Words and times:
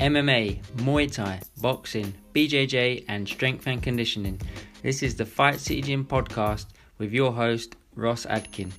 MMA, 0.00 0.62
Muay 0.76 1.12
Thai, 1.12 1.42
boxing, 1.60 2.14
BJJ, 2.34 3.04
and 3.08 3.28
strength 3.28 3.66
and 3.66 3.82
conditioning. 3.82 4.40
This 4.82 5.02
is 5.02 5.14
the 5.14 5.26
Fight 5.26 5.60
City 5.60 5.82
Gym 5.82 6.06
podcast 6.06 6.68
with 6.96 7.12
your 7.12 7.30
host, 7.30 7.76
Ross 7.94 8.24
Adkin. 8.24 8.70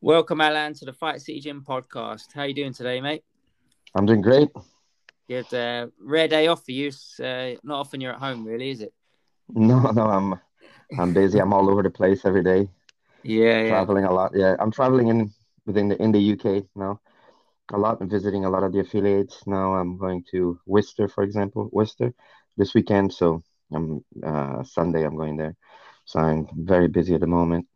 Welcome, 0.00 0.40
Alan, 0.40 0.74
to 0.74 0.84
the 0.84 0.92
Fight 0.92 1.20
City 1.20 1.40
Gym 1.40 1.64
podcast. 1.68 2.32
How 2.32 2.44
you 2.44 2.54
doing 2.54 2.72
today, 2.72 3.00
mate? 3.00 3.24
I'm 3.96 4.06
doing 4.06 4.20
great. 4.20 4.48
Good. 5.28 5.52
Uh, 5.52 5.88
rare 6.00 6.28
day 6.28 6.46
off 6.46 6.64
for 6.64 6.70
you. 6.70 6.92
Uh, 7.18 7.58
not 7.64 7.80
often 7.80 8.00
you're 8.00 8.12
at 8.12 8.20
home, 8.20 8.44
really, 8.44 8.70
is 8.70 8.82
it? 8.82 8.92
No, 9.48 9.80
no, 9.90 10.06
I'm 10.06 10.40
I'm 10.96 11.12
busy. 11.12 11.40
I'm 11.40 11.52
all 11.52 11.68
over 11.68 11.82
the 11.82 11.90
place 11.90 12.24
every 12.24 12.44
day. 12.44 12.68
Yeah, 13.24 13.66
traveling 13.66 14.04
yeah. 14.04 14.10
a 14.10 14.12
lot. 14.12 14.30
Yeah, 14.32 14.54
I'm 14.60 14.70
traveling 14.70 15.08
in 15.08 15.32
within 15.66 15.88
the 15.88 16.02
in 16.02 16.12
the 16.12 16.32
UK 16.32 16.64
now. 16.74 17.00
A 17.72 17.78
lot 17.78 18.00
and 18.00 18.10
visiting 18.10 18.44
a 18.44 18.50
lot 18.50 18.64
of 18.64 18.72
the 18.72 18.80
affiliates. 18.80 19.46
Now 19.46 19.74
I'm 19.74 19.96
going 19.96 20.24
to 20.32 20.58
Worcester, 20.66 21.08
for 21.08 21.24
example, 21.24 21.70
Worcester 21.72 22.12
this 22.56 22.74
weekend. 22.74 23.12
So 23.12 23.42
I'm 23.72 24.04
uh, 24.22 24.62
Sunday. 24.64 25.04
I'm 25.04 25.16
going 25.16 25.36
there. 25.36 25.56
So 26.04 26.20
I'm 26.20 26.46
very 26.54 26.88
busy 26.88 27.14
at 27.14 27.20
the 27.20 27.26
moment. 27.26 27.66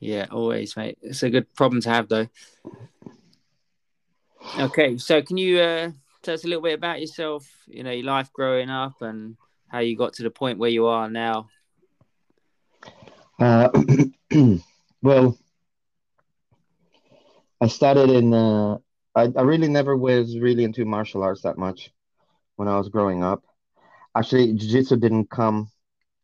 Yeah, 0.00 0.26
always, 0.32 0.76
mate. 0.76 0.98
It's 1.00 1.22
a 1.22 1.30
good 1.30 1.54
problem 1.54 1.80
to 1.82 1.90
have, 1.90 2.08
though. 2.08 2.26
Okay, 4.58 4.98
so 4.98 5.22
can 5.22 5.36
you 5.36 5.60
uh, 5.60 5.92
tell 6.22 6.34
us 6.34 6.44
a 6.44 6.48
little 6.48 6.62
bit 6.62 6.74
about 6.74 7.00
yourself? 7.00 7.48
You 7.68 7.84
know, 7.84 7.92
your 7.92 8.04
life 8.04 8.32
growing 8.32 8.68
up 8.68 9.00
and 9.00 9.36
how 9.68 9.78
you 9.78 9.96
got 9.96 10.14
to 10.14 10.24
the 10.24 10.30
point 10.30 10.58
where 10.58 10.70
you 10.70 10.86
are 10.86 11.08
now. 11.08 11.48
Uh, 13.38 13.70
well, 15.02 15.38
I 17.62 17.68
started 17.68 18.10
in. 18.10 18.34
Uh, 18.34 18.78
I 19.14 19.28
I 19.36 19.42
really 19.42 19.68
never 19.68 19.96
was 19.96 20.36
really 20.36 20.64
into 20.64 20.84
martial 20.84 21.22
arts 21.22 21.42
that 21.42 21.58
much 21.58 21.92
when 22.56 22.66
I 22.66 22.76
was 22.76 22.88
growing 22.88 23.22
up. 23.22 23.44
Actually, 24.16 24.52
jiu-jitsu 24.54 24.96
didn't 24.96 25.30
come 25.30 25.70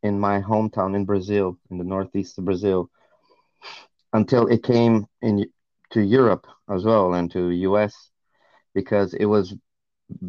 in 0.03 0.19
my 0.19 0.41
hometown 0.41 0.97
in 0.97 1.05
Brazil, 1.05 1.57
in 1.71 1.79
the 1.79 1.85
northeast 1.85 2.39
of 2.39 2.45
Brazil, 2.45 2.91
until 4.13 4.49
it 4.49 4.65
came 4.65 5.07
in 5.23 5.47
to 5.91 6.01
Europe 6.01 6.49
as 6.69 6.85
well 6.85 7.15
and 7.15 7.31
to 7.31 7.51
US 7.51 8.11
because 8.75 9.15
it 9.15 9.27
was 9.27 9.55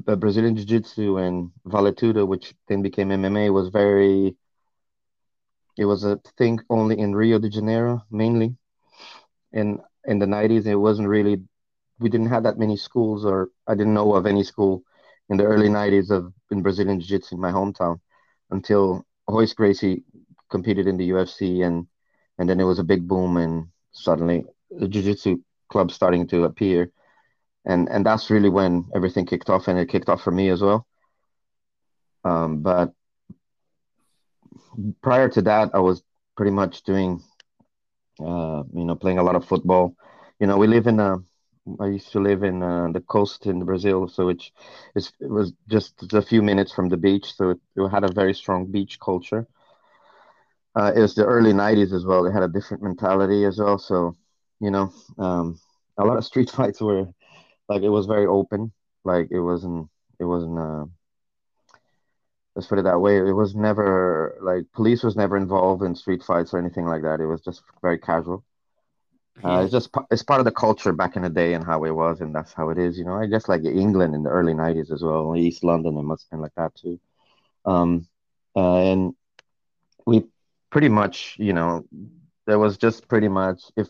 the 0.06 0.16
Brazilian 0.16 0.56
Jiu-Jitsu 0.56 1.18
and 1.18 1.52
Vale 1.66 1.92
Tudo, 1.94 2.28
which 2.28 2.54
then 2.68 2.84
became 2.84 3.10
MMA, 3.10 3.52
was 3.52 3.70
very. 3.70 4.36
It 5.76 5.86
was 5.86 6.04
a 6.04 6.20
thing 6.38 6.60
only 6.70 7.00
in 7.00 7.16
Rio 7.16 7.40
de 7.40 7.50
Janeiro 7.50 8.04
mainly, 8.12 8.56
in 9.54 9.80
in 10.10 10.20
the 10.20 10.28
nineties. 10.28 10.66
It 10.66 10.76
wasn't 10.76 11.08
really. 11.08 11.36
We 12.00 12.10
didn't 12.10 12.30
have 12.36 12.44
that 12.44 12.58
many 12.58 12.78
schools, 12.78 13.26
or 13.26 13.50
I 13.68 13.76
didn't 13.76 13.94
know 13.94 14.16
of 14.16 14.26
any 14.26 14.44
school 14.44 14.84
in 15.30 15.38
the 15.38 15.46
early 15.46 15.70
nineties 15.70 16.10
of 16.12 16.34
in 16.52 16.62
Brazilian 16.62 17.00
Jiu-Jitsu 17.00 17.36
in 17.36 17.42
my 17.42 17.52
hometown, 17.52 18.00
until 18.52 19.06
Royce 19.28 19.54
Gracie 19.54 20.04
competed 20.50 20.88
in 20.88 20.98
the 20.98 21.10
UFC, 21.12 21.66
and 21.66 21.88
and 22.38 22.50
then 22.50 22.60
it 22.60 22.70
was 22.72 22.80
a 22.80 22.92
big 22.94 23.08
boom, 23.08 23.38
and 23.38 23.68
suddenly 23.92 24.46
the 24.72 24.88
Jiu-Jitsu 24.88 25.38
club 25.70 25.92
starting 25.92 26.28
to 26.28 26.46
appear 26.46 26.92
and 27.66 27.90
and 27.90 28.06
that's 28.06 28.30
really 28.30 28.50
when 28.50 28.90
everything 28.96 29.26
kicked 29.26 29.50
off, 29.50 29.68
and 29.68 29.80
it 29.80 29.90
kicked 29.90 30.10
off 30.10 30.22
for 30.24 30.32
me 30.32 30.50
as 30.50 30.62
well. 30.62 30.88
Um, 32.24 32.62
but 32.62 32.94
prior 35.02 35.30
to 35.30 35.42
that, 35.44 35.72
I 35.74 35.80
was 35.80 36.04
pretty 36.36 36.52
much 36.52 36.84
doing, 36.84 37.22
uh, 38.20 38.64
you 38.74 38.86
know, 38.86 38.96
playing 38.96 39.20
a 39.20 39.24
lot 39.24 39.36
of 39.36 39.46
football. 39.46 39.96
You 40.40 40.48
know, 40.48 40.58
we 40.58 40.68
live 40.68 40.88
in 40.88 41.00
a. 41.00 41.18
I 41.80 41.88
used 41.88 42.12
to 42.14 42.20
live 42.20 42.44
in 42.44 42.64
uh, 42.64 42.88
the 42.92 43.02
coast 43.02 43.46
in 43.46 43.64
Brazil, 43.66 44.08
so 44.08 44.30
it, 44.30 44.42
it 44.96 45.12
was 45.22 45.54
just 45.70 46.14
a 46.14 46.22
few 46.22 46.42
minutes 46.42 46.72
from 46.74 46.90
the 46.90 46.98
beach, 46.98 47.34
so 47.36 47.52
it, 47.52 47.60
it 47.76 47.90
had 47.90 48.04
a 48.04 48.12
very 48.12 48.34
strong 48.34 48.66
beach 48.72 49.00
culture. 49.00 49.48
Uh, 50.76 50.92
it 50.96 51.02
was 51.02 51.16
the 51.16 51.26
early 51.26 51.54
'90s 51.54 51.94
as 51.94 52.06
well; 52.06 52.24
they 52.24 52.32
had 52.32 52.44
a 52.44 52.48
different 52.48 52.84
mentality 52.84 53.46
as 53.46 53.60
well. 53.60 53.78
So, 53.78 54.16
you 54.60 54.72
know, 54.72 54.92
um, 55.18 55.60
a 55.98 56.06
lot 56.06 56.18
of 56.18 56.26
street 56.30 56.50
fights 56.50 56.82
were 56.82 57.08
like 57.70 57.82
it 57.84 57.90
was 57.90 58.06
very 58.06 58.26
open. 58.28 58.72
Like 59.06 59.30
it 59.32 59.40
wasn't 59.40 59.90
it 60.20 60.26
wasn't 60.26 60.60
uh 60.60 60.86
let's 62.60 62.68
put 62.68 62.78
it 62.78 62.84
that 62.84 63.00
way. 63.00 63.18
It 63.18 63.32
was 63.32 63.56
never 63.56 64.38
like 64.42 64.66
police 64.74 65.02
was 65.02 65.16
never 65.16 65.38
involved 65.38 65.82
in 65.82 65.96
street 65.96 66.22
fights 66.22 66.54
or 66.54 66.58
anything 66.60 66.86
like 66.86 67.04
that. 67.04 67.22
It 67.22 67.26
was 67.26 67.40
just 67.40 67.64
very 67.82 67.98
casual. 67.98 68.44
Uh, 69.42 69.62
it's 69.64 69.72
just 69.72 69.90
it's 70.12 70.24
part 70.24 70.42
of 70.42 70.46
the 70.46 70.52
culture 70.52 70.92
back 70.92 71.16
in 71.16 71.22
the 71.22 71.30
day 71.30 71.54
and 71.54 71.64
how 71.64 71.86
it 71.86 71.92
was, 71.92 72.20
and 72.20 72.36
that's 72.36 72.52
how 72.52 72.68
it 72.68 72.78
is. 72.78 72.98
You 72.98 73.06
know, 73.06 73.14
I 73.14 73.28
guess 73.28 73.48
like 73.48 73.64
England 73.64 74.14
in 74.14 74.24
the 74.24 74.30
early 74.30 74.54
'90s 74.54 74.92
as 74.92 75.02
well, 75.02 75.34
East 75.38 75.64
London, 75.64 75.98
it 75.98 76.02
must 76.04 76.26
have 76.26 76.32
been 76.32 76.42
like 76.42 76.56
that 76.58 76.76
too. 76.76 77.00
Um, 77.64 78.06
uh, 78.58 78.80
and 78.80 79.14
we 80.06 80.26
pretty 80.70 80.90
much, 80.90 81.38
you 81.40 81.54
know, 81.54 81.86
there 82.46 82.60
was 82.60 82.78
just 82.78 83.08
pretty 83.08 83.30
much 83.30 83.62
if 83.78 83.88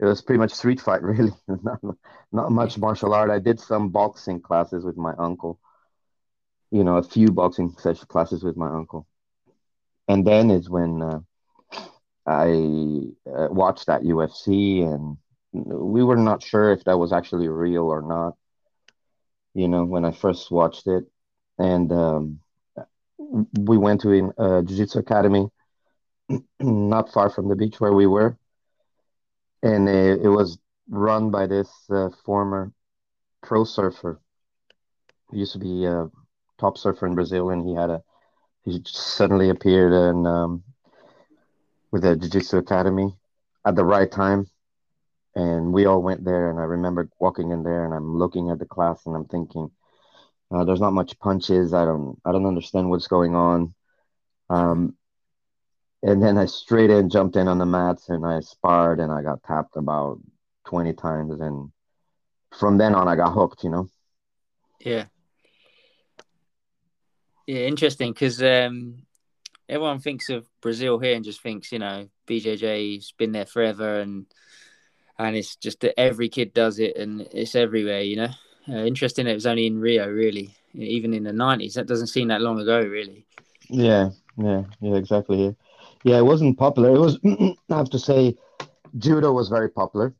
it 0.00 0.04
was 0.04 0.20
pretty 0.20 0.40
much 0.40 0.52
street 0.52 0.80
fight, 0.80 1.02
really. 1.12 1.32
not, 1.46 1.78
not 2.32 2.50
much 2.50 2.76
martial 2.76 3.14
art. 3.14 3.30
I 3.30 3.38
did 3.38 3.60
some 3.60 3.90
boxing 3.90 4.40
classes 4.40 4.84
with 4.84 4.96
my 4.96 5.14
uncle. 5.16 5.60
You 6.74 6.84
know, 6.84 6.98
a 6.98 7.02
few 7.02 7.32
boxing 7.32 7.70
session 7.78 8.06
classes 8.08 8.44
with 8.44 8.56
my 8.56 8.68
uncle, 8.68 9.06
and 10.08 10.26
then 10.26 10.50
is 10.50 10.70
when 10.70 11.02
uh, 11.02 11.20
I 12.26 13.12
uh, 13.26 13.48
watched 13.50 13.86
that 13.86 14.04
UFC, 14.04 14.80
and 14.82 15.16
we 15.52 16.02
were 16.04 16.16
not 16.16 16.42
sure 16.42 16.72
if 16.72 16.84
that 16.84 16.98
was 16.98 17.12
actually 17.12 17.48
real 17.48 17.84
or 17.84 18.02
not. 18.02 18.34
You 19.54 19.68
know, 19.68 19.84
when 19.84 20.04
I 20.04 20.12
first 20.12 20.50
watched 20.50 20.86
it, 20.86 21.04
and 21.58 21.92
um, 21.92 22.40
we 23.58 23.78
went 23.78 24.00
to 24.02 24.32
a 24.38 24.62
jiu-jitsu 24.62 24.98
academy 25.00 25.48
not 26.60 27.12
far 27.12 27.30
from 27.30 27.48
the 27.48 27.56
beach 27.56 27.80
where 27.80 27.92
we 27.92 28.06
were 28.06 28.36
and 29.62 29.88
it, 29.88 30.22
it 30.22 30.28
was 30.28 30.58
run 30.88 31.30
by 31.30 31.46
this 31.46 31.68
uh, 31.90 32.08
former 32.24 32.72
pro 33.42 33.64
surfer. 33.64 34.20
He 35.30 35.38
used 35.38 35.52
to 35.52 35.58
be 35.58 35.84
a 35.84 36.10
top 36.64 36.78
surfer 36.78 37.06
in 37.06 37.14
Brazil, 37.14 37.50
and 37.50 37.68
he 37.68 37.74
had 37.74 37.90
a 37.90 38.02
he 38.64 38.80
suddenly 38.86 39.50
appeared 39.50 39.92
in 39.92 40.26
um, 40.26 40.62
with 41.92 42.04
a 42.04 42.16
jiu-jitsu 42.16 42.56
academy 42.56 43.14
at 43.66 43.76
the 43.76 43.84
right 43.84 44.10
time, 44.10 44.46
and 45.34 45.72
we 45.72 45.84
all 45.84 46.02
went 46.02 46.24
there. 46.24 46.50
And 46.50 46.58
I 46.58 46.62
remember 46.62 47.10
walking 47.20 47.50
in 47.50 47.62
there, 47.62 47.84
and 47.84 47.92
I'm 47.92 48.16
looking 48.16 48.50
at 48.50 48.58
the 48.58 48.64
class, 48.64 49.04
and 49.04 49.14
I'm 49.14 49.26
thinking, 49.26 49.70
uh, 50.50 50.64
"There's 50.64 50.80
not 50.80 50.94
much 50.94 51.18
punches. 51.18 51.74
I 51.74 51.84
don't 51.84 52.18
I 52.24 52.32
don't 52.32 52.46
understand 52.46 52.88
what's 52.88 53.08
going 53.08 53.34
on." 53.34 53.74
Um, 54.48 54.96
and 56.02 56.22
then 56.22 56.36
I 56.38 56.46
straight 56.46 56.90
in 56.90 57.08
jumped 57.10 57.36
in 57.36 57.48
on 57.48 57.58
the 57.58 57.66
mats 57.66 58.10
and 58.10 58.26
I 58.26 58.40
sparred 58.40 59.00
and 59.00 59.10
I 59.10 59.22
got 59.22 59.42
tapped 59.42 59.76
about 59.76 60.20
20 60.66 60.92
times 60.92 61.40
and 61.40 61.70
from 62.58 62.76
then 62.76 62.94
on 62.94 63.08
I 63.08 63.16
got 63.16 63.32
hooked, 63.32 63.64
you 63.64 63.70
know. 63.70 63.88
Yeah. 64.80 65.06
Yeah, 67.46 67.60
interesting 67.60 68.12
because 68.12 68.42
um, 68.42 69.02
everyone 69.68 69.98
thinks 69.98 70.30
of 70.30 70.46
Brazil 70.60 70.98
here 70.98 71.14
and 71.14 71.24
just 71.24 71.42
thinks, 71.42 71.72
you 71.72 71.78
know, 71.78 72.08
BJJ's 72.26 73.12
been 73.12 73.32
there 73.32 73.46
forever 73.46 74.00
and 74.00 74.26
and 75.18 75.36
it's 75.36 75.56
just 75.56 75.80
that 75.80 75.98
every 75.98 76.28
kid 76.28 76.52
does 76.52 76.78
it 76.78 76.96
and 76.96 77.20
it's 77.32 77.54
everywhere, 77.54 78.00
you 78.00 78.16
know. 78.16 78.30
Uh, 78.68 78.84
interesting, 78.84 79.26
it 79.26 79.34
was 79.34 79.46
only 79.46 79.66
in 79.66 79.78
Rio, 79.78 80.08
really, 80.08 80.54
even 80.72 81.12
in 81.12 81.22
the 81.22 81.32
nineties. 81.32 81.74
That 81.74 81.86
doesn't 81.86 82.08
seem 82.08 82.28
that 82.28 82.40
long 82.40 82.58
ago, 82.58 82.80
really. 82.80 83.26
Yeah, 83.68 84.10
yeah, 84.38 84.64
yeah, 84.80 84.94
exactly. 84.96 85.54
Yeah, 86.02 86.18
it 86.18 86.24
wasn't 86.24 86.58
popular. 86.58 86.94
It 86.94 86.98
was, 86.98 87.18
I 87.24 87.76
have 87.76 87.90
to 87.90 87.98
say, 87.98 88.36
judo 88.98 89.32
was 89.32 89.48
very 89.48 89.68
popular, 89.68 90.14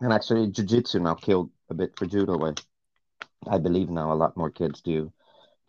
and 0.00 0.12
actually, 0.12 0.48
jiu-jitsu 0.48 1.00
now 1.00 1.14
killed 1.14 1.50
a 1.70 1.74
bit 1.74 1.98
for 1.98 2.06
judo. 2.06 2.46
I, 2.46 2.52
I 3.50 3.58
believe 3.58 3.88
now 3.88 4.12
a 4.12 4.14
lot 4.14 4.36
more 4.36 4.50
kids 4.50 4.82
do 4.82 5.10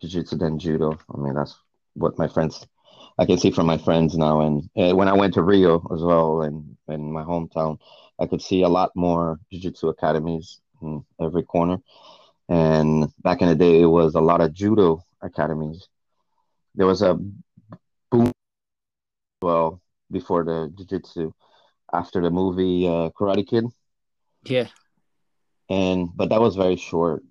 jiu-jitsu 0.00 0.36
than 0.36 0.58
judo. 0.58 0.98
I 1.14 1.18
mean, 1.18 1.34
that's 1.34 1.58
what 1.94 2.18
my 2.18 2.28
friends, 2.28 2.66
I 3.18 3.24
can 3.24 3.38
see 3.38 3.50
from 3.50 3.66
my 3.66 3.78
friends 3.78 4.16
now. 4.16 4.40
And 4.40 4.68
uh, 4.76 4.94
when 4.94 5.08
I 5.08 5.12
went 5.12 5.34
to 5.34 5.42
Rio 5.42 5.86
as 5.94 6.02
well, 6.02 6.42
and 6.42 6.76
in 6.88 7.12
my 7.12 7.22
hometown, 7.22 7.78
I 8.18 8.26
could 8.26 8.42
see 8.42 8.62
a 8.62 8.68
lot 8.68 8.90
more 8.94 9.38
jiu-jitsu 9.50 9.88
academies 9.88 10.60
in 10.82 11.04
every 11.20 11.42
corner. 11.42 11.78
And 12.48 13.12
back 13.22 13.42
in 13.42 13.48
the 13.48 13.54
day, 13.54 13.80
it 13.80 13.86
was 13.86 14.14
a 14.14 14.20
lot 14.20 14.40
of 14.40 14.52
judo 14.52 15.04
academies. 15.20 15.88
There 16.74 16.86
was 16.86 17.02
a 17.02 17.18
boom 18.10 18.32
well 19.42 19.80
before 20.10 20.44
the 20.44 20.72
jiu-jitsu 20.76 21.32
after 21.92 22.20
the 22.22 22.30
movie 22.30 22.86
uh, 22.86 23.10
Karate 23.10 23.46
Kid. 23.46 23.66
Yeah. 24.44 24.68
And 25.68 26.08
but 26.16 26.30
that 26.30 26.40
was 26.40 26.56
very 26.56 26.76
short 26.76 27.22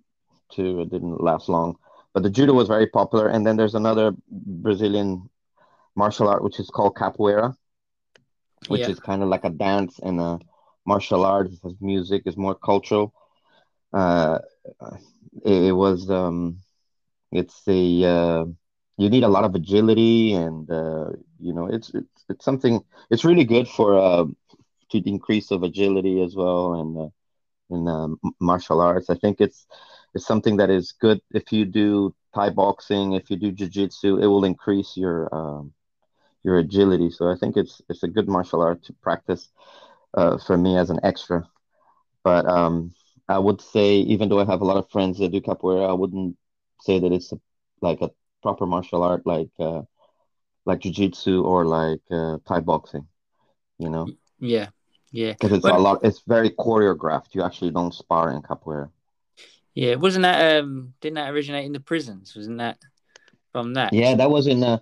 too. 0.52 0.82
It 0.82 0.90
didn't 0.92 1.24
last 1.24 1.50
long. 1.50 1.78
But 2.18 2.24
the 2.24 2.32
judo 2.32 2.54
was 2.54 2.68
very 2.68 2.88
popular. 2.88 3.28
And 3.28 3.46
then 3.46 3.58
there's 3.58 3.76
another 3.76 4.12
Brazilian 4.28 5.30
martial 5.96 6.28
art 6.28 6.44
which 6.44 6.60
is 6.60 6.68
called 6.68 6.96
capoeira, 6.96 7.56
which 8.70 8.82
yeah. 8.82 8.90
is 8.90 9.00
kind 9.00 9.22
of 9.22 9.30
like 9.30 9.44
a 9.44 9.52
dance 9.52 10.00
and 10.02 10.20
a 10.20 10.40
martial 10.84 11.24
arts, 11.24 11.54
it 11.54 11.60
has 11.62 11.76
music, 11.80 12.24
is 12.26 12.36
more 12.36 12.56
cultural. 12.56 13.14
Uh, 13.94 14.40
it, 15.46 15.66
it 15.66 15.72
was 15.74 16.10
um, 16.10 16.58
it's 17.32 17.62
a 17.68 18.04
uh, 18.04 18.46
you 18.98 19.12
need 19.12 19.24
a 19.24 19.28
lot 19.28 19.44
of 19.44 19.54
agility 19.54 20.34
and 20.34 20.72
uh, 20.72 21.12
you 21.40 21.54
know 21.54 21.68
it's 21.68 21.92
it's 21.94 22.26
it's 22.30 22.44
something 22.44 22.84
it's 23.12 23.26
really 23.26 23.46
good 23.46 23.68
for 23.68 23.96
uh, 23.96 24.26
to 24.90 24.98
increase 25.08 25.52
of 25.52 25.62
agility 25.62 26.24
as 26.24 26.36
well 26.36 26.74
and 26.74 26.98
uh, 26.98 27.10
in 27.70 27.88
um, 27.88 28.20
martial 28.40 28.82
arts. 28.82 29.12
I 29.12 29.16
think 29.18 29.40
it's 29.40 29.68
it's 30.18 30.26
something 30.26 30.58
that 30.58 30.70
is 30.70 30.94
good 31.00 31.22
if 31.32 31.52
you 31.52 31.64
do 31.66 32.14
Thai 32.34 32.50
boxing, 32.50 33.14
if 33.14 33.30
you 33.30 33.38
do 33.38 33.52
jiu-jitsu, 33.52 34.18
it 34.18 34.28
will 34.28 34.46
increase 34.46 34.98
your 34.98 35.18
um, 35.34 35.74
your 36.44 36.58
agility. 36.58 37.10
So 37.12 37.30
I 37.30 37.36
think 37.40 37.56
it's 37.56 37.82
it's 37.90 38.04
a 38.04 38.08
good 38.16 38.28
martial 38.28 38.62
art 38.62 38.84
to 38.86 38.94
practice 38.94 39.50
uh, 40.20 40.38
for 40.46 40.58
me 40.58 40.78
as 40.78 40.90
an 40.90 41.00
extra. 41.04 41.48
But 42.24 42.46
um, 42.46 42.94
I 43.30 43.40
would 43.40 43.62
say, 43.62 43.90
even 44.14 44.28
though 44.28 44.40
I 44.40 44.46
have 44.46 44.62
a 44.62 44.70
lot 44.72 44.78
of 44.78 44.90
friends 44.90 45.20
that 45.20 45.32
do 45.32 45.42
capoeira, 45.42 45.90
I 45.90 45.94
wouldn't 45.94 46.36
say 46.82 47.00
that 47.00 47.12
it's 47.12 47.32
a, 47.32 47.40
like 47.82 48.02
a 48.02 48.12
proper 48.42 48.66
martial 48.66 49.04
art 49.04 49.26
like 49.26 49.54
uh, 49.60 49.84
like 50.66 50.80
jiu-jitsu 50.82 51.44
or 51.44 51.66
like 51.66 52.02
uh, 52.12 52.38
Thai 52.48 52.60
boxing. 52.62 53.08
You 53.80 53.90
know? 53.90 54.06
Yeah, 54.40 54.70
yeah. 55.12 55.34
Because 55.34 55.52
it's 55.58 55.66
a 55.66 55.78
lot. 55.78 56.00
It's 56.04 56.24
very 56.26 56.50
choreographed. 56.50 57.36
You 57.36 57.44
actually 57.44 57.72
don't 57.72 57.94
spar 57.94 58.32
in 58.32 58.42
capoeira. 58.42 58.90
Yeah, 59.78 59.94
wasn't 59.94 60.24
that 60.24 60.58
um? 60.58 60.96
Didn't 61.02 61.16
that 61.16 61.30
originate 61.30 61.66
in 61.66 61.72
the 61.72 61.80
prisons? 61.80 62.36
Wasn't 62.36 62.58
that 62.58 62.80
from 63.52 63.76
that? 63.76 63.94
Yeah, 63.94 64.16
that 64.16 64.32
was 64.32 64.48
in 64.48 64.64
uh, 64.64 64.80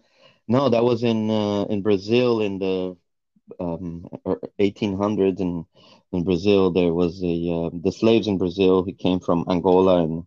no, 0.48 0.70
that 0.70 0.86
was 0.86 1.04
in 1.04 1.30
uh, 1.30 1.66
in 1.66 1.82
Brazil 1.82 2.40
in 2.42 2.60
the 2.60 2.96
um 3.60 4.08
1800s 4.58 5.42
and 5.42 5.66
in 6.14 6.24
Brazil 6.24 6.72
there 6.72 6.94
was 6.94 7.22
a 7.24 7.36
uh, 7.52 7.70
the 7.84 7.92
slaves 7.92 8.28
in 8.28 8.38
Brazil 8.38 8.84
who 8.84 8.94
came 8.94 9.20
from 9.20 9.44
Angola 9.50 10.02
and 10.02 10.24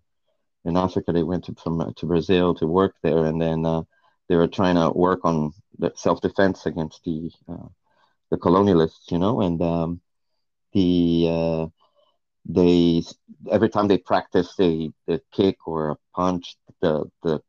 in 0.66 0.76
Africa 0.76 1.12
they 1.12 1.22
went 1.22 1.44
to 1.44 1.54
from 1.54 1.94
to 1.96 2.06
Brazil 2.06 2.54
to 2.56 2.66
work 2.66 2.94
there 3.02 3.24
and 3.24 3.40
then 3.40 3.64
uh, 3.64 3.82
they 4.28 4.36
were 4.36 4.48
trying 4.48 4.74
to 4.74 4.90
work 4.90 5.20
on 5.24 5.52
self 5.94 6.20
defense 6.20 6.66
against 6.66 7.02
the 7.04 7.30
uh, 7.48 7.68
the 8.30 8.36
colonialists, 8.36 9.10
you 9.10 9.18
know, 9.18 9.40
and 9.40 9.62
um, 9.62 10.00
the 10.74 11.26
uh, 11.30 11.66
they 12.48 13.02
every 13.50 13.68
time 13.68 13.88
they 13.88 13.98
practice 13.98 14.54
a 14.60 14.90
the 15.06 15.20
kick 15.32 15.58
or 15.66 15.90
a 15.90 15.96
punch, 16.14 16.56
the 16.80 17.04
the 17.22 17.40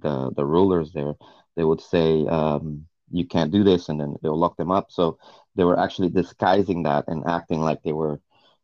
the 0.00 0.30
the 0.34 0.44
rulers 0.44 0.92
there 0.92 1.14
they 1.56 1.64
would 1.64 1.80
say 1.80 2.26
um, 2.26 2.86
you 3.10 3.26
can't 3.26 3.52
do 3.52 3.62
this, 3.62 3.88
and 3.88 4.00
then 4.00 4.16
they'll 4.22 4.38
lock 4.38 4.56
them 4.56 4.70
up. 4.70 4.90
So 4.90 5.18
they 5.54 5.64
were 5.64 5.78
actually 5.78 6.10
disguising 6.10 6.82
that 6.84 7.04
and 7.08 7.24
acting 7.26 7.60
like 7.60 7.82
they 7.82 7.92
were 7.92 8.20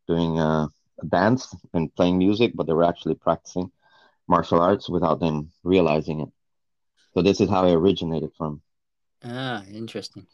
doing 0.09 0.39
uh, 0.39 0.67
a 1.01 1.07
dance 1.07 1.55
and 1.73 1.95
playing 1.95 2.19
music, 2.19 2.53
but 2.55 2.67
they 2.67 2.73
were 2.73 2.85
actually 2.85 3.15
practicing 3.15 3.71
martial 4.27 4.61
arts 4.61 4.89
without 4.89 5.21
them 5.21 5.51
realizing 5.63 6.21
it. 6.21 6.29
So 7.15 7.23
this 7.23 7.41
is 7.41 7.49
how 7.49 7.67
it 7.67 7.75
originated 7.75 8.31
from. 8.37 8.61
Ah, 9.25 9.63
interesting. 9.73 10.27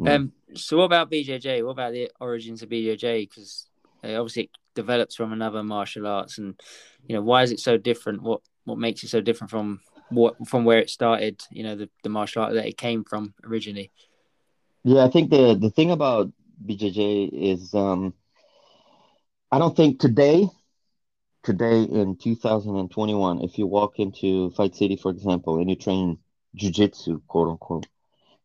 Mm. 0.00 0.08
Um, 0.08 0.32
so 0.54 0.78
what 0.78 0.84
about 0.84 1.10
BJJ? 1.10 1.62
What 1.64 1.72
about 1.72 1.92
the 1.92 2.10
origins 2.20 2.62
of 2.62 2.68
BJJ? 2.68 3.28
Because 3.28 3.66
uh, 4.04 4.14
obviously 4.14 4.44
it 4.44 4.50
develops 4.74 5.14
from 5.14 5.32
another 5.32 5.62
martial 5.62 6.06
arts, 6.06 6.38
and 6.38 6.60
you 7.06 7.14
know 7.14 7.22
why 7.22 7.42
is 7.42 7.52
it 7.52 7.60
so 7.60 7.76
different? 7.76 8.22
What 8.22 8.40
what 8.64 8.78
makes 8.78 9.02
it 9.04 9.08
so 9.08 9.20
different 9.20 9.50
from 9.50 9.80
what 10.10 10.34
from 10.48 10.64
where 10.64 10.78
it 10.78 10.90
started? 10.90 11.42
You 11.50 11.64
know 11.64 11.76
the, 11.76 11.90
the 12.02 12.08
martial 12.08 12.42
art 12.42 12.54
that 12.54 12.66
it 12.66 12.76
came 12.76 13.04
from 13.04 13.34
originally. 13.44 13.90
Yeah, 14.84 15.04
I 15.04 15.08
think 15.08 15.30
the 15.30 15.54
the 15.54 15.70
thing 15.70 15.90
about 15.90 16.30
BJJ 16.64 17.30
is 17.32 17.74
um, 17.74 18.14
I 19.50 19.58
don't 19.58 19.76
think 19.76 20.00
today 20.00 20.48
today 21.42 21.82
in 21.82 22.16
2021 22.16 23.42
if 23.42 23.58
you 23.58 23.66
walk 23.66 23.98
into 23.98 24.50
Fight 24.52 24.74
City 24.74 24.96
for 24.96 25.10
example 25.10 25.58
and 25.58 25.68
you 25.68 25.76
train 25.76 26.18
jiu-jitsu 26.54 27.20
quote 27.26 27.48
unquote 27.48 27.86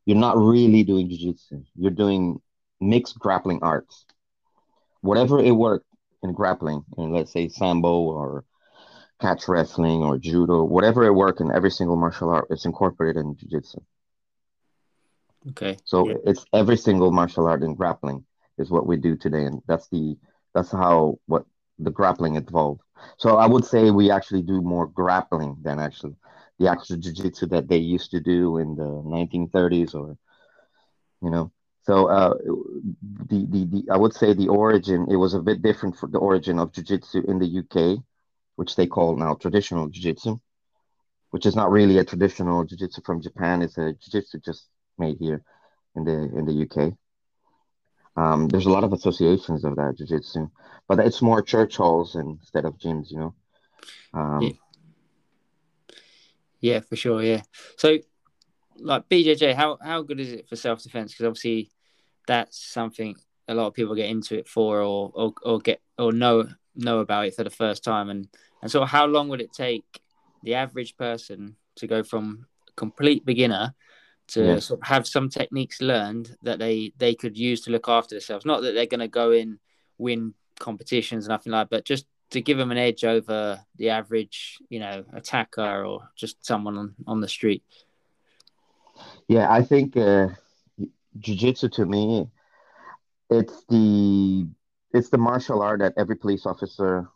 you're 0.05 0.17
not 0.17 0.37
really 0.37 0.83
doing 0.83 1.09
jiu-jitsu 1.09 1.63
you're 1.75 1.91
doing 1.91 2.41
mixed 2.81 3.19
grappling 3.19 3.59
arts 3.61 4.05
whatever 5.01 5.39
it 5.39 5.51
worked 5.51 5.85
in 6.23 6.33
grappling 6.33 6.83
in 6.97 7.11
let's 7.11 7.31
say 7.31 7.47
sambo 7.47 8.01
or 8.01 8.43
catch 9.21 9.47
wrestling 9.47 10.03
or 10.03 10.17
judo 10.17 10.63
whatever 10.63 11.03
it 11.05 11.13
work 11.13 11.39
in 11.39 11.51
every 11.51 11.71
single 11.71 11.95
martial 11.95 12.29
art 12.29 12.47
it's 12.49 12.65
incorporated 12.65 13.21
in 13.21 13.35
jiu-jitsu. 13.35 13.79
Okay. 15.49 15.77
So 15.85 16.09
yeah. 16.09 16.15
it's 16.25 16.45
every 16.53 16.77
single 16.77 17.11
martial 17.11 17.47
art 17.47 17.63
in 17.63 17.73
grappling 17.73 18.25
is 18.57 18.69
what 18.69 18.85
we 18.85 18.97
do 18.97 19.15
today 19.15 19.45
and 19.45 19.61
that's 19.67 19.87
the 19.89 20.17
that's 20.53 20.71
how 20.71 21.19
what 21.25 21.45
the 21.79 21.91
grappling 21.91 22.35
evolved 22.35 22.81
so 23.17 23.37
i 23.37 23.45
would 23.45 23.63
say 23.63 23.91
we 23.91 24.09
actually 24.09 24.41
do 24.41 24.61
more 24.61 24.87
grappling 24.87 25.55
than 25.61 25.79
actually 25.79 26.15
the 26.59 26.69
actual 26.69 26.97
jiu-jitsu 26.97 27.45
that 27.45 27.67
they 27.67 27.77
used 27.77 28.09
to 28.11 28.19
do 28.19 28.57
in 28.57 28.75
the 28.75 28.83
1930s 28.83 29.93
or 29.93 30.17
you 31.21 31.29
know 31.29 31.51
so 31.87 32.07
uh, 32.07 32.33
the, 33.29 33.47
the 33.49 33.65
the 33.65 33.83
I 33.91 33.97
would 33.97 34.13
say 34.13 34.33
the 34.33 34.49
origin 34.49 35.07
it 35.09 35.15
was 35.15 35.33
a 35.33 35.39
bit 35.39 35.61
different 35.61 35.97
for 35.97 36.07
the 36.07 36.17
origin 36.17 36.59
of 36.59 36.73
jiu-jitsu 36.73 37.23
in 37.27 37.39
the 37.39 37.59
UK, 37.59 38.03
which 38.57 38.75
they 38.75 38.87
call 38.87 39.15
now 39.15 39.35
traditional 39.35 39.87
jiu-jitsu, 39.87 40.37
which 41.29 41.45
is 41.45 41.55
not 41.55 41.71
really 41.71 41.97
a 41.97 42.03
traditional 42.03 42.65
jiu-jitsu 42.65 43.01
from 43.05 43.21
Japan. 43.21 43.61
It's 43.61 43.77
a 43.77 43.93
jiu-jitsu 43.93 44.39
just 44.43 44.67
made 44.97 45.17
here 45.19 45.43
in 45.95 46.03
the 46.03 46.11
in 46.11 46.45
the 46.45 46.57
UK. 46.65 46.93
Um, 48.17 48.49
there's 48.49 48.65
a 48.65 48.71
lot 48.71 48.83
of 48.83 48.91
associations 48.91 49.63
of 49.63 49.77
that 49.77 49.95
jiu-jitsu, 49.97 50.49
but 50.89 50.99
it's 50.99 51.21
more 51.21 51.41
church 51.41 51.77
halls 51.77 52.15
instead 52.15 52.65
of 52.65 52.77
gyms, 52.77 53.11
you 53.11 53.19
know. 53.19 53.35
Um, 54.13 54.41
yeah. 54.41 54.51
Yeah, 56.59 56.79
for 56.81 56.97
sure. 56.97 57.23
Yeah. 57.23 57.43
So, 57.77 57.99
like 58.79 59.07
BJJ, 59.07 59.55
how 59.55 59.77
how 59.81 60.01
good 60.01 60.19
is 60.19 60.33
it 60.33 60.49
for 60.49 60.57
self 60.57 60.83
defense? 60.83 61.13
Because 61.13 61.27
obviously, 61.27 61.71
that's 62.27 62.59
something 62.59 63.15
a 63.47 63.53
lot 63.53 63.67
of 63.67 63.73
people 63.73 63.95
get 63.95 64.09
into 64.09 64.37
it 64.37 64.47
for, 64.47 64.81
or, 64.81 65.11
or 65.13 65.33
or 65.43 65.59
get 65.59 65.81
or 65.97 66.11
know 66.11 66.47
know 66.75 66.99
about 66.99 67.25
it 67.25 67.35
for 67.35 67.43
the 67.43 67.49
first 67.49 67.83
time. 67.83 68.09
And 68.09 68.27
and 68.61 68.69
so, 68.69 68.85
how 68.85 69.05
long 69.05 69.29
would 69.29 69.41
it 69.41 69.53
take 69.53 69.85
the 70.43 70.55
average 70.55 70.95
person 70.97 71.55
to 71.75 71.87
go 71.87 72.03
from 72.03 72.45
complete 72.75 73.25
beginner 73.25 73.73
to 74.27 74.45
yeah. 74.45 74.59
sort 74.59 74.81
of 74.81 74.87
have 74.87 75.07
some 75.07 75.29
techniques 75.29 75.81
learned 75.81 76.35
that 76.43 76.59
they 76.59 76.93
they 76.97 77.15
could 77.15 77.37
use 77.37 77.61
to 77.61 77.71
look 77.71 77.89
after 77.89 78.15
themselves? 78.15 78.45
Not 78.45 78.61
that 78.61 78.73
they're 78.73 78.85
going 78.85 78.99
to 78.99 79.07
go 79.07 79.31
in 79.31 79.59
win 79.97 80.33
competitions, 80.59 81.25
and 81.25 81.31
nothing 81.31 81.53
like, 81.53 81.69
that, 81.69 81.75
but 81.75 81.85
just 81.85 82.05
to 82.29 82.41
give 82.41 82.57
them 82.57 82.71
an 82.71 82.77
edge 82.77 83.05
over 83.05 83.59
the 83.77 83.89
average, 83.89 84.57
you 84.69 84.79
know, 84.79 85.05
attacker 85.13 85.85
or 85.85 86.09
just 86.15 86.45
someone 86.45 86.77
on, 86.77 86.95
on 87.07 87.21
the 87.21 87.27
street? 87.27 87.63
Yeah, 89.27 89.51
I 89.51 89.61
think 89.61 89.95
uh, 89.95 90.29
jiu-jitsu 91.19 91.69
to 91.69 91.85
me, 91.85 92.27
it's 93.29 93.63
the 93.69 94.47
it's 94.93 95.09
the 95.09 95.17
martial 95.17 95.61
art 95.61 95.79
that 95.79 95.93
every 95.97 96.15
police 96.15 96.45
officer 96.45 97.09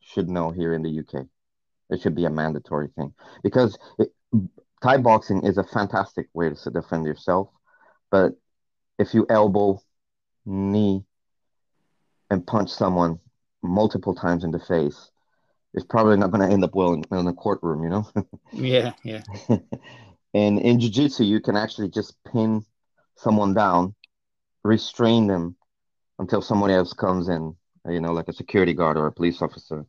should 0.00 0.28
know 0.28 0.50
here 0.50 0.74
in 0.74 0.82
the 0.82 1.00
UK. 1.00 1.26
It 1.90 2.00
should 2.00 2.14
be 2.14 2.24
a 2.24 2.30
mandatory 2.30 2.88
thing 2.96 3.12
because 3.42 3.78
it, 3.98 4.12
Thai 4.82 4.98
boxing 4.98 5.44
is 5.44 5.58
a 5.58 5.64
fantastic 5.64 6.28
way 6.34 6.50
to 6.50 6.70
defend 6.70 7.06
yourself, 7.06 7.48
but 8.10 8.32
if 8.98 9.14
you 9.14 9.26
elbow, 9.28 9.80
knee, 10.44 11.04
and 12.30 12.46
punch 12.46 12.70
someone 12.70 13.18
multiple 13.62 14.14
times 14.14 14.44
in 14.44 14.50
the 14.50 14.58
face, 14.58 15.10
it's 15.72 15.84
probably 15.84 16.16
not 16.16 16.30
going 16.30 16.46
to 16.46 16.52
end 16.52 16.64
up 16.64 16.74
well 16.74 16.92
in, 16.92 17.04
in 17.10 17.24
the 17.24 17.32
courtroom, 17.32 17.82
you 17.82 17.90
know? 17.90 18.08
yeah, 18.52 18.92
yeah. 19.02 19.22
and 20.34 20.60
in 20.60 20.80
jiu-jitsu, 20.80 21.24
you 21.24 21.40
can 21.40 21.56
actually 21.56 21.88
just 21.88 22.14
pin 22.30 22.64
someone 23.16 23.54
down, 23.54 23.94
restrain 24.62 25.26
them 25.26 25.56
until 26.18 26.42
someone 26.42 26.70
else 26.70 26.92
comes 26.92 27.28
in, 27.28 27.54
you 27.88 28.00
know, 28.00 28.12
like 28.12 28.28
a 28.28 28.32
security 28.32 28.72
guard 28.72 28.96
or 28.96 29.06
a 29.06 29.12
police 29.12 29.42
officer. 29.42 29.84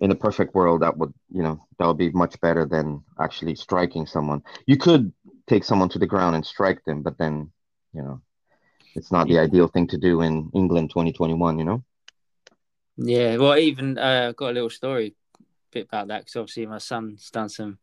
In 0.00 0.12
a 0.12 0.14
perfect 0.14 0.54
world, 0.54 0.82
that 0.82 0.96
would, 0.96 1.12
you 1.30 1.42
know, 1.42 1.66
that 1.78 1.86
would 1.86 1.98
be 1.98 2.10
much 2.10 2.40
better 2.40 2.64
than 2.64 3.02
actually 3.20 3.56
striking 3.56 4.06
someone. 4.06 4.42
You 4.66 4.76
could 4.76 5.12
take 5.48 5.64
someone 5.64 5.88
to 5.90 5.98
the 5.98 6.06
ground 6.06 6.36
and 6.36 6.46
strike 6.46 6.84
them, 6.84 7.02
but 7.02 7.18
then, 7.18 7.50
you 7.92 8.02
know, 8.02 8.20
it's 8.94 9.10
not 9.10 9.26
the 9.26 9.38
ideal 9.38 9.66
thing 9.68 9.88
to 9.88 9.98
do 9.98 10.20
in 10.20 10.50
England 10.54 10.90
2021, 10.90 11.58
you 11.58 11.64
know? 11.64 11.84
Yeah, 12.96 13.36
well, 13.36 13.56
even 13.56 13.98
uh, 13.98 14.32
got 14.32 14.50
a 14.50 14.52
little 14.52 14.70
story 14.70 15.14
bit 15.70 15.86
about 15.86 16.08
that 16.08 16.20
because 16.20 16.36
obviously 16.36 16.66
my 16.66 16.78
son's 16.78 17.30
done 17.30 17.48
some 17.48 17.78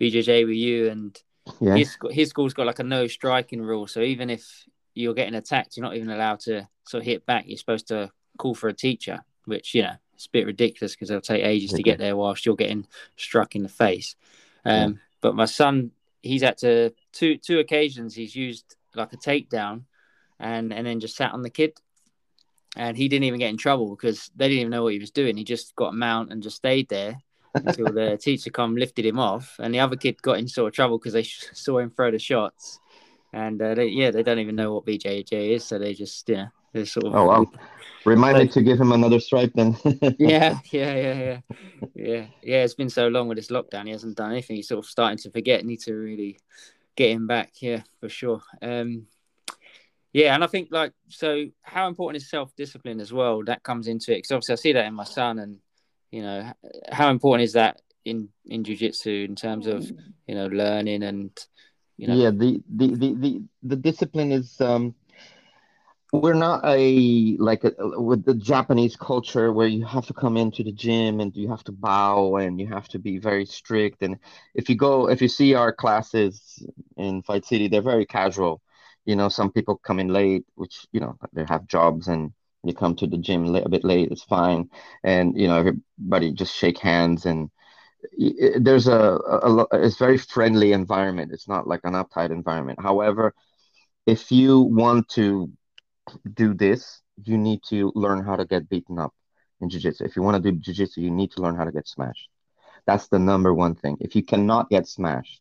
BJJ 0.00 0.46
with 0.46 0.56
you, 0.56 0.88
and 0.88 1.18
yeah. 1.60 1.76
his 1.76 1.96
his 2.10 2.30
school's 2.30 2.54
got 2.54 2.66
like 2.66 2.78
a 2.78 2.84
no 2.84 3.06
striking 3.06 3.62
rule. 3.62 3.86
So 3.86 4.00
even 4.00 4.30
if 4.30 4.64
you're 4.94 5.14
getting 5.14 5.34
attacked, 5.34 5.76
you're 5.76 5.84
not 5.84 5.96
even 5.96 6.10
allowed 6.10 6.40
to 6.40 6.68
sort 6.86 7.02
of 7.02 7.06
hit 7.06 7.26
back. 7.26 7.44
You're 7.46 7.58
supposed 7.58 7.88
to 7.88 8.10
call 8.38 8.54
for 8.54 8.68
a 8.68 8.74
teacher, 8.74 9.20
which 9.44 9.74
you 9.74 9.82
know 9.82 9.94
it's 10.14 10.26
a 10.26 10.30
bit 10.30 10.46
ridiculous 10.46 10.94
because 10.94 11.10
it'll 11.10 11.20
take 11.20 11.44
ages 11.44 11.70
okay. 11.70 11.78
to 11.78 11.82
get 11.82 11.98
there 11.98 12.16
whilst 12.16 12.46
you're 12.46 12.56
getting 12.56 12.86
struck 13.16 13.56
in 13.56 13.62
the 13.62 13.68
face. 13.68 14.16
Um, 14.64 14.74
yeah. 14.74 14.98
But 15.20 15.34
my 15.34 15.46
son, 15.46 15.92
he's 16.22 16.42
had 16.42 16.58
to 16.58 16.92
two 17.12 17.36
two 17.38 17.58
occasions. 17.58 18.14
He's 18.14 18.36
used 18.36 18.76
like 18.94 19.12
a 19.12 19.16
takedown, 19.16 19.84
and 20.38 20.72
and 20.72 20.86
then 20.86 21.00
just 21.00 21.16
sat 21.16 21.32
on 21.32 21.42
the 21.42 21.50
kid 21.50 21.72
and 22.74 22.96
he 22.96 23.08
didn't 23.08 23.24
even 23.24 23.38
get 23.38 23.50
in 23.50 23.58
trouble 23.58 23.90
because 23.90 24.30
they 24.34 24.48
didn't 24.48 24.60
even 24.60 24.70
know 24.70 24.82
what 24.82 24.94
he 24.94 24.98
was 24.98 25.10
doing. 25.10 25.36
He 25.36 25.44
just 25.44 25.76
got 25.76 25.88
a 25.88 25.96
mount 25.96 26.32
and 26.32 26.42
just 26.42 26.56
stayed 26.56 26.88
there 26.88 27.16
until 27.54 27.92
the 27.92 28.16
teacher 28.20 28.50
come 28.50 28.76
lifted 28.76 29.06
him 29.06 29.18
off, 29.18 29.56
and 29.58 29.74
the 29.74 29.80
other 29.80 29.96
kid 29.96 30.20
got 30.22 30.38
in 30.38 30.48
sort 30.48 30.68
of 30.68 30.74
trouble 30.74 30.98
because 30.98 31.12
they 31.12 31.22
saw 31.52 31.78
him 31.78 31.90
throw 31.90 32.10
the 32.10 32.18
shots, 32.18 32.80
and 33.32 33.60
uh, 33.60 33.74
they, 33.74 33.86
yeah, 33.86 34.10
they 34.10 34.22
don't 34.22 34.38
even 34.38 34.56
know 34.56 34.74
what 34.74 34.86
BJJ 34.86 35.50
is, 35.50 35.64
so 35.64 35.78
they 35.78 35.94
just 35.94 36.28
yeah, 36.28 36.48
they 36.72 36.84
sort 36.84 37.06
of. 37.06 37.14
Oh 37.14 37.26
wow! 37.26 37.46
Remind 38.04 38.38
me 38.38 38.48
to 38.48 38.62
give 38.62 38.80
him 38.80 38.92
another 38.92 39.20
stripe 39.20 39.52
then. 39.54 39.76
yeah, 39.84 39.98
yeah, 40.18 40.58
yeah, 40.70 41.14
yeah, 41.14 41.40
yeah, 41.94 42.26
yeah. 42.42 42.64
It's 42.64 42.74
been 42.74 42.90
so 42.90 43.08
long 43.08 43.28
with 43.28 43.38
this 43.38 43.48
lockdown; 43.48 43.86
he 43.86 43.92
hasn't 43.92 44.16
done 44.16 44.32
anything. 44.32 44.56
He's 44.56 44.68
sort 44.68 44.84
of 44.84 44.90
starting 44.90 45.18
to 45.18 45.30
forget. 45.30 45.64
Need 45.64 45.80
to 45.82 45.94
really 45.94 46.38
get 46.96 47.10
him 47.10 47.26
back. 47.26 47.52
Yeah, 47.60 47.82
for 48.00 48.08
sure. 48.08 48.42
Um, 48.60 49.06
yeah, 50.12 50.34
and 50.34 50.44
I 50.44 50.46
think 50.46 50.68
like 50.70 50.92
so, 51.08 51.46
how 51.62 51.88
important 51.88 52.22
is 52.22 52.28
self 52.28 52.54
discipline 52.54 53.00
as 53.00 53.12
well? 53.12 53.42
That 53.44 53.62
comes 53.62 53.88
into 53.88 54.12
it 54.12 54.16
because 54.16 54.32
obviously 54.32 54.52
I 54.52 54.56
see 54.56 54.72
that 54.72 54.86
in 54.86 54.94
my 54.94 55.04
son, 55.04 55.38
and 55.38 55.58
you 56.12 56.22
know, 56.22 56.52
how 56.92 57.10
important 57.10 57.44
is 57.44 57.54
that 57.54 57.80
in 58.04 58.28
in 58.46 58.62
jujitsu 58.62 59.24
in 59.24 59.34
terms 59.34 59.66
of 59.66 59.90
you 60.26 60.34
know 60.34 60.46
learning 60.46 61.02
and 61.02 61.30
you 61.96 62.06
know? 62.06 62.14
Yeah, 62.14 62.30
the 62.30 62.62
the 62.74 62.86
the 62.94 63.14
the, 63.14 63.42
the 63.62 63.76
discipline 63.76 64.30
is 64.32 64.60
um 64.60 64.94
we're 66.12 66.34
not 66.34 66.60
a 66.64 67.36
like 67.38 67.64
a, 67.64 67.72
with 68.00 68.24
the 68.24 68.34
Japanese 68.34 68.96
culture 68.96 69.50
where 69.50 69.66
you 69.66 69.86
have 69.86 70.06
to 70.06 70.12
come 70.12 70.36
into 70.36 70.62
the 70.62 70.72
gym 70.72 71.20
and 71.20 71.34
you 71.34 71.48
have 71.48 71.64
to 71.64 71.72
bow 71.72 72.36
and 72.36 72.60
you 72.60 72.66
have 72.66 72.86
to 72.88 72.98
be 72.98 73.18
very 73.18 73.46
strict. 73.46 74.02
And 74.02 74.18
if 74.54 74.68
you 74.68 74.76
go 74.76 75.08
if 75.08 75.22
you 75.22 75.28
see 75.28 75.54
our 75.54 75.72
classes 75.72 76.62
in 76.98 77.22
Fight 77.22 77.46
City 77.46 77.68
they're 77.68 77.82
very 77.82 78.04
casual. 78.06 78.60
You 79.06 79.16
know 79.16 79.28
some 79.30 79.50
people 79.50 79.76
come 79.78 79.98
in 79.98 80.08
late 80.08 80.44
which 80.54 80.86
you 80.92 81.00
know 81.00 81.16
they 81.32 81.44
have 81.48 81.66
jobs 81.66 82.08
and 82.08 82.32
you 82.64 82.74
come 82.74 82.94
to 82.96 83.06
the 83.06 83.18
gym 83.18 83.54
a 83.54 83.68
bit 83.68 83.84
late 83.84 84.10
it's 84.10 84.22
fine. 84.22 84.70
And 85.02 85.38
you 85.38 85.48
know 85.48 85.58
everybody 85.58 86.32
just 86.32 86.54
shake 86.54 86.78
hands 86.78 87.26
and 87.26 87.50
there's 88.58 88.88
a, 88.88 88.98
a, 88.98 89.56
a 89.56 89.66
it's 89.72 89.96
very 89.96 90.18
friendly 90.18 90.72
environment. 90.72 91.32
It's 91.32 91.48
not 91.48 91.66
like 91.66 91.80
an 91.84 91.94
uptight 91.94 92.30
environment. 92.30 92.80
However 92.80 93.34
if 94.06 94.32
you 94.32 94.60
want 94.60 95.08
to 95.10 95.50
do 96.34 96.54
this 96.54 97.00
you 97.24 97.38
need 97.38 97.60
to 97.68 97.92
learn 97.94 98.24
how 98.24 98.36
to 98.36 98.44
get 98.44 98.68
beaten 98.68 98.98
up 98.98 99.14
in 99.60 99.68
jiu-jitsu. 99.68 100.04
If 100.04 100.16
you 100.16 100.22
want 100.22 100.42
to 100.42 100.50
do 100.50 100.58
jiu-jitsu 100.58 101.00
you 101.00 101.10
need 101.10 101.30
to 101.32 101.42
learn 101.42 101.56
how 101.56 101.64
to 101.64 101.72
get 101.72 101.86
smashed. 101.86 102.28
That's 102.86 103.08
the 103.08 103.18
number 103.18 103.54
one 103.54 103.76
thing. 103.76 103.96
If 104.00 104.16
you 104.16 104.24
cannot 104.24 104.70
get 104.70 104.88
smashed 104.88 105.40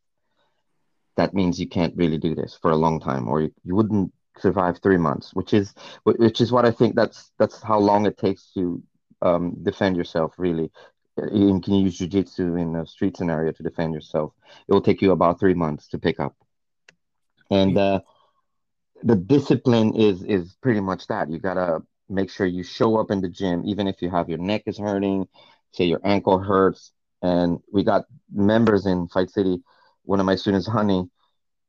that 1.17 1.33
means 1.33 1.59
you 1.59 1.67
can't 1.67 1.95
really 1.95 2.17
do 2.17 2.33
this 2.35 2.57
for 2.61 2.71
a 2.71 2.75
long 2.75 2.99
time 2.99 3.27
or 3.27 3.41
you, 3.41 3.51
you 3.63 3.75
wouldn't 3.75 4.13
survive 4.41 4.79
three 4.79 4.97
months 4.97 5.33
which 5.33 5.53
is 5.53 5.73
which 6.03 6.41
is 6.41 6.51
what 6.51 6.65
i 6.65 6.71
think 6.71 6.95
that's 6.95 7.31
that's 7.39 7.61
how 7.61 7.79
long 7.79 8.05
it 8.05 8.17
takes 8.17 8.51
to 8.53 8.81
um, 9.21 9.55
defend 9.63 9.95
yourself 9.95 10.33
really. 10.37 10.71
You 11.31 11.59
can 11.61 11.75
use 11.75 11.97
jiu-jitsu 11.97 12.55
in 12.55 12.75
a 12.75 12.85
street 12.85 13.17
scenario 13.17 13.51
to 13.51 13.63
defend 13.63 13.93
yourself. 13.93 14.33
It 14.67 14.71
will 14.73 14.81
take 14.81 15.01
you 15.01 15.11
about 15.11 15.39
three 15.39 15.53
months 15.53 15.87
to 15.89 15.99
pick 15.99 16.19
up. 16.19 16.35
And 17.49 17.77
uh, 17.77 18.01
the 19.03 19.15
discipline 19.15 19.95
is 19.95 20.23
is 20.23 20.55
pretty 20.61 20.79
much 20.79 21.07
that. 21.07 21.29
You 21.29 21.39
gotta 21.39 21.81
make 22.09 22.29
sure 22.29 22.45
you 22.45 22.63
show 22.63 22.97
up 22.97 23.11
in 23.11 23.21
the 23.21 23.29
gym 23.29 23.63
even 23.65 23.87
if 23.87 24.01
you 24.01 24.09
have 24.09 24.29
your 24.29 24.37
neck 24.37 24.63
is 24.65 24.77
hurting 24.77 25.27
say 25.73 25.85
your 25.85 26.01
ankle 26.03 26.39
hurts. 26.39 26.91
And 27.21 27.59
we 27.71 27.83
got 27.83 28.05
members 28.33 28.85
in 28.85 29.07
fight 29.07 29.29
city. 29.29 29.61
One 30.03 30.19
of 30.19 30.25
my 30.25 30.35
students, 30.35 30.67
Honey, 30.67 31.09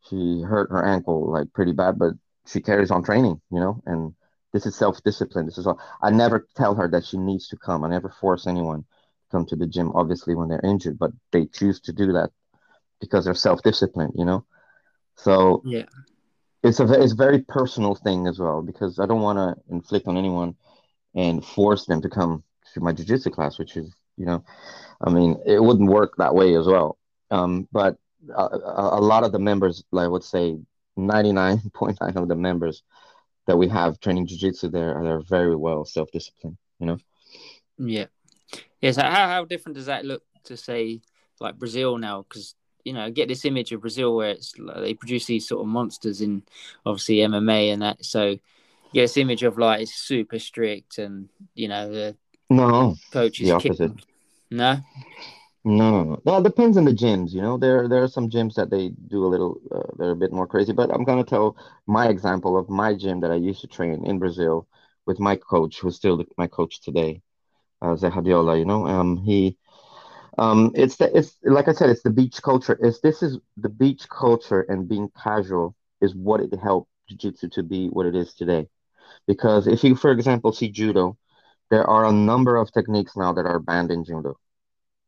she 0.09 0.43
hurt 0.43 0.71
her 0.71 0.85
ankle 0.85 1.31
like 1.31 1.53
pretty 1.53 1.73
bad, 1.73 1.99
but 1.99 2.15
she 2.47 2.61
carries 2.61 2.91
on 2.91 3.03
training, 3.03 3.41
you 3.51 3.61
know, 3.61 3.83
and 3.87 4.15
this 4.53 4.67
is 4.67 4.77
self 4.77 5.03
discipline. 5.03 5.47
This 5.47 5.59
is 5.59 5.67
all 5.67 5.81
I 6.03 6.11
never 6.11 6.47
tell 6.57 6.75
her 6.75 6.89
that 6.89 7.05
she 7.05 7.19
needs 7.19 7.49
to 7.49 7.57
come. 7.57 7.85
I 7.85 7.89
never 7.89 8.09
force 8.09 8.47
anyone 8.47 8.83
to 8.83 9.31
come 9.31 9.47
to 9.47 9.57
the 9.57 9.67
gym, 9.67 9.93
obviously, 9.95 10.35
when 10.35 10.49
they're 10.49 10.65
injured, 10.65 10.99
but 10.99 11.13
they 11.31 11.47
choose 11.47 11.81
to 11.83 11.93
do 11.93 12.13
that 12.13 12.31
because 13.01 13.25
they're 13.25 13.35
self 13.35 13.63
disciplined, 13.63 14.13
you 14.17 14.25
know. 14.25 14.45
So 15.17 15.63
yeah, 15.65 15.85
it's 16.63 16.81
a 16.81 17.03
it's 17.03 17.13
a 17.13 17.17
very 17.17 17.41
personal 17.41 17.95
thing 17.95 18.27
as 18.27 18.39
well 18.39 18.63
because 18.63 18.99
I 18.99 19.07
don't 19.07 19.23
want 19.23 19.39
to 19.39 19.75
inflict 19.75 20.07
on 20.07 20.17
anyone 20.17 20.55
and 21.15 21.45
force 21.45 21.87
them 21.87 22.01
to 22.03 22.09
come 22.09 22.43
to 22.75 22.81
my 22.81 22.93
jiu-jitsu 22.93 23.31
class, 23.31 23.59
which 23.59 23.77
is, 23.77 23.93
you 24.17 24.25
know, 24.25 24.43
I 25.05 25.11
mean, 25.11 25.37
it 25.45 25.63
wouldn't 25.63 25.91
work 25.91 26.15
that 26.17 26.35
way 26.35 26.55
as 26.57 26.67
well. 26.67 26.99
Um, 27.31 27.69
but 27.71 27.99
a, 28.35 28.43
a 28.43 29.01
lot 29.01 29.25
of 29.25 29.33
the 29.33 29.39
members, 29.39 29.85
I 29.97 30.09
would 30.09 30.25
say 30.25 30.59
99.9 30.99 32.17
of 32.17 32.29
the 32.29 32.37
members 32.37 32.83
that 33.47 33.57
we 33.57 33.69
have 33.69 33.99
training 34.01 34.27
jiu-jitsu 34.27 34.69
there 34.69 34.95
are 34.95 35.03
they're 35.03 35.21
very 35.21 35.57
well 35.57 35.85
self-disciplined, 35.85 36.57
you 36.79 36.87
know? 36.87 36.99
Yeah. 37.79 38.07
Yeah. 38.81 38.93
So 38.93 39.03
how, 39.03 39.29
how 39.29 39.45
different 39.45 39.77
does 39.77 39.87
that 39.87 40.05
look 40.05 40.23
to 40.45 40.57
say 40.57 41.01
like 41.41 41.59
Brazil 41.59 41.99
now? 41.99 42.23
Because 42.23 42.55
you 42.85 42.93
know, 42.93 43.11
get 43.11 43.29
this 43.29 43.45
image 43.45 43.73
of 43.73 43.81
Brazil 43.81 44.17
where 44.17 44.31
it's 44.31 44.59
like 44.59 44.79
they 44.79 44.95
produce 44.95 45.27
these 45.27 45.47
sort 45.47 45.61
of 45.61 45.69
monsters 45.69 46.21
in 46.21 46.43
obviously 46.85 47.17
MMA 47.17 47.73
and 47.73 47.83
that. 47.83 48.05
So 48.05 48.37
yeah, 48.93 49.05
this 49.05 49.17
image 49.17 49.43
of 49.43 49.59
like 49.59 49.83
it's 49.83 49.95
super 49.95 50.39
strict 50.39 50.99
and 50.99 51.29
you 51.55 51.69
know 51.69 51.91
the 51.91 52.17
no 52.51 52.97
coaches 53.13 53.49
the 53.49 53.55
opposite. 53.55 53.93
No, 54.51 54.75
no, 54.75 54.81
no, 55.65 56.03
no. 56.05 56.23
No, 56.25 56.39
it 56.39 56.43
depends 56.45 56.77
on 56.77 56.85
the 56.85 56.93
gyms. 56.93 57.33
You 57.33 57.41
know, 57.41 57.57
there 57.57 57.89
there 57.89 58.03
are 58.03 58.09
some 58.09 58.29
gyms 58.29 58.55
that 58.55 58.71
they 58.71 58.91
do 58.91 59.25
a 59.25 59.29
little, 59.29 59.61
uh, 59.71 59.83
they're 59.97 60.11
a 60.11 60.17
bit 60.17 60.33
more 60.33 60.47
crazy. 60.47 60.73
But 60.73 60.91
I'm 60.93 61.05
gonna 61.05 61.25
tell 61.25 61.57
my 61.87 62.09
example 62.09 62.57
of 62.59 62.69
my 62.69 62.95
gym 62.95 63.21
that 63.21 63.31
I 63.31 63.37
used 63.37 63.61
to 63.61 63.69
train 63.69 64.05
in 64.05 64.19
Brazil 64.19 64.67
with 65.07 65.21
my 65.21 65.37
coach, 65.37 65.79
who's 65.81 65.97
still 65.97 66.25
my 66.37 66.47
coach 66.49 66.81
today, 66.81 67.23
uh, 67.83 67.95
Zé 67.97 68.11
Radiola. 68.13 68.59
You 68.59 68.67
know, 68.67 68.87
um, 68.89 69.19
he, 69.19 69.59
um, 70.39 70.73
it's 70.75 70.97
the 70.97 71.17
it's 71.17 71.39
like 71.45 71.69
I 71.69 71.73
said, 71.73 71.91
it's 71.91 72.03
the 72.03 72.11
beach 72.11 72.43
culture. 72.43 72.79
It's 72.83 73.01
this 73.01 73.23
is 73.23 73.39
the 73.59 73.69
beach 73.71 74.09
culture 74.09 74.63
and 74.63 74.89
being 74.89 75.11
casual 75.23 75.77
is 76.03 76.15
what 76.15 76.41
it 76.41 76.55
helped 76.61 76.91
jiu-jitsu 77.09 77.49
to 77.51 77.63
be 77.63 77.89
what 77.89 78.07
it 78.07 78.17
is 78.17 78.35
today. 78.35 78.69
Because 79.27 79.67
if 79.69 79.85
you, 79.85 79.97
for 79.97 80.13
example, 80.13 80.53
see 80.53 80.71
judo, 80.71 81.19
there 81.71 81.89
are 81.89 82.07
a 82.07 82.13
number 82.13 82.57
of 82.57 82.73
techniques 82.73 83.17
now 83.17 83.33
that 83.35 83.47
are 83.47 83.59
banned 83.61 83.91
in 83.93 84.05
judo 84.05 84.37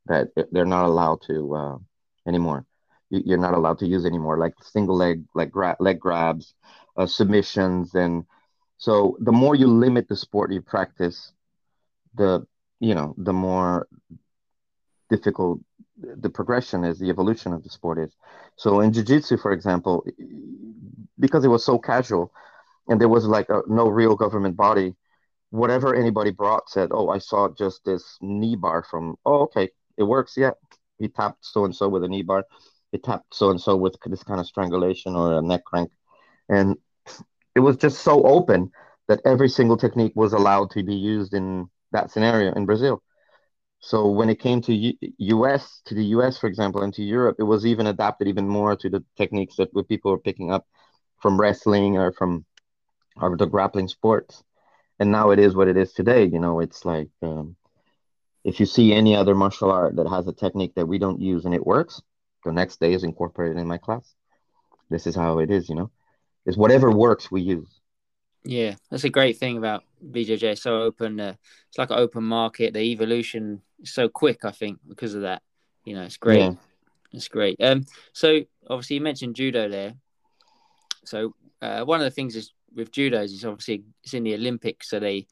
that 0.06 0.28
they're 0.52 0.66
not 0.66 0.86
allowed 0.86 1.22
to 1.22 1.54
uh, 1.54 1.78
anymore. 2.26 2.66
You're 3.10 3.38
not 3.38 3.54
allowed 3.54 3.78
to 3.80 3.86
use 3.86 4.04
anymore, 4.06 4.38
like 4.38 4.54
single 4.62 4.96
leg, 4.96 5.24
like 5.34 5.50
gra- 5.50 5.76
leg 5.78 6.00
grabs, 6.00 6.54
uh, 6.96 7.06
submissions, 7.06 7.94
and 7.94 8.24
so 8.78 9.16
the 9.20 9.32
more 9.32 9.54
you 9.54 9.68
limit 9.68 10.08
the 10.08 10.16
sport 10.16 10.52
you 10.52 10.60
practice, 10.62 11.32
the 12.14 12.46
you 12.80 12.94
know 12.94 13.14
the 13.18 13.32
more 13.32 13.88
difficult 15.10 15.60
the 15.96 16.28
progression 16.28 16.84
is, 16.84 16.98
the 16.98 17.08
evolution 17.08 17.52
of 17.52 17.62
the 17.62 17.68
sport 17.70 17.98
is. 17.98 18.16
So 18.56 18.80
in 18.80 18.92
jiu-jitsu, 18.92 19.36
for 19.36 19.52
example, 19.52 20.04
because 21.18 21.44
it 21.44 21.48
was 21.48 21.64
so 21.64 21.78
casual, 21.78 22.32
and 22.88 23.00
there 23.00 23.08
was 23.08 23.26
like 23.26 23.48
a, 23.50 23.62
no 23.68 23.88
real 23.88 24.16
government 24.16 24.56
body, 24.56 24.94
whatever 25.50 25.94
anybody 25.94 26.30
brought 26.30 26.70
said, 26.70 26.90
"Oh, 26.92 27.08
I 27.10 27.18
saw 27.18 27.48
just 27.50 27.84
this 27.84 28.18
knee 28.22 28.56
bar 28.56 28.84
from. 28.84 29.16
Oh, 29.26 29.42
okay, 29.44 29.70
it 29.98 30.04
works. 30.04 30.34
Yeah, 30.36 30.52
he 30.98 31.08
tapped 31.08 31.44
so 31.44 31.64
and 31.64 31.74
so 31.74 31.88
with 31.88 32.04
a 32.04 32.08
knee 32.08 32.22
bar. 32.22 32.44
He 32.92 32.98
tapped 32.98 33.34
so 33.34 33.50
and 33.50 33.60
so 33.60 33.76
with 33.76 33.96
this 34.06 34.22
kind 34.24 34.40
of 34.40 34.46
strangulation 34.46 35.14
or 35.16 35.38
a 35.38 35.42
neck 35.42 35.64
crank, 35.64 35.90
and 36.48 36.76
it 37.54 37.60
was 37.60 37.76
just 37.76 38.02
so 38.02 38.22
open 38.24 38.70
that 39.08 39.20
every 39.24 39.48
single 39.48 39.76
technique 39.76 40.12
was 40.16 40.32
allowed 40.32 40.70
to 40.72 40.82
be 40.82 40.94
used 40.94 41.34
in 41.34 41.68
that 41.92 42.10
scenario 42.10 42.52
in 42.54 42.66
Brazil. 42.66 43.02
So 43.80 44.08
when 44.08 44.28
it 44.30 44.40
came 44.40 44.60
to 44.62 44.74
U- 44.74 44.96
US, 45.18 45.80
to 45.86 45.94
the 45.94 46.04
US, 46.06 46.38
for 46.38 46.46
example, 46.46 46.82
and 46.82 46.92
to 46.94 47.02
Europe, 47.02 47.36
it 47.38 47.44
was 47.44 47.66
even 47.66 47.86
adapted 47.86 48.28
even 48.28 48.48
more 48.48 48.76
to 48.76 48.88
the 48.90 49.04
techniques 49.16 49.56
that 49.56 49.70
people 49.88 50.10
were 50.10 50.18
picking 50.18 50.50
up 50.50 50.66
from 51.20 51.40
wrestling 51.40 51.96
or 51.96 52.12
from 52.12 52.44
or 53.16 53.36
the 53.36 53.46
grappling 53.46 53.88
sports. 53.88 54.42
And 54.98 55.10
now 55.10 55.30
it 55.30 55.38
is 55.38 55.54
what 55.56 55.68
it 55.68 55.76
is 55.76 55.92
today. 55.92 56.24
You 56.24 56.38
know, 56.40 56.60
it's 56.60 56.84
like 56.84 57.10
um, 57.22 57.56
if 58.44 58.60
you 58.60 58.66
see 58.66 58.92
any 58.92 59.16
other 59.16 59.34
martial 59.34 59.70
art 59.70 59.96
that 59.96 60.08
has 60.08 60.26
a 60.28 60.32
technique 60.32 60.74
that 60.74 60.86
we 60.86 60.98
don't 60.98 61.20
use 61.20 61.46
and 61.46 61.54
it 61.54 61.66
works, 61.66 62.02
the 62.44 62.52
next 62.52 62.78
day 62.78 62.92
is 62.92 63.02
incorporated 63.02 63.56
in 63.56 63.66
my 63.66 63.78
class. 63.78 64.14
This 64.90 65.06
is 65.06 65.16
how 65.16 65.38
it 65.38 65.50
is, 65.50 65.68
you 65.68 65.74
know. 65.74 65.90
It's 66.44 66.58
whatever 66.58 66.90
works 66.90 67.30
we 67.30 67.40
use. 67.40 67.80
Yeah, 68.44 68.74
that's 68.90 69.04
a 69.04 69.10
great 69.10 69.38
thing 69.38 69.56
about 69.56 69.84
BJJ. 70.06 70.58
So 70.58 70.82
open, 70.82 71.18
uh, 71.18 71.34
it's 71.68 71.78
like 71.78 71.90
an 71.90 71.98
open 71.98 72.24
market. 72.24 72.74
The 72.74 72.80
evolution 72.80 73.62
is 73.80 73.94
so 73.94 74.10
quick, 74.10 74.44
I 74.44 74.50
think, 74.50 74.78
because 74.86 75.14
of 75.14 75.22
that. 75.22 75.42
You 75.86 75.94
know, 75.94 76.02
it's 76.02 76.18
great. 76.18 76.40
Yeah. 76.40 76.54
It's 77.12 77.28
great. 77.28 77.56
Um, 77.62 77.86
so 78.12 78.42
obviously 78.68 78.96
you 78.96 79.00
mentioned 79.00 79.36
judo 79.36 79.68
there. 79.70 79.94
So 81.06 81.34
uh, 81.62 81.84
one 81.84 82.00
of 82.00 82.04
the 82.04 82.10
things 82.10 82.36
is 82.36 82.52
with 82.74 82.90
judo 82.90 83.22
is 83.22 83.44
obviously 83.44 83.84
it's 84.02 84.12
in 84.12 84.24
the 84.24 84.34
Olympics, 84.34 84.90
so 84.90 85.00
they 85.00 85.26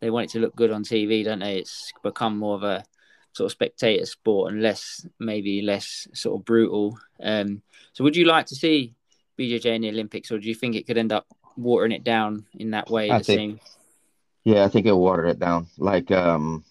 they 0.00 0.10
want 0.10 0.24
it 0.24 0.30
to 0.30 0.40
look 0.40 0.56
good 0.56 0.70
on 0.70 0.82
TV, 0.82 1.24
don't 1.24 1.40
they? 1.40 1.58
It's 1.58 1.92
become 2.02 2.38
more 2.38 2.56
of 2.56 2.62
a 2.62 2.84
sort 3.32 3.46
of 3.46 3.52
spectator 3.52 4.06
sport 4.06 4.52
and 4.52 4.62
less, 4.62 5.06
maybe 5.18 5.62
less 5.62 6.08
sort 6.14 6.40
of 6.40 6.44
brutal. 6.44 6.98
Um, 7.22 7.62
so, 7.92 8.04
would 8.04 8.16
you 8.16 8.24
like 8.24 8.46
to 8.46 8.56
see 8.56 8.94
BJJ 9.38 9.66
in 9.66 9.82
the 9.82 9.90
Olympics, 9.90 10.30
or 10.30 10.38
do 10.38 10.48
you 10.48 10.54
think 10.54 10.74
it 10.74 10.86
could 10.86 10.98
end 10.98 11.12
up 11.12 11.26
watering 11.56 11.92
it 11.92 12.04
down 12.04 12.46
in 12.54 12.70
that 12.70 12.90
way? 12.90 13.10
I 13.10 13.20
think, 13.20 13.60
Yeah, 14.44 14.64
I 14.64 14.68
think 14.68 14.86
it'll 14.86 15.00
water 15.00 15.26
it 15.26 15.38
down, 15.38 15.68
like 15.78 16.10
um, 16.10 16.64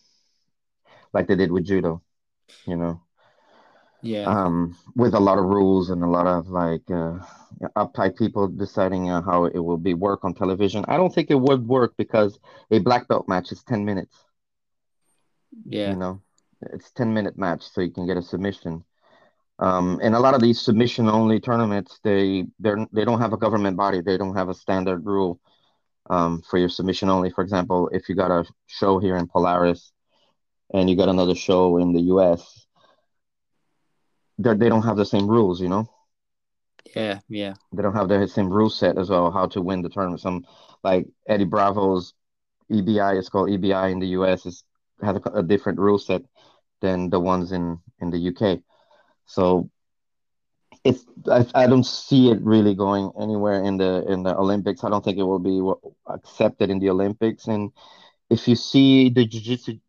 like 1.14 1.28
they 1.28 1.36
did 1.36 1.52
with 1.52 1.66
judo. 1.66 2.02
You 2.66 2.76
know, 2.76 3.02
Yeah, 4.02 4.26
um, 4.26 4.78
with 4.96 5.14
a 5.14 5.20
lot 5.20 5.38
of 5.38 5.46
rules 5.46 5.90
and 5.90 6.04
a 6.04 6.08
lot 6.08 6.28
of 6.28 6.48
like 6.50 6.90
uh, 6.92 7.20
uptight 7.78 8.18
people 8.18 8.48
deciding 8.48 9.10
uh, 9.10 9.22
how 9.22 9.46
it 9.46 9.60
will 9.60 9.78
be 9.78 9.94
work 9.94 10.24
on 10.24 10.34
television. 10.34 10.86
I 10.88 10.98
don't 10.98 11.14
think 11.14 11.32
it 11.32 11.40
would 11.40 11.68
work 11.68 11.94
because 11.98 12.40
a 12.72 12.80
black 12.80 13.08
belt 13.08 13.28
match 13.28 13.52
is 13.52 13.64
10 13.64 13.86
minutes, 13.86 14.16
Yeah. 15.66 15.92
you 15.92 15.96
know. 15.96 16.22
It's 16.74 16.92
10 16.92 17.14
minute 17.14 17.38
match 17.38 17.64
so 17.64 17.82
you 17.82 17.92
can 17.92 18.06
get 18.08 18.18
a 18.18 18.22
submission. 18.22 18.84
Um, 19.60 20.00
and 20.02 20.16
a 20.16 20.20
lot 20.20 20.36
of 20.36 20.42
these 20.42 20.62
submission 20.62 21.10
only 21.10 21.40
tournaments, 21.40 22.00
they 22.04 22.46
they're 22.60 22.86
they 22.94 23.06
don't 23.06 23.20
have 23.22 23.34
a 23.34 23.38
government 23.38 23.78
body. 23.78 24.02
They 24.02 24.18
don't 24.18 24.36
have 24.36 24.50
a 24.50 24.54
standard 24.54 25.06
rule 25.06 25.40
um, 26.10 26.42
for 26.50 26.58
your 26.58 26.70
submission 26.70 27.10
only. 27.10 27.30
For 27.30 27.42
example, 27.44 27.90
if 27.92 28.08
you 28.10 28.16
got 28.16 28.32
a 28.32 28.46
show 28.68 29.00
here 29.00 29.18
in 29.18 29.28
Polaris 29.28 29.92
and 30.74 30.90
you 30.90 30.96
got 30.96 31.10
another 31.10 31.36
show 31.36 31.78
in 31.78 31.94
the 31.94 32.02
US, 32.14 32.68
they 34.40 34.56
they 34.56 34.70
don't 34.70 34.84
have 34.84 34.98
the 34.98 35.06
same 35.06 35.28
rules, 35.28 35.62
you 35.62 35.70
know. 35.70 35.90
yeah, 36.96 37.20
yeah, 37.30 37.56
They 37.74 37.84
don't 37.84 37.94
have 37.96 38.10
the 38.10 38.28
same 38.28 38.50
rule 38.50 38.70
set 38.70 38.98
as 38.98 39.10
well, 39.10 39.32
how 39.32 39.48
to 39.48 39.62
win 39.62 39.82
the 39.82 39.90
tournament. 39.90 40.22
Some 40.22 40.46
like 40.84 41.08
Eddie 41.28 41.46
Bravo's 41.46 42.14
EBI 42.72 43.18
is 43.18 43.30
called 43.30 43.50
EBI 43.50 43.92
in 43.92 44.00
the 44.00 44.08
US 44.20 44.46
is 44.46 44.64
has 45.02 45.18
a, 45.18 45.30
a 45.40 45.44
different 45.44 45.80
rule 45.80 46.00
set 46.00 46.24
than 46.82 47.10
the 47.10 47.20
ones 47.20 47.52
in 47.52 47.80
in 48.00 48.12
the 48.12 48.20
UK. 48.20 48.64
So 49.26 49.70
it's 50.84 51.06
I, 51.32 51.46
I 51.56 51.68
don't 51.68 51.86
see 51.86 52.30
it 52.32 52.42
really 52.42 52.76
going 52.76 53.12
anywhere 53.20 53.64
in 53.64 53.78
the 53.78 54.06
in 54.08 54.24
the 54.24 54.36
Olympics. 54.36 54.84
I 54.84 54.90
don't 54.90 55.04
think 55.04 55.18
it 55.18 55.24
will 55.24 55.40
be 55.40 55.62
accepted 56.08 56.70
in 56.70 56.80
the 56.80 56.90
Olympics. 56.90 57.48
And 57.48 57.72
if 58.30 58.48
you 58.48 58.56
see 58.56 59.10
the 59.10 59.26
jiu-jitsu 59.26 59.80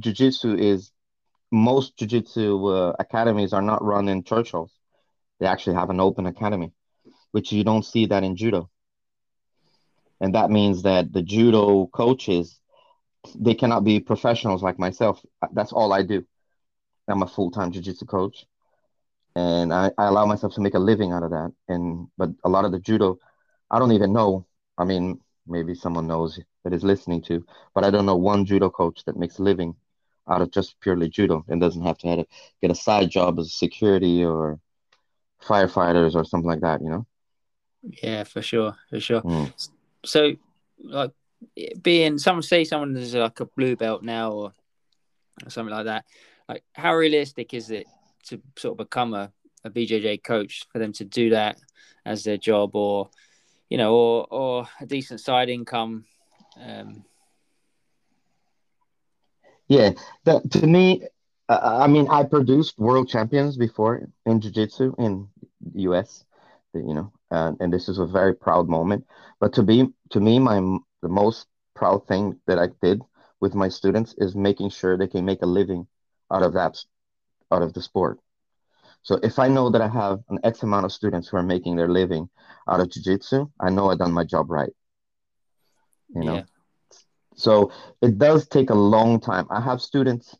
jiu-jitsu 0.00 0.56
is 0.56 0.92
most 1.52 1.96
jiu-jitsu 1.96 2.66
uh, 2.66 2.92
academies 2.98 3.52
are 3.52 3.62
not 3.62 3.84
run 3.84 4.08
in 4.08 4.24
church 4.24 4.52
halls. 4.52 4.72
They 5.40 5.46
actually 5.46 5.76
have 5.76 5.90
an 5.90 6.00
open 6.00 6.26
academy, 6.26 6.72
which 7.32 7.52
you 7.52 7.64
don't 7.64 7.84
see 7.84 8.06
that 8.06 8.24
in 8.24 8.36
judo. 8.36 8.70
And 10.20 10.34
that 10.34 10.50
means 10.50 10.82
that 10.82 11.12
the 11.12 11.22
judo 11.22 11.86
coaches, 11.88 12.60
they 13.34 13.54
cannot 13.54 13.84
be 13.84 14.00
professionals 14.00 14.62
like 14.62 14.78
myself. 14.78 15.24
That's 15.52 15.72
all 15.72 15.92
I 15.92 16.02
do. 16.02 16.24
I'm 17.08 17.22
a 17.22 17.26
full-time 17.26 17.72
jiu-jitsu 17.72 18.06
coach 18.06 18.46
and 19.34 19.72
I, 19.72 19.90
I 19.98 20.06
allow 20.06 20.26
myself 20.26 20.54
to 20.54 20.60
make 20.60 20.74
a 20.74 20.78
living 20.78 21.12
out 21.12 21.22
of 21.22 21.30
that. 21.30 21.52
And 21.68 22.08
but 22.18 22.30
a 22.44 22.48
lot 22.48 22.64
of 22.64 22.72
the 22.72 22.78
judo, 22.78 23.18
I 23.70 23.78
don't 23.78 23.92
even 23.92 24.12
know. 24.12 24.46
I 24.78 24.84
mean, 24.84 25.20
maybe 25.46 25.74
someone 25.74 26.06
knows 26.06 26.38
that 26.64 26.72
is 26.72 26.84
listening 26.84 27.22
to, 27.22 27.44
but 27.74 27.84
I 27.84 27.90
don't 27.90 28.06
know 28.06 28.16
one 28.16 28.44
judo 28.44 28.70
coach 28.70 29.04
that 29.06 29.16
makes 29.16 29.38
a 29.38 29.42
living 29.42 29.74
out 30.28 30.42
of 30.42 30.50
just 30.50 30.78
purely 30.80 31.08
judo 31.08 31.44
and 31.48 31.60
doesn't 31.60 31.82
have 31.82 31.98
to, 31.98 32.08
have 32.08 32.18
to 32.18 32.26
get 32.60 32.70
a 32.70 32.74
side 32.74 33.10
job 33.10 33.38
as 33.38 33.52
security 33.52 34.24
or 34.24 34.60
firefighters 35.42 36.14
or 36.14 36.24
something 36.24 36.48
like 36.48 36.60
that, 36.60 36.80
you 36.80 36.88
know? 36.88 37.06
yeah, 37.82 38.24
for 38.24 38.42
sure, 38.42 38.76
for 38.90 39.00
sure. 39.00 39.22
Mm. 39.22 39.52
So, 40.04 40.32
like, 40.82 41.12
being 41.82 42.18
someone 42.18 42.42
say 42.42 42.64
someone 42.64 42.96
is 42.96 43.14
like 43.14 43.40
a 43.40 43.46
blue 43.46 43.76
belt 43.76 44.02
now 44.02 44.32
or 44.32 44.52
something 45.48 45.74
like 45.74 45.86
that. 45.86 46.04
Like, 46.48 46.64
how 46.72 46.94
realistic 46.94 47.54
is 47.54 47.70
it 47.70 47.86
to 48.24 48.40
sort 48.56 48.72
of 48.72 48.86
become 48.86 49.14
a, 49.14 49.32
a 49.64 49.70
BJJ 49.70 50.22
coach 50.22 50.64
for 50.70 50.78
them 50.78 50.92
to 50.94 51.04
do 51.04 51.30
that 51.30 51.58
as 52.04 52.24
their 52.24 52.36
job, 52.36 52.74
or 52.74 53.10
you 53.68 53.78
know, 53.78 53.94
or 53.94 54.26
or 54.30 54.68
a 54.80 54.86
decent 54.86 55.20
side 55.20 55.48
income? 55.48 56.04
Um, 56.60 57.04
Yeah, 59.72 59.90
that 60.24 60.50
to 60.52 60.66
me, 60.66 61.02
uh, 61.48 61.78
I 61.84 61.86
mean, 61.88 62.06
I 62.08 62.24
produced 62.24 62.78
world 62.78 63.08
champions 63.08 63.56
before 63.56 64.08
in 64.26 64.40
jiu-jitsu 64.40 64.94
in 64.98 65.28
the 65.60 65.82
US, 65.88 66.24
you 66.74 66.94
know, 66.94 67.12
uh, 67.30 67.52
and 67.60 67.72
this 67.72 67.88
is 67.88 67.98
a 67.98 68.06
very 68.06 68.34
proud 68.34 68.68
moment. 68.68 69.06
But 69.40 69.52
to 69.54 69.62
be 69.62 69.88
to 70.10 70.20
me, 70.20 70.38
my 70.38 70.58
the 71.02 71.08
most 71.08 71.46
proud 71.74 72.06
thing 72.08 72.40
that 72.46 72.58
I 72.58 72.68
did 72.82 73.02
with 73.40 73.54
my 73.54 73.68
students 73.68 74.14
is 74.18 74.34
making 74.36 74.70
sure 74.70 74.96
they 74.96 75.08
can 75.08 75.24
make 75.24 75.42
a 75.42 75.54
living 75.58 75.86
out 76.32 76.42
of 76.42 76.52
that 76.54 76.78
out 77.52 77.62
of 77.62 77.72
the 77.74 77.82
sport. 77.82 78.18
So 79.02 79.18
if 79.22 79.38
I 79.38 79.48
know 79.48 79.70
that 79.70 79.82
I 79.82 79.88
have 79.88 80.20
an 80.28 80.38
X 80.44 80.62
amount 80.62 80.84
of 80.86 80.92
students 80.92 81.28
who 81.28 81.36
are 81.38 81.42
making 81.54 81.76
their 81.76 81.88
living 81.88 82.28
out 82.68 82.80
of 82.80 82.90
jiu-jitsu, 82.90 83.50
I 83.60 83.70
know 83.70 83.90
I've 83.90 83.98
done 83.98 84.12
my 84.12 84.24
job 84.24 84.50
right, 84.50 84.72
you 86.14 86.24
yeah, 86.24 86.32
know. 86.32 86.46
So 87.34 87.72
it 88.00 88.18
does 88.18 88.46
take 88.46 88.70
a 88.70 88.74
long 88.74 89.20
time. 89.20 89.46
I 89.50 89.60
have 89.60 89.80
students 89.80 90.36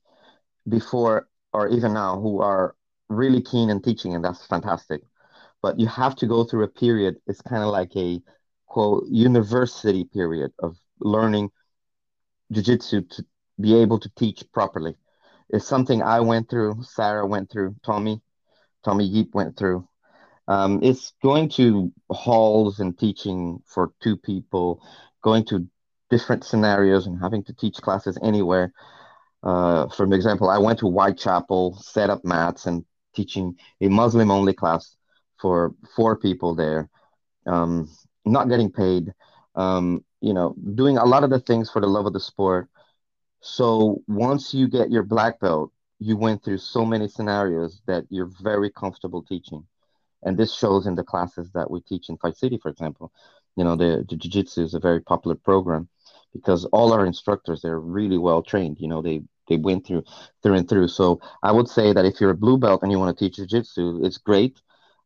before 0.69 1.29
or 1.53 1.69
even 1.69 1.93
now 1.95 2.21
who 2.21 2.41
are 2.41 2.75
really 3.09 3.43
keen 3.43 3.71
in 3.71 3.83
teaching, 3.83 4.15
and 4.15 4.25
that's 4.25 4.47
fantastic. 4.47 5.03
But 5.61 5.79
you 5.79 5.87
have 5.87 6.17
to 6.17 6.27
go 6.27 6.45
through 6.45 6.65
a 6.65 6.69
period. 6.69 7.17
It's 7.27 7.43
kind 7.43 7.63
of 7.63 7.71
like 7.71 7.95
a 7.97 8.21
quote 8.67 9.05
university 9.09 10.05
period 10.05 10.53
of 10.59 10.77
learning 11.01 11.51
jiu-jitsu 12.51 13.03
to 13.03 13.25
be 13.61 13.75
able 13.77 13.99
to 13.99 14.11
teach 14.17 14.45
properly. 14.53 14.97
It's 15.51 15.67
something 15.67 16.03
I 16.03 16.21
went 16.21 16.49
through, 16.49 16.83
Sarah 16.83 17.27
went 17.27 17.51
through, 17.51 17.77
Tommy, 17.83 18.23
Tommy 18.85 19.09
Yeep 19.11 19.35
went 19.35 19.57
through. 19.57 19.87
Um, 20.49 20.81
it's 20.83 21.13
going 21.23 21.51
to 21.51 21.93
halls 22.11 22.81
and 22.81 22.99
teaching 22.99 23.63
for 23.67 23.93
two 24.03 24.17
people, 24.17 24.83
going 25.23 25.45
to 25.47 25.67
different 26.13 26.45
scenarios 26.45 27.07
and 27.07 27.19
having 27.19 27.43
to 27.45 27.55
teach 27.55 27.77
classes 27.87 28.19
anywhere. 28.23 28.73
Uh, 29.43 29.89
for 29.89 30.05
example, 30.15 30.49
I 30.51 30.59
went 30.59 30.79
to 30.81 30.89
Whitechapel, 30.97 31.63
set 31.95 32.11
up 32.11 32.23
mats, 32.23 32.67
and 32.67 32.85
teaching 33.17 33.57
a 33.81 33.89
Muslim 33.89 34.31
only 34.31 34.53
class 34.53 34.97
for 35.41 35.75
four 35.97 36.17
people 36.27 36.55
there, 36.55 36.89
um, 37.47 37.89
not 38.25 38.49
getting 38.49 38.71
paid, 38.71 39.13
um, 39.55 40.05
you 40.21 40.35
know, 40.35 40.55
doing 40.75 40.99
a 40.99 41.05
lot 41.05 41.25
of 41.25 41.31
the 41.31 41.41
things 41.41 41.71
for 41.71 41.81
the 41.81 41.93
love 41.97 42.07
of 42.07 42.13
the 42.13 42.21
sport. 42.33 42.69
So 43.41 44.03
once 44.07 44.55
you 44.55 44.69
get 44.69 44.91
your 44.91 45.03
black 45.15 45.41
belt, 45.41 45.73
you 45.99 46.17
went 46.17 46.45
through 46.45 46.59
so 46.59 46.85
many 46.85 47.09
scenarios 47.09 47.83
that 47.87 48.05
you're 48.11 48.31
very 48.51 48.71
comfortable 48.71 49.23
teaching. 49.23 49.65
And 50.25 50.37
this 50.37 50.55
shows 50.55 50.87
in 50.87 50.95
the 50.95 51.09
classes 51.13 51.51
that 51.53 51.71
we 51.71 51.81
teach 51.81 52.09
in 52.09 52.17
Fight 52.19 52.37
City, 52.37 52.59
for 52.63 52.71
example. 52.71 53.11
You 53.57 53.65
know, 53.65 53.77
the, 53.77 54.05
the 54.09 54.17
Jiu-Jitsu 54.17 54.63
is 54.63 54.75
a 54.75 54.79
very 54.89 55.01
popular 55.01 55.37
program 55.37 55.89
because 56.33 56.65
all 56.67 56.93
our 56.93 57.05
instructors, 57.07 57.63
they're 57.63 57.81
really 57.81 58.19
well 58.19 58.43
trained. 58.43 58.79
You 58.81 58.89
know, 58.89 59.03
they 59.03 59.23
they 59.49 59.57
went 59.57 59.87
through 59.87 60.05
through 60.43 60.55
and 60.55 60.69
through. 60.69 60.89
So 60.89 61.21
I 61.43 61.53
would 61.53 61.69
say 61.69 61.93
that 61.93 62.05
if 62.05 62.21
you're 62.21 62.31
a 62.31 62.37
blue 62.37 62.59
belt 62.59 62.83
and 62.83 62.91
you 62.93 62.99
want 62.99 63.17
to 63.17 63.25
teach 63.25 63.37
jiu-jitsu, 63.37 64.05
it's 64.05 64.19
great. 64.19 64.61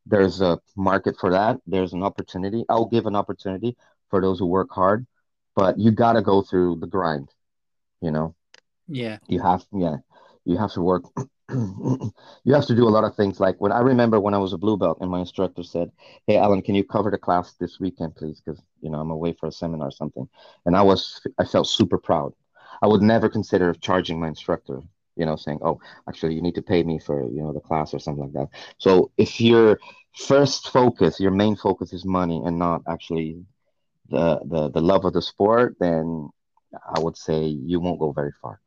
There's 0.06 0.40
a 0.40 0.58
market 0.76 1.16
for 1.20 1.30
that. 1.30 1.58
There's 1.66 1.92
an 1.92 2.02
opportunity. 2.02 2.64
I'll 2.68 2.86
give 2.86 3.06
an 3.06 3.16
opportunity 3.16 3.76
for 4.10 4.20
those 4.20 4.38
who 4.38 4.46
work 4.46 4.70
hard, 4.70 5.06
but 5.54 5.78
you 5.78 5.90
got 5.90 6.12
to 6.14 6.22
go 6.22 6.42
through 6.42 6.76
the 6.80 6.86
grind, 6.86 7.28
you 8.00 8.10
know. 8.10 8.34
yeah, 8.88 9.18
You 9.28 9.40
have, 9.42 9.64
yeah, 9.72 9.96
you 10.44 10.56
have 10.58 10.72
to 10.72 10.82
work. 10.82 11.04
You 11.50 12.54
have 12.54 12.66
to 12.66 12.74
do 12.74 12.88
a 12.88 12.90
lot 12.90 13.04
of 13.04 13.14
things. 13.14 13.38
Like 13.38 13.56
when 13.60 13.70
I 13.72 13.80
remember 13.80 14.18
when 14.18 14.34
I 14.34 14.38
was 14.38 14.52
a 14.52 14.58
blue 14.58 14.76
belt 14.76 14.98
and 15.00 15.10
my 15.10 15.20
instructor 15.20 15.62
said, 15.62 15.92
"Hey, 16.26 16.36
Alan, 16.38 16.60
can 16.62 16.74
you 16.74 16.82
cover 16.84 17.10
the 17.10 17.18
class 17.18 17.52
this 17.54 17.78
weekend, 17.78 18.16
please? 18.16 18.40
Because 18.40 18.60
you 18.80 18.90
know 18.90 18.98
I'm 18.98 19.10
away 19.10 19.32
for 19.32 19.46
a 19.46 19.52
seminar 19.52 19.88
or 19.88 19.92
something." 19.92 20.28
And 20.64 20.76
I 20.76 20.82
was, 20.82 21.20
I 21.38 21.44
felt 21.44 21.68
super 21.68 21.98
proud. 21.98 22.32
I 22.82 22.88
would 22.88 23.02
never 23.02 23.28
consider 23.28 23.72
charging 23.74 24.20
my 24.20 24.28
instructor. 24.28 24.80
You 25.16 25.26
know, 25.26 25.36
saying, 25.36 25.60
"Oh, 25.62 25.80
actually, 26.08 26.34
you 26.34 26.42
need 26.42 26.56
to 26.56 26.62
pay 26.62 26.82
me 26.82 26.98
for 26.98 27.22
you 27.22 27.42
know 27.42 27.52
the 27.52 27.60
class 27.60 27.94
or 27.94 28.00
something 28.00 28.24
like 28.24 28.32
that." 28.32 28.48
So 28.78 29.12
if 29.16 29.40
your 29.40 29.78
first 30.16 30.70
focus, 30.70 31.20
your 31.20 31.30
main 31.30 31.54
focus 31.56 31.92
is 31.92 32.04
money 32.04 32.42
and 32.44 32.58
not 32.58 32.82
actually 32.88 33.44
the 34.08 34.40
the 34.44 34.70
the 34.70 34.80
love 34.80 35.04
of 35.04 35.12
the 35.12 35.22
sport, 35.22 35.76
then 35.80 36.30
I 36.94 36.98
would 37.00 37.16
say 37.16 37.44
you 37.46 37.78
won't 37.80 38.00
go 38.00 38.12
very 38.12 38.32
far 38.42 38.60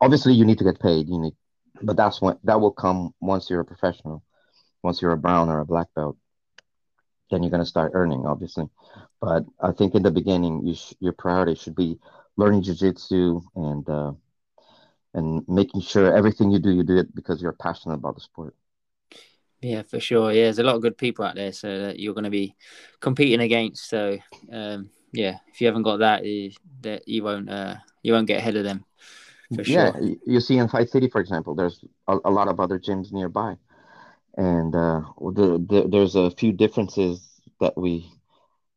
obviously 0.00 0.34
you 0.34 0.44
need 0.44 0.58
to 0.58 0.64
get 0.64 0.78
paid 0.80 1.08
you 1.08 1.18
need 1.18 1.34
but 1.82 1.96
that's 1.96 2.20
when 2.20 2.38
that 2.44 2.60
will 2.60 2.72
come 2.72 3.14
once 3.20 3.48
you're 3.50 3.60
a 3.60 3.64
professional 3.64 4.22
once 4.82 5.00
you're 5.00 5.12
a 5.12 5.16
brown 5.16 5.48
or 5.48 5.60
a 5.60 5.66
black 5.66 5.88
belt 5.94 6.16
then 7.30 7.42
you're 7.42 7.50
going 7.50 7.62
to 7.62 7.68
start 7.68 7.92
earning 7.94 8.24
obviously 8.26 8.68
but 9.20 9.44
i 9.60 9.72
think 9.72 9.94
in 9.94 10.02
the 10.02 10.10
beginning 10.10 10.66
you 10.66 10.74
sh- 10.74 10.94
your 11.00 11.12
priority 11.12 11.54
should 11.54 11.74
be 11.74 11.98
learning 12.36 12.62
jiu-jitsu 12.62 13.40
and 13.56 13.88
uh, 13.88 14.12
and 15.14 15.42
making 15.48 15.80
sure 15.80 16.14
everything 16.14 16.50
you 16.50 16.58
do 16.58 16.70
you 16.70 16.82
do 16.82 16.98
it 16.98 17.14
because 17.14 17.40
you're 17.40 17.52
passionate 17.52 17.94
about 17.94 18.14
the 18.14 18.20
sport 18.20 18.54
yeah, 19.62 19.82
for 19.82 19.98
sure. 19.98 20.32
Yeah, 20.32 20.44
there's 20.44 20.58
a 20.58 20.62
lot 20.62 20.76
of 20.76 20.82
good 20.82 20.98
people 20.98 21.24
out 21.24 21.34
there, 21.34 21.50
so 21.50 21.86
that 21.86 21.98
you're 21.98 22.14
going 22.14 22.24
to 22.24 22.30
be 22.30 22.54
competing 23.00 23.40
against. 23.40 23.88
So, 23.88 24.18
um, 24.52 24.90
yeah, 25.12 25.38
if 25.48 25.60
you 25.60 25.66
haven't 25.66 25.82
got 25.82 26.00
that, 26.00 26.24
you, 26.24 26.52
that 26.82 27.08
you 27.08 27.24
won't 27.24 27.48
uh, 27.50 27.76
you 28.02 28.12
won't 28.12 28.28
get 28.28 28.38
ahead 28.38 28.56
of 28.56 28.64
them 28.64 28.84
yeah 29.50 29.92
sure. 29.92 30.00
you 30.26 30.40
see 30.40 30.58
in 30.58 30.68
fight 30.68 30.88
city 30.88 31.08
for 31.08 31.20
example 31.20 31.54
there's 31.54 31.84
a, 32.08 32.18
a 32.24 32.30
lot 32.30 32.48
of 32.48 32.60
other 32.60 32.78
gyms 32.78 33.12
nearby 33.12 33.54
and 34.36 34.74
uh, 34.74 35.00
the, 35.18 35.64
the, 35.68 35.88
there's 35.88 36.14
a 36.14 36.30
few 36.30 36.52
differences 36.52 37.26
that 37.60 37.76
we 37.76 38.10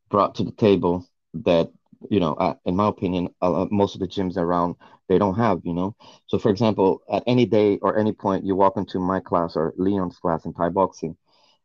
brought 0.10 0.36
to 0.36 0.43
the 0.43 0.53
table 0.53 1.05
that 1.34 1.69
you 2.10 2.19
know, 2.19 2.34
uh, 2.34 2.53
in 2.65 2.75
my 2.75 2.88
opinion, 2.88 3.29
uh, 3.41 3.65
most 3.71 3.95
of 3.95 3.99
the 3.99 4.08
gyms 4.08 4.38
around 4.38 4.75
they 5.08 5.17
don't 5.17 5.36
have, 5.36 5.62
you 5.63 5.73
know. 5.73 5.95
So, 6.27 6.39
for 6.39 6.49
example, 6.49 7.01
at 7.12 7.23
any 7.27 7.45
day 7.45 7.77
or 7.82 7.97
any 7.97 8.13
point, 8.13 8.45
you 8.45 8.55
walk 8.55 8.77
into 8.77 8.99
my 8.99 9.19
class 9.19 9.55
or 9.55 9.73
Leon's 9.77 10.17
class 10.17 10.45
in 10.45 10.53
Thai 10.53 10.69
boxing, 10.69 11.17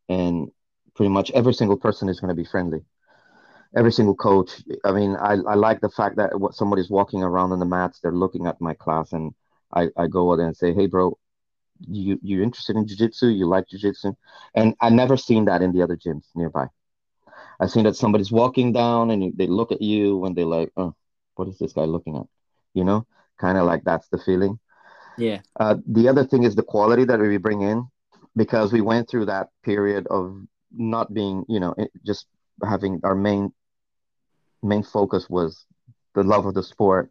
and 0.09 0.51
pretty 0.97 1.11
much 1.11 1.31
every 1.33 1.55
single 1.55 1.77
person 1.77 2.09
is 2.09 2.21
going 2.21 2.31
to 2.31 2.35
be 2.35 2.45
friendly. 2.45 2.85
Every 3.77 3.93
single 3.93 4.15
coach. 4.15 4.63
I 4.85 4.93
mean, 4.93 5.17
I, 5.17 5.33
I 5.33 5.55
like 5.55 5.81
the 5.81 5.89
fact 5.89 6.17
that 6.17 6.39
what 6.39 6.55
somebody's 6.55 6.91
walking 6.91 7.23
around 7.23 7.53
on 7.53 7.59
the 7.59 7.65
mats, 7.65 8.01
they're 8.01 8.13
looking 8.13 8.47
at 8.47 8.61
my 8.61 8.75
class, 8.75 9.13
and 9.13 9.35
I, 9.75 9.89
I 9.97 10.07
go 10.07 10.33
out 10.33 10.37
there 10.37 10.47
and 10.47 10.57
say, 10.57 10.73
"Hey, 10.73 10.87
bro, 10.87 11.19
you 11.81 12.19
you 12.23 12.43
interested 12.43 12.77
in 12.77 12.87
jiu-jitsu? 12.87 13.29
You 13.29 13.47
like 13.49 13.69
jiu-jitsu? 13.69 14.13
And 14.55 14.75
i 14.81 14.91
never 14.91 15.17
seen 15.17 15.47
that 15.47 15.63
in 15.63 15.73
the 15.73 15.83
other 15.83 15.97
gyms 15.97 16.27
nearby. 16.35 16.67
I've 17.61 17.71
seen 17.71 17.85
that 17.85 17.97
somebody's 17.97 18.33
walking 18.33 18.73
down 18.73 19.11
and 19.11 19.37
they 19.37 19.47
look 19.47 19.73
at 19.73 19.83
you 19.83 20.25
and 20.25 20.37
they're 20.37 20.45
like 20.45 20.71
oh 20.77 20.95
what 21.35 21.49
is 21.49 21.59
this 21.59 21.73
guy 21.73 21.85
looking 21.85 22.17
at? 22.17 22.27
You 22.75 22.85
know 22.85 23.07
kind 23.39 23.59
of 23.59 23.65
like 23.65 23.83
that's 23.85 24.09
the 24.09 24.19
feeling. 24.19 24.59
Yeah. 25.19 25.41
Uh, 25.59 25.77
the 25.87 26.09
other 26.09 26.25
thing 26.25 26.45
is 26.45 26.55
the 26.55 26.63
quality 26.63 27.05
that 27.05 27.21
we 27.21 27.37
bring 27.37 27.63
in 27.63 27.87
because 28.37 28.73
we 28.73 28.81
went 28.81 29.09
through 29.09 29.27
that 29.27 29.49
period 29.63 30.07
of 30.09 30.41
not 30.73 31.13
being 31.15 31.45
you 31.49 31.61
know 31.61 31.75
just 32.05 32.27
having 32.63 33.01
our 33.05 33.15
main 33.15 33.53
main 34.65 34.83
focus 34.85 35.29
was 35.31 35.67
the 36.15 36.25
love 36.25 36.47
of 36.47 36.55
the 36.55 36.63
sport. 36.65 37.11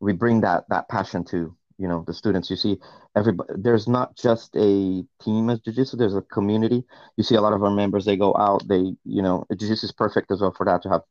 We 0.00 0.12
bring 0.12 0.40
that 0.42 0.64
that 0.70 0.88
passion 0.88 1.24
to 1.26 1.56
you 1.78 1.88
know 1.88 2.04
the 2.06 2.14
students. 2.14 2.50
You 2.50 2.56
see 2.56 2.78
everybody 3.16 3.54
there's 3.56 3.88
not 3.88 4.16
just 4.16 4.56
a 4.56 5.04
team 5.22 5.50
as 5.50 5.60
jiu-jitsu 5.60 5.96
there's 5.96 6.16
a 6.16 6.22
community. 6.22 6.84
You 7.16 7.24
see 7.24 7.36
a 7.36 7.40
lot 7.40 7.52
of 7.52 7.62
our 7.62 7.70
members 7.70 8.04
they 8.04 8.16
go 8.16 8.34
out 8.36 8.66
they 8.68 8.94
you 9.04 9.22
know 9.22 9.44
jiu-jitsu 9.50 9.86
is 9.86 9.92
perfect 9.92 10.30
as 10.32 10.40
well 10.40 10.52
for 10.56 10.66
that 10.66 10.82
to 10.82 10.90
have 10.90 11.02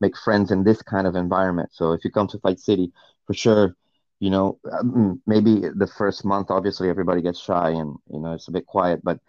make 0.00 0.16
friends 0.16 0.50
in 0.50 0.64
this 0.64 0.82
kind 0.82 1.06
of 1.06 1.16
environment. 1.16 1.70
So 1.72 1.92
if 1.92 2.04
you 2.04 2.10
come 2.10 2.28
to 2.28 2.38
fight 2.38 2.60
city 2.60 2.92
for 3.26 3.34
sure 3.34 3.74
you 4.20 4.30
know 4.30 4.58
um, 4.72 5.20
maybe 5.26 5.60
the 5.74 5.86
first 5.86 6.24
month 6.24 6.50
obviously 6.50 6.88
everybody 6.88 7.22
gets 7.22 7.40
shy 7.40 7.70
and 7.70 7.96
you 8.12 8.20
know 8.20 8.32
it's 8.32 8.48
a 8.48 8.52
bit 8.52 8.66
quiet. 8.66 9.00
But 9.04 9.20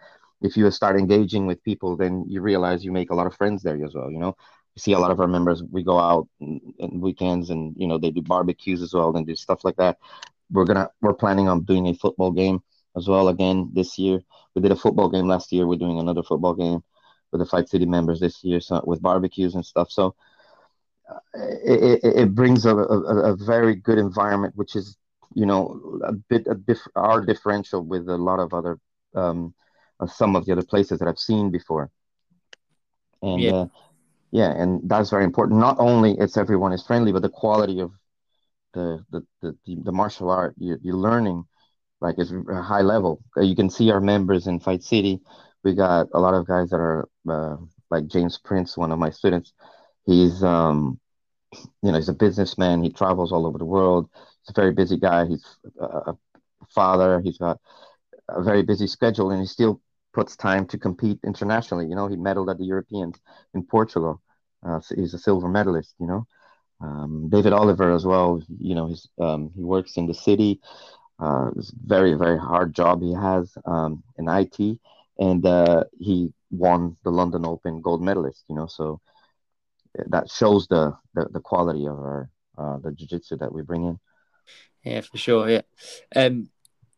if 0.42 0.56
you 0.56 0.70
start 0.70 0.98
engaging 0.98 1.46
with 1.46 1.62
people 1.64 1.96
then 1.96 2.24
you 2.28 2.40
realize 2.40 2.84
you 2.84 2.92
make 2.92 3.10
a 3.10 3.14
lot 3.14 3.26
of 3.26 3.34
friends 3.36 3.62
there 3.62 3.82
as 3.84 3.94
well 3.94 4.10
you 4.10 4.18
know 4.18 4.34
see 4.76 4.92
a 4.92 4.98
lot 4.98 5.10
of 5.10 5.20
our 5.20 5.28
members 5.28 5.62
we 5.62 5.82
go 5.82 5.98
out 5.98 6.28
and 6.40 7.02
weekends 7.02 7.50
and 7.50 7.74
you 7.76 7.86
know 7.86 7.98
they 7.98 8.10
do 8.10 8.22
barbecues 8.22 8.82
as 8.82 8.94
well 8.94 9.14
and 9.16 9.26
do 9.26 9.34
stuff 9.34 9.64
like 9.64 9.76
that 9.76 9.98
we're 10.50 10.64
gonna 10.64 10.88
we're 11.00 11.14
planning 11.14 11.48
on 11.48 11.64
doing 11.64 11.86
a 11.88 11.94
football 11.94 12.32
game 12.32 12.62
as 12.96 13.08
well 13.08 13.28
again 13.28 13.70
this 13.72 13.98
year. 13.98 14.20
We 14.54 14.62
did 14.62 14.72
a 14.72 14.76
football 14.76 15.08
game 15.08 15.28
last 15.28 15.52
year. 15.52 15.66
We're 15.66 15.78
doing 15.78 15.98
another 15.98 16.22
football 16.22 16.54
game 16.54 16.82
with 17.30 17.40
the 17.40 17.46
Fight 17.46 17.68
City 17.68 17.86
members 17.86 18.20
this 18.20 18.42
year, 18.42 18.60
so 18.60 18.82
with 18.84 19.02
barbecues 19.02 19.54
and 19.54 19.64
stuff. 19.64 19.90
So 19.90 20.14
uh, 21.08 21.18
it, 21.64 22.00
it, 22.02 22.16
it, 22.16 22.34
brings 22.34 22.66
a, 22.66 22.76
a, 22.76 23.32
a, 23.32 23.36
very 23.36 23.76
good 23.76 23.98
environment, 23.98 24.56
which 24.56 24.74
is 24.74 24.96
you 25.34 25.46
know 25.46 26.00
a 26.04 26.12
bit 26.12 26.46
a 26.48 26.54
diff, 26.54 26.80
our 26.96 27.24
differential 27.24 27.84
with 27.84 28.08
a 28.08 28.16
lot 28.16 28.40
of 28.40 28.52
other 28.52 28.78
um, 29.14 29.54
some 30.08 30.34
of 30.34 30.46
the 30.46 30.52
other 30.52 30.64
places 30.64 30.98
that 30.98 31.08
I've 31.08 31.18
seen 31.18 31.50
before. 31.50 31.90
And 33.22 33.40
yeah. 33.40 33.52
Uh, 33.52 33.66
yeah, 34.32 34.50
and 34.50 34.80
that's 34.88 35.10
very 35.10 35.24
important. 35.24 35.60
Not 35.60 35.76
only 35.78 36.16
it's 36.18 36.36
everyone 36.36 36.72
is 36.72 36.86
friendly, 36.86 37.12
but 37.12 37.22
the 37.22 37.28
quality 37.28 37.80
of 37.80 37.92
the 38.74 39.04
the 39.10 39.22
the, 39.42 39.56
the 39.84 39.92
martial 39.92 40.30
art 40.30 40.54
you, 40.58 40.78
you're 40.82 40.96
learning 40.96 41.44
like 42.00 42.16
it's 42.18 42.32
a 42.32 42.62
high 42.62 42.82
level. 42.82 43.22
You 43.36 43.56
can 43.56 43.70
see 43.70 43.90
our 43.90 44.00
members 44.00 44.46
in 44.46 44.60
fight 44.60 44.82
city. 44.82 45.20
We 45.64 45.74
got 45.74 46.08
a 46.14 46.20
lot 46.20 46.34
of 46.34 46.46
guys 46.46 46.70
that 46.70 46.80
are 46.80 47.08
uh, 47.28 47.56
like 47.90 48.06
james 48.08 48.38
prince 48.38 48.76
one 48.76 48.92
of 48.92 48.98
my 48.98 49.10
students. 49.10 49.52
He's 50.06 50.42
um 50.42 50.98
you 51.82 51.90
know 51.90 51.96
he's 51.96 52.08
a 52.08 52.14
businessman. 52.14 52.82
He 52.82 52.90
travels 52.90 53.32
all 53.32 53.46
over 53.46 53.58
the 53.58 53.64
world. 53.64 54.08
He's 54.42 54.50
a 54.56 54.60
very 54.60 54.72
busy 54.72 54.98
guy. 54.98 55.26
He's 55.26 55.44
a 55.80 56.14
father. 56.74 57.20
He's 57.20 57.38
got 57.38 57.58
a 58.28 58.42
very 58.42 58.62
busy 58.62 58.86
schedule 58.86 59.30
and 59.30 59.40
he 59.40 59.46
still 59.46 59.80
puts 60.12 60.36
time 60.36 60.66
to 60.66 60.78
compete 60.78 61.18
internationally 61.24 61.86
you 61.86 61.94
know 61.94 62.08
he 62.08 62.16
medaled 62.16 62.50
at 62.50 62.58
the 62.58 62.64
europeans 62.64 63.16
in 63.54 63.62
portugal 63.62 64.20
uh, 64.66 64.80
so 64.80 64.94
he's 64.94 65.14
a 65.14 65.18
silver 65.18 65.48
medalist 65.48 65.94
you 65.98 66.06
know 66.06 66.26
um, 66.80 67.28
David 67.28 67.52
Oliver 67.52 67.92
as 67.92 68.04
well. 68.04 68.42
You 68.58 68.74
know, 68.74 68.86
he's 68.88 69.08
um, 69.18 69.50
he 69.54 69.62
works 69.62 69.96
in 69.96 70.06
the 70.06 70.14
city. 70.14 70.60
Uh, 71.18 71.50
it's 71.56 71.70
very 71.70 72.14
very 72.14 72.38
hard 72.38 72.74
job 72.74 73.02
he 73.02 73.12
has 73.12 73.52
um, 73.66 74.02
in 74.18 74.28
IT, 74.28 74.78
and 75.18 75.44
uh, 75.44 75.84
he 75.98 76.32
won 76.50 76.96
the 77.04 77.10
London 77.10 77.44
Open 77.44 77.82
gold 77.82 78.02
medalist. 78.02 78.44
You 78.48 78.56
know, 78.56 78.66
so 78.66 79.00
that 80.06 80.30
shows 80.30 80.66
the 80.68 80.96
the, 81.14 81.26
the 81.30 81.40
quality 81.40 81.86
of 81.86 81.98
our 81.98 82.30
uh, 82.56 82.78
the 82.78 82.92
jiu-jitsu 82.92 83.36
that 83.38 83.52
we 83.52 83.62
bring 83.62 83.84
in. 83.84 83.98
Yeah, 84.84 85.02
for 85.02 85.18
sure. 85.18 85.48
Yeah. 85.50 85.62
Um, 86.16 86.48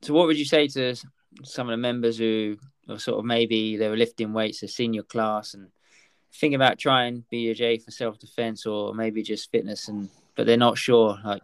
so, 0.02 0.14
what 0.14 0.26
would 0.26 0.38
you 0.38 0.44
say 0.44 0.68
to 0.68 0.94
some 1.42 1.68
of 1.68 1.72
the 1.72 1.76
members 1.76 2.18
who 2.18 2.56
are 2.88 2.98
sort 2.98 3.18
of 3.18 3.24
maybe 3.24 3.76
they 3.76 3.88
were 3.88 3.96
lifting 3.96 4.32
weights, 4.32 4.62
a 4.62 4.68
senior 4.68 5.02
class, 5.02 5.54
and 5.54 5.68
thinking 6.32 6.54
about 6.54 6.78
trying 6.78 7.24
BJJ 7.32 7.84
for 7.84 7.90
self 7.90 8.18
defense 8.18 8.66
or 8.66 8.94
maybe 8.94 9.22
just 9.22 9.50
fitness, 9.50 9.88
and 9.88 10.08
but 10.34 10.46
they're 10.46 10.56
not 10.56 10.78
sure. 10.78 11.18
Like, 11.24 11.42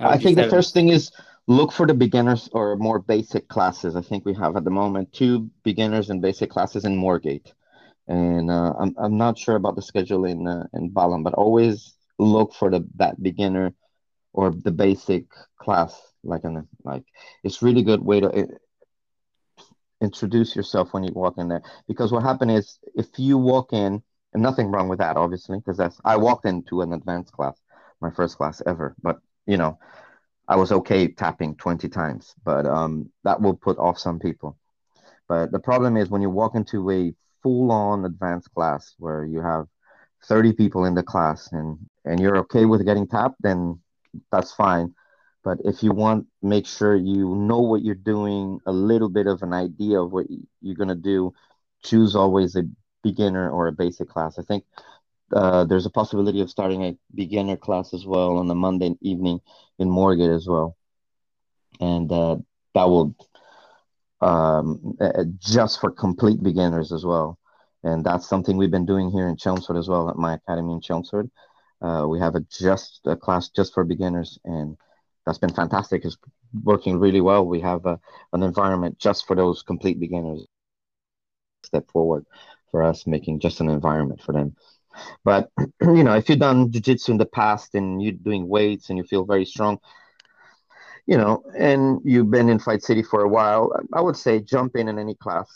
I 0.00 0.18
think 0.18 0.36
the 0.36 0.48
first 0.48 0.74
thing 0.74 0.88
is 0.88 1.10
look 1.46 1.72
for 1.72 1.86
the 1.86 1.94
beginners 1.94 2.48
or 2.52 2.76
more 2.76 2.98
basic 2.98 3.48
classes. 3.48 3.96
I 3.96 4.02
think 4.02 4.24
we 4.24 4.34
have 4.34 4.56
at 4.56 4.64
the 4.64 4.70
moment 4.70 5.12
two 5.12 5.50
beginners 5.64 6.10
and 6.10 6.22
basic 6.22 6.50
classes 6.50 6.84
in 6.84 6.96
Moorgate, 6.96 7.52
and 8.06 8.50
uh, 8.50 8.74
I'm 8.78 8.94
I'm 8.98 9.16
not 9.16 9.38
sure 9.38 9.56
about 9.56 9.76
the 9.76 9.82
schedule 9.82 10.24
in 10.24 10.46
uh, 10.46 10.66
in 10.74 10.90
Balham, 10.90 11.22
but 11.22 11.34
always 11.34 11.94
look 12.18 12.54
for 12.54 12.70
the 12.70 12.86
that 12.96 13.22
beginner 13.22 13.72
or 14.32 14.50
the 14.50 14.70
basic 14.70 15.24
class 15.56 16.00
like 16.24 16.44
an 16.44 16.66
like 16.84 17.04
it's 17.44 17.62
really 17.62 17.82
good 17.82 18.04
way 18.04 18.20
to 18.20 18.48
introduce 20.00 20.54
yourself 20.54 20.92
when 20.92 21.04
you 21.04 21.12
walk 21.12 21.34
in 21.38 21.48
there. 21.48 21.62
Because 21.86 22.12
what 22.12 22.22
happened 22.22 22.50
is 22.52 22.78
if 22.94 23.18
you 23.18 23.36
walk 23.38 23.72
in 23.72 24.02
and 24.32 24.42
nothing 24.42 24.70
wrong 24.70 24.88
with 24.88 24.98
that 24.98 25.16
obviously 25.16 25.58
because 25.58 25.76
that's 25.76 26.00
i 26.04 26.16
walked 26.16 26.46
into 26.46 26.82
an 26.82 26.92
advanced 26.92 27.32
class 27.32 27.60
my 28.00 28.10
first 28.10 28.36
class 28.36 28.62
ever 28.66 28.94
but 29.02 29.18
you 29.46 29.56
know 29.56 29.78
i 30.46 30.56
was 30.56 30.72
okay 30.72 31.08
tapping 31.08 31.56
20 31.56 31.88
times 31.88 32.34
but 32.44 32.66
um 32.66 33.10
that 33.24 33.40
will 33.40 33.56
put 33.56 33.78
off 33.78 33.98
some 33.98 34.18
people. 34.18 34.56
But 35.28 35.52
the 35.52 35.58
problem 35.58 35.98
is 35.98 36.08
when 36.08 36.22
you 36.22 36.30
walk 36.30 36.54
into 36.54 36.90
a 36.90 37.12
full-on 37.42 38.06
advanced 38.06 38.52
class 38.54 38.94
where 38.98 39.24
you 39.26 39.40
have 39.42 39.66
30 40.24 40.54
people 40.54 40.84
in 40.86 40.94
the 40.94 41.02
class 41.02 41.52
and 41.52 41.78
and 42.04 42.18
you're 42.18 42.38
okay 42.38 42.64
with 42.64 42.84
getting 42.84 43.06
tapped 43.06 43.36
then 43.40 43.78
that's 44.32 44.52
fine 44.52 44.94
but 45.48 45.60
if 45.64 45.82
you 45.82 45.92
want 45.92 46.26
make 46.42 46.66
sure 46.66 46.94
you 46.94 47.34
know 47.34 47.60
what 47.60 47.82
you're 47.82 47.94
doing 48.14 48.60
a 48.66 48.72
little 48.72 49.08
bit 49.08 49.26
of 49.26 49.42
an 49.42 49.54
idea 49.54 49.98
of 49.98 50.12
what 50.12 50.26
you're 50.60 50.76
going 50.76 50.96
to 50.96 51.06
do. 51.14 51.32
Choose 51.82 52.14
always 52.14 52.54
a 52.54 52.64
beginner 53.02 53.50
or 53.50 53.66
a 53.66 53.72
basic 53.72 54.10
class. 54.10 54.38
I 54.38 54.42
think 54.42 54.64
uh, 55.32 55.64
there's 55.64 55.86
a 55.86 55.90
possibility 56.00 56.42
of 56.42 56.50
starting 56.50 56.82
a 56.84 56.98
beginner 57.14 57.56
class 57.56 57.94
as 57.94 58.04
well 58.04 58.36
on 58.36 58.50
a 58.50 58.54
monday 58.54 58.94
evening 59.00 59.40
in 59.78 59.88
Moorgate 59.88 60.36
as 60.36 60.46
well. 60.46 60.76
And 61.80 62.12
uh, 62.12 62.36
that 62.74 62.88
will 62.90 63.14
um, 64.20 64.98
just 65.38 65.80
for 65.80 65.90
complete 65.90 66.42
beginners 66.42 66.92
as 66.92 67.06
well. 67.06 67.38
And 67.84 68.04
that's 68.04 68.28
something 68.28 68.58
we've 68.58 68.76
been 68.78 68.92
doing 68.92 69.10
here 69.10 69.28
in 69.28 69.38
chelmsford 69.38 69.78
as 69.78 69.88
well 69.88 70.10
at 70.10 70.16
my 70.16 70.34
academy 70.34 70.74
in 70.74 70.82
chelmsford. 70.82 71.30
Uh, 71.80 72.04
we 72.06 72.18
have 72.18 72.34
a 72.34 72.40
just 72.40 73.00
a 73.06 73.16
class 73.16 73.48
just 73.48 73.72
for 73.72 73.84
beginners 73.84 74.38
and 74.44 74.76
that's 75.28 75.38
been 75.38 75.52
fantastic. 75.52 76.06
It's 76.06 76.16
working 76.64 76.98
really 76.98 77.20
well. 77.20 77.44
We 77.44 77.60
have 77.60 77.84
a, 77.84 78.00
an 78.32 78.42
environment 78.42 78.98
just 78.98 79.26
for 79.26 79.36
those 79.36 79.62
complete 79.62 80.00
beginners. 80.00 80.46
Step 81.64 81.90
forward 81.90 82.24
for 82.70 82.82
us, 82.82 83.06
making 83.06 83.40
just 83.40 83.60
an 83.60 83.68
environment 83.68 84.22
for 84.22 84.32
them. 84.32 84.56
But 85.24 85.50
you 85.82 86.02
know, 86.04 86.14
if 86.14 86.28
you've 86.30 86.38
done 86.38 86.70
jiu-jitsu 86.72 87.12
in 87.12 87.18
the 87.18 87.26
past 87.26 87.74
and 87.74 88.02
you're 88.02 88.12
doing 88.12 88.48
weights 88.48 88.88
and 88.88 88.98
you 88.98 89.04
feel 89.04 89.26
very 89.26 89.44
strong, 89.44 89.78
you 91.06 91.16
know, 91.16 91.42
and 91.56 92.00
you've 92.04 92.30
been 92.30 92.48
in 92.48 92.58
Fight 92.58 92.82
City 92.82 93.02
for 93.02 93.22
a 93.22 93.28
while, 93.28 93.72
I 93.92 94.00
would 94.00 94.16
say 94.16 94.40
jump 94.40 94.76
in 94.76 94.88
in 94.88 94.98
any 94.98 95.14
class. 95.14 95.48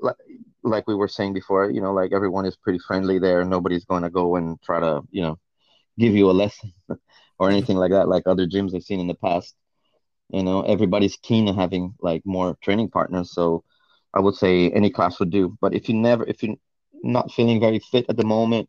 Like, 0.00 0.16
like 0.62 0.86
we 0.86 0.94
were 0.94 1.08
saying 1.08 1.34
before, 1.34 1.70
you 1.70 1.80
know, 1.80 1.92
like 1.92 2.12
everyone 2.12 2.46
is 2.46 2.56
pretty 2.56 2.78
friendly 2.78 3.18
there. 3.18 3.44
Nobody's 3.44 3.84
going 3.84 4.02
to 4.02 4.10
go 4.10 4.36
and 4.36 4.60
try 4.62 4.80
to, 4.80 5.02
you 5.10 5.22
know, 5.22 5.38
give 5.98 6.14
you 6.14 6.30
a 6.30 6.32
lesson 6.32 6.72
or 7.38 7.50
anything 7.50 7.76
like 7.76 7.90
that, 7.90 8.08
like 8.08 8.26
other 8.26 8.46
gyms 8.46 8.74
I've 8.74 8.82
seen 8.82 9.00
in 9.00 9.06
the 9.06 9.14
past. 9.14 9.54
You 10.30 10.42
know, 10.42 10.62
everybody's 10.62 11.16
keen 11.16 11.48
on 11.48 11.56
having 11.56 11.94
like 12.00 12.22
more 12.24 12.56
training 12.62 12.90
partners. 12.90 13.32
So 13.32 13.64
I 14.12 14.20
would 14.20 14.34
say 14.34 14.70
any 14.70 14.90
class 14.90 15.18
would 15.20 15.30
do. 15.30 15.56
But 15.60 15.74
if 15.74 15.88
you 15.88 15.94
never, 15.94 16.24
if 16.24 16.42
you're 16.42 16.56
not 17.02 17.32
feeling 17.32 17.60
very 17.60 17.78
fit 17.78 18.06
at 18.08 18.16
the 18.16 18.24
moment, 18.24 18.68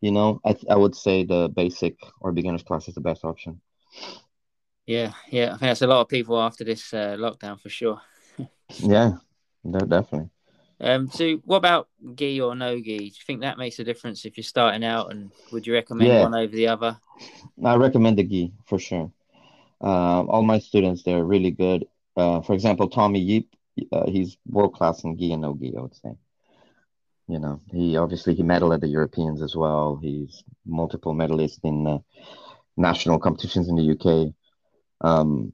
you 0.00 0.12
know, 0.12 0.40
I, 0.44 0.56
I 0.68 0.76
would 0.76 0.94
say 0.94 1.24
the 1.24 1.48
basic 1.48 1.96
or 2.20 2.32
beginner's 2.32 2.62
class 2.62 2.88
is 2.88 2.94
the 2.94 3.00
best 3.00 3.24
option. 3.24 3.60
Yeah, 4.86 5.12
yeah, 5.28 5.46
I 5.46 5.50
think 5.50 5.60
that's 5.60 5.82
a 5.82 5.86
lot 5.86 6.00
of 6.00 6.08
people 6.08 6.40
after 6.40 6.64
this 6.64 6.92
uh, 6.92 7.16
lockdown 7.18 7.60
for 7.60 7.68
sure. 7.68 8.00
yeah, 8.78 9.12
definitely. 9.70 10.30
Um, 10.80 11.10
so 11.10 11.36
what 11.44 11.58
about 11.58 11.88
gi 12.14 12.40
or 12.40 12.54
no 12.54 12.76
gi? 12.76 12.98
Do 12.98 13.04
you 13.04 13.10
think 13.26 13.42
that 13.42 13.58
makes 13.58 13.78
a 13.78 13.84
difference 13.84 14.24
if 14.24 14.36
you're 14.36 14.44
starting 14.44 14.82
out, 14.82 15.12
and 15.12 15.30
would 15.52 15.66
you 15.66 15.74
recommend 15.74 16.08
yeah. 16.08 16.22
one 16.22 16.34
over 16.34 16.54
the 16.54 16.68
other? 16.68 16.98
I 17.64 17.76
recommend 17.76 18.18
the 18.18 18.24
gi 18.24 18.52
for 18.66 18.78
sure. 18.78 19.12
Uh, 19.82 20.22
all 20.24 20.42
my 20.42 20.58
students, 20.58 21.02
they're 21.02 21.24
really 21.24 21.50
good. 21.50 21.86
Uh, 22.16 22.40
for 22.40 22.52
example, 22.54 22.88
Tommy 22.88 23.24
Yeep, 23.24 23.46
uh, 23.92 24.10
he's 24.10 24.36
world 24.46 24.74
class 24.74 25.04
in 25.04 25.18
gi 25.18 25.32
and 25.32 25.42
no 25.42 25.54
gi. 25.54 25.74
I 25.76 25.80
would 25.80 25.94
say. 25.94 26.16
You 27.28 27.38
know, 27.38 27.60
he 27.70 27.96
obviously 27.96 28.34
he 28.34 28.42
medaled 28.42 28.74
at 28.74 28.80
the 28.80 28.88
Europeans 28.88 29.40
as 29.40 29.54
well. 29.54 29.98
He's 30.02 30.42
multiple 30.66 31.14
medalist 31.14 31.60
in 31.62 32.02
national 32.76 33.18
competitions 33.20 33.68
in 33.68 33.76
the 33.76 33.92
UK. 33.92 34.34
Um, 35.00 35.52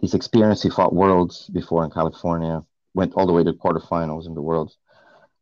he's 0.00 0.14
experienced. 0.14 0.62
He 0.62 0.70
fought 0.70 0.94
worlds 0.94 1.48
before 1.48 1.84
in 1.84 1.90
California. 1.90 2.62
Went 2.94 3.14
all 3.14 3.26
the 3.26 3.32
way 3.32 3.44
to 3.44 3.52
quarterfinals 3.54 4.26
in 4.26 4.34
the 4.34 4.42
worlds. 4.42 4.76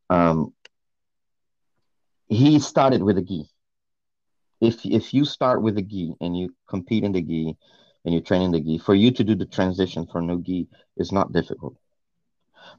Um, 0.09 0.53
he 2.29 2.61
started 2.61 3.03
with 3.03 3.19
a 3.19 3.23
gi. 3.23 3.51
If 4.61 4.85
if 4.85 5.15
you 5.15 5.25
start 5.25 5.63
with 5.63 5.79
a 5.79 5.83
gi 5.83 6.15
and 6.21 6.37
you 6.37 6.55
compete 6.69 7.05
in 7.05 7.13
the 7.13 7.23
gi 7.23 7.57
and 8.05 8.15
you 8.15 8.21
train 8.21 8.43
in 8.43 8.51
the 8.51 8.61
gi, 8.61 8.79
for 8.79 8.95
you 8.95 9.11
to 9.13 9.25
do 9.25 9.35
the 9.35 9.47
transition 9.47 10.07
for 10.07 10.21
no 10.21 10.39
gi 10.39 10.69
is 10.97 11.13
not 11.13 11.33
difficult. 11.33 11.77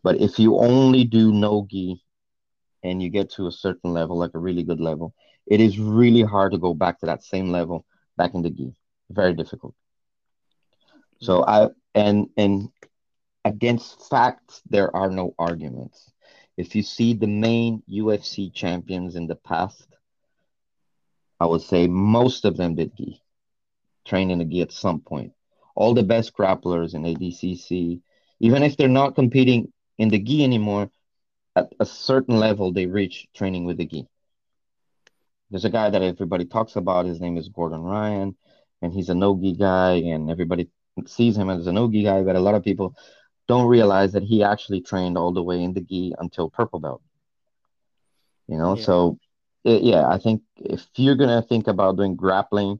But 0.04 0.22
if 0.22 0.40
you 0.40 0.58
only 0.58 1.04
do 1.04 1.32
no 1.32 1.66
gi 1.70 2.02
and 2.84 3.02
you 3.02 3.10
get 3.10 3.32
to 3.32 3.48
a 3.48 3.52
certain 3.52 3.94
level, 3.94 4.18
like 4.18 4.32
a 4.34 4.40
really 4.40 4.64
good 4.64 4.80
level, 4.80 5.14
it 5.48 5.60
is 5.60 5.80
really 5.80 6.22
hard 6.22 6.52
to 6.52 6.58
go 6.58 6.74
back 6.74 7.00
to 7.00 7.06
that 7.08 7.24
same 7.24 7.52
level 7.52 7.86
back 8.18 8.34
in 8.34 8.42
the 8.42 8.50
gi. 8.50 8.74
Very 9.10 9.34
difficult. 9.34 9.74
So 11.20 11.44
I 11.46 11.70
and 11.94 12.30
and 12.38 12.70
against 13.46 14.10
facts 14.10 14.62
there 14.70 14.96
are 14.96 15.10
no 15.10 15.34
arguments. 15.38 16.12
If 16.58 16.76
you 16.76 16.84
see 16.84 17.14
the 17.14 17.28
main 17.28 17.82
UFC 17.90 18.54
champions 18.54 19.16
in 19.16 19.28
the 19.28 19.36
past, 19.36 19.88
I 21.42 21.46
would 21.48 21.64
say 21.64 21.88
most 21.88 22.46
of 22.46 22.56
them 22.56 22.76
did 22.76 22.96
gi, 22.96 23.20
train 24.06 24.30
in 24.30 24.38
the 24.38 24.46
gi 24.46 24.62
at 24.62 24.72
some 24.72 25.00
point. 25.00 25.34
All 25.74 25.96
the 25.96 26.04
best 26.04 26.34
grapplers 26.38 26.94
in 26.94 27.02
ADCC, 27.02 28.00
even 28.40 28.62
if 28.62 28.78
they're 28.78 29.00
not 29.02 29.16
competing 29.16 29.74
in 29.98 30.10
the 30.10 30.20
gi 30.20 30.44
anymore, 30.44 30.92
at 31.56 31.74
a 31.80 31.86
certain 31.88 32.38
level 32.38 32.72
they 32.72 32.86
reach 32.86 33.28
training 33.34 33.66
with 33.66 33.78
the 33.78 33.88
gi. 33.88 34.08
There's 35.50 35.66
a 35.66 35.72
guy 35.72 35.90
that 35.90 36.04
everybody 36.04 36.46
talks 36.46 36.76
about. 36.76 37.08
His 37.08 37.20
name 37.20 37.38
is 37.38 37.50
Gordon 37.50 37.82
Ryan, 37.82 38.38
and 38.84 38.94
he's 38.94 39.10
a 39.10 39.16
no-gi 39.16 39.54
guy, 39.54 39.94
and 39.94 40.30
everybody 40.30 40.70
sees 41.08 41.36
him 41.36 41.50
as 41.50 41.66
a 41.66 41.74
no-gi 41.74 42.04
guy, 42.04 42.22
but 42.22 42.36
a 42.36 42.40
lot 42.40 42.54
of 42.54 42.64
people 42.64 42.96
don't 43.48 43.66
realize 43.66 44.12
that 44.12 44.22
he 44.22 44.44
actually 44.44 44.82
trained 44.82 45.18
all 45.18 45.34
the 45.34 45.42
way 45.42 45.64
in 45.64 45.74
the 45.74 45.82
gi 45.82 46.14
until 46.20 46.52
purple 46.52 46.80
belt. 46.80 47.02
You 48.48 48.60
know, 48.60 48.78
yeah. 48.78 48.84
so 48.84 49.18
it, 49.64 49.84
yeah, 49.84 50.08
I 50.08 50.18
think 50.18 50.42
if 50.58 50.86
you're 50.96 51.16
gonna 51.16 51.42
think 51.42 51.68
about 51.68 51.98
doing 51.98 52.16
grappling, 52.16 52.80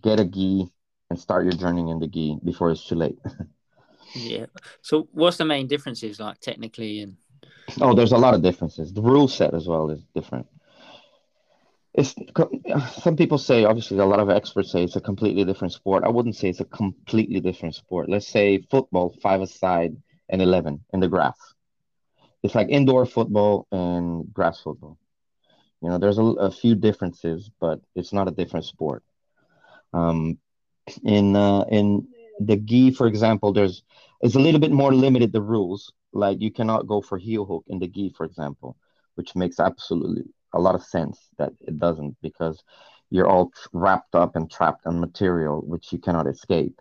get 0.00 0.20
a 0.20 0.24
gi 0.24 0.68
and 1.10 1.18
start 1.18 1.44
your 1.44 1.52
journey 1.52 1.90
in 1.90 1.98
the 1.98 2.08
gi 2.08 2.38
before 2.44 2.70
it's 2.70 2.86
too 2.86 2.94
late. 2.94 3.18
yeah. 4.14 4.46
So, 4.82 5.08
what's 5.12 5.36
the 5.36 5.44
main 5.44 5.66
differences 5.66 6.20
like 6.20 6.40
technically 6.40 7.00
and? 7.00 7.16
Oh, 7.80 7.94
there's 7.94 8.12
a 8.12 8.18
lot 8.18 8.34
of 8.34 8.42
differences. 8.42 8.92
The 8.92 9.02
rule 9.02 9.28
set 9.28 9.54
as 9.54 9.66
well 9.66 9.90
is 9.90 10.02
different 10.14 10.46
it's 11.94 12.14
some 13.02 13.16
people 13.16 13.36
say 13.38 13.64
obviously 13.64 13.98
a 13.98 14.04
lot 14.04 14.20
of 14.20 14.30
experts 14.30 14.72
say 14.72 14.82
it's 14.82 14.96
a 14.96 15.00
completely 15.00 15.44
different 15.44 15.72
sport 15.72 16.04
i 16.04 16.08
wouldn't 16.08 16.36
say 16.36 16.48
it's 16.48 16.60
a 16.60 16.64
completely 16.64 17.40
different 17.40 17.74
sport 17.74 18.08
let's 18.08 18.26
say 18.26 18.62
football 18.70 19.14
five 19.22 19.40
aside 19.40 19.96
and 20.28 20.40
11 20.40 20.80
in 20.92 21.00
the 21.00 21.08
grass 21.08 21.36
it's 22.42 22.54
like 22.54 22.68
indoor 22.70 23.04
football 23.04 23.66
and 23.70 24.32
grass 24.32 24.60
football 24.60 24.98
you 25.82 25.88
know 25.88 25.98
there's 25.98 26.18
a, 26.18 26.22
a 26.22 26.50
few 26.50 26.74
differences 26.74 27.50
but 27.60 27.80
it's 27.94 28.12
not 28.12 28.28
a 28.28 28.32
different 28.32 28.64
sport 28.64 29.02
um, 29.92 30.38
in 31.04 31.36
uh, 31.36 31.64
in 31.70 32.06
the 32.40 32.56
gi 32.56 32.92
for 32.92 33.06
example 33.06 33.52
there's 33.52 33.82
it's 34.20 34.34
a 34.34 34.40
little 34.40 34.60
bit 34.60 34.72
more 34.72 34.94
limited 34.94 35.32
the 35.32 35.42
rules 35.42 35.92
like 36.12 36.40
you 36.40 36.50
cannot 36.50 36.86
go 36.86 37.00
for 37.00 37.18
heel 37.18 37.44
hook 37.44 37.64
in 37.68 37.78
the 37.78 37.88
gi 37.88 38.10
for 38.16 38.24
example 38.24 38.76
which 39.14 39.34
makes 39.36 39.60
absolutely 39.60 40.24
a 40.54 40.60
lot 40.60 40.74
of 40.74 40.82
sense 40.82 41.28
that 41.38 41.52
it 41.60 41.78
doesn't 41.78 42.16
because 42.22 42.62
you're 43.10 43.28
all 43.28 43.52
wrapped 43.72 44.14
up 44.14 44.36
and 44.36 44.50
trapped 44.50 44.86
on 44.86 45.00
material 45.00 45.60
which 45.60 45.92
you 45.92 45.98
cannot 45.98 46.26
escape. 46.26 46.80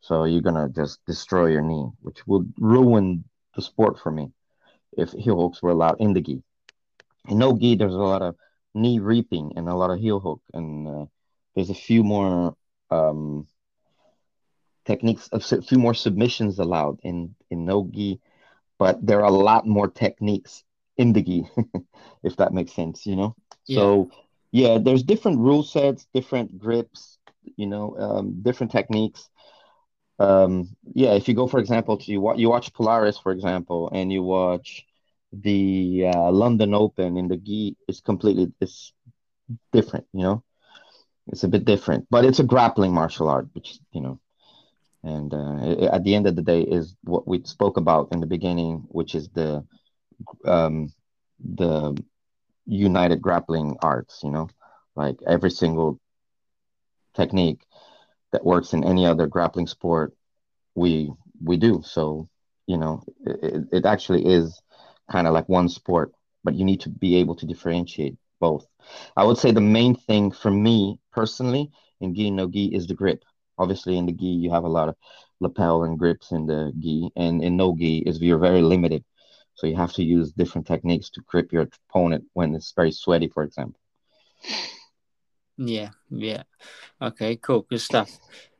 So 0.00 0.24
you're 0.24 0.42
gonna 0.42 0.68
just 0.68 1.04
destroy 1.06 1.46
your 1.46 1.62
knee, 1.62 1.86
which 2.00 2.26
would 2.26 2.52
ruin 2.58 3.24
the 3.54 3.62
sport 3.62 3.98
for 3.98 4.10
me 4.10 4.32
if 4.96 5.12
heel 5.12 5.40
hooks 5.40 5.62
were 5.62 5.70
allowed 5.70 6.00
in 6.00 6.12
the 6.12 6.20
gi. 6.20 6.42
In 7.28 7.38
no 7.38 7.56
gi, 7.56 7.76
there's 7.76 7.94
a 7.94 7.98
lot 7.98 8.22
of 8.22 8.36
knee 8.74 8.98
reaping 8.98 9.52
and 9.56 9.68
a 9.68 9.74
lot 9.74 9.90
of 9.90 9.98
heel 10.00 10.20
hook, 10.20 10.40
and 10.54 10.88
uh, 10.88 11.06
there's 11.54 11.70
a 11.70 11.74
few 11.74 12.02
more 12.02 12.56
um, 12.90 13.46
techniques, 14.84 15.28
a 15.32 15.40
few 15.40 15.78
more 15.78 15.94
submissions 15.94 16.58
allowed 16.58 16.98
in 17.02 17.34
in 17.50 17.64
no 17.64 17.88
gi, 17.92 18.20
but 18.78 19.04
there 19.04 19.20
are 19.20 19.28
a 19.28 19.30
lot 19.30 19.66
more 19.66 19.88
techniques 19.88 20.64
in 20.96 21.12
the 21.12 21.22
gi, 21.22 21.44
if 22.22 22.36
that 22.36 22.52
makes 22.52 22.72
sense, 22.72 23.06
you 23.06 23.16
know? 23.16 23.36
Yeah. 23.66 23.76
So, 23.76 24.10
yeah, 24.52 24.78
there's 24.78 25.02
different 25.02 25.38
rule 25.38 25.62
sets, 25.62 26.06
different 26.12 26.58
grips, 26.58 27.18
you 27.56 27.66
know, 27.66 27.96
um, 27.98 28.42
different 28.42 28.72
techniques. 28.72 29.28
Um, 30.18 30.76
yeah, 30.94 31.14
if 31.14 31.28
you 31.28 31.34
go, 31.34 31.46
for 31.46 31.58
example, 31.60 31.96
to 31.96 32.12
you, 32.12 32.34
you 32.36 32.50
watch 32.50 32.72
Polaris, 32.74 33.18
for 33.18 33.32
example, 33.32 33.88
and 33.92 34.12
you 34.12 34.22
watch 34.22 34.84
the 35.32 36.10
uh, 36.14 36.30
London 36.30 36.74
Open 36.74 37.16
in 37.16 37.28
the 37.28 37.36
gi, 37.36 37.76
is 37.88 38.00
completely 38.00 38.52
it's 38.60 38.92
different, 39.72 40.06
you 40.12 40.22
know? 40.22 40.42
It's 41.28 41.44
a 41.44 41.48
bit 41.48 41.64
different, 41.64 42.06
but 42.10 42.24
it's 42.24 42.40
a 42.40 42.44
grappling 42.44 42.92
martial 42.92 43.28
art, 43.28 43.48
which, 43.52 43.78
you 43.92 44.00
know, 44.00 44.20
and 45.02 45.32
uh, 45.32 45.86
at 45.86 46.04
the 46.04 46.14
end 46.14 46.26
of 46.26 46.36
the 46.36 46.42
day 46.42 46.62
is 46.62 46.96
what 47.04 47.26
we 47.26 47.42
spoke 47.44 47.76
about 47.76 48.08
in 48.12 48.20
the 48.20 48.26
beginning, 48.26 48.84
which 48.88 49.14
is 49.14 49.28
the 49.30 49.64
um, 50.44 50.92
the 51.38 51.96
united 52.66 53.22
grappling 53.22 53.76
arts, 53.80 54.20
you 54.22 54.30
know, 54.30 54.48
like 54.96 55.16
every 55.26 55.50
single 55.50 55.98
technique 57.14 57.62
that 58.32 58.44
works 58.44 58.72
in 58.72 58.84
any 58.84 59.06
other 59.06 59.26
grappling 59.26 59.66
sport, 59.66 60.14
we 60.74 61.10
we 61.42 61.56
do. 61.56 61.82
So, 61.84 62.28
you 62.66 62.76
know, 62.76 63.02
it, 63.24 63.64
it 63.72 63.86
actually 63.86 64.26
is 64.26 64.60
kind 65.10 65.26
of 65.26 65.32
like 65.32 65.48
one 65.48 65.68
sport, 65.68 66.12
but 66.44 66.54
you 66.54 66.64
need 66.64 66.80
to 66.80 66.88
be 66.88 67.16
able 67.16 67.36
to 67.36 67.46
differentiate 67.46 68.16
both. 68.40 68.66
I 69.16 69.24
would 69.24 69.38
say 69.38 69.50
the 69.50 69.60
main 69.60 69.94
thing 69.94 70.30
for 70.30 70.50
me 70.50 70.98
personally 71.12 71.70
in 72.00 72.14
gi 72.14 72.30
no 72.30 72.48
gi 72.48 72.74
is 72.74 72.86
the 72.86 72.94
grip. 72.94 73.24
Obviously, 73.58 73.98
in 73.98 74.06
the 74.06 74.12
gi 74.12 74.26
you 74.26 74.50
have 74.50 74.64
a 74.64 74.68
lot 74.68 74.88
of 74.88 74.96
lapel 75.40 75.84
and 75.84 75.98
grips 75.98 76.32
in 76.32 76.46
the 76.46 76.72
gi, 76.78 77.10
and 77.16 77.42
in 77.42 77.56
no 77.56 77.76
gi 77.76 77.98
is 78.06 78.20
you're 78.20 78.38
very 78.38 78.62
limited 78.62 79.04
so 79.60 79.66
you 79.66 79.76
have 79.76 79.92
to 79.92 80.02
use 80.02 80.32
different 80.32 80.66
techniques 80.66 81.10
to 81.10 81.20
grip 81.26 81.52
your 81.52 81.68
opponent 81.90 82.24
when 82.32 82.54
it's 82.54 82.72
very 82.72 82.90
sweaty, 82.90 83.28
for 83.28 83.42
example. 83.42 83.78
Yeah, 85.58 85.90
yeah. 86.08 86.44
Okay, 87.02 87.36
cool, 87.36 87.66
good 87.68 87.82
stuff. 87.82 88.10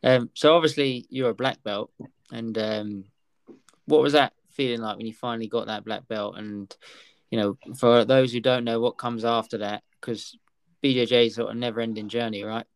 Um, 0.03 0.29
so 0.35 0.55
obviously 0.55 1.07
you're 1.09 1.31
a 1.31 1.35
black 1.35 1.63
belt, 1.63 1.91
and 2.31 2.57
um, 2.59 3.05
what 3.87 4.03
was 4.03 4.13
that 4.13 4.35
feeling 4.53 4.81
like 4.81 4.97
when 4.97 5.07
you 5.07 5.13
finally 5.15 5.49
got 5.49 5.67
that 5.67 5.85
black 5.85 6.09
belt? 6.09 6.37
And 6.37 6.75
you 7.31 7.39
know, 7.39 7.59
for 7.77 8.05
those 8.05 8.33
who 8.33 8.41
don't 8.41 8.65
know, 8.65 8.81
what 8.81 8.99
comes 8.99 9.25
after 9.25 9.59
that, 9.59 9.83
because 10.01 10.37
BJJ 10.83 11.27
is 11.27 11.35
sort 11.37 11.51
of 11.51 11.57
never-ending 11.57 12.09
journey, 12.09 12.43
right? 12.43 12.67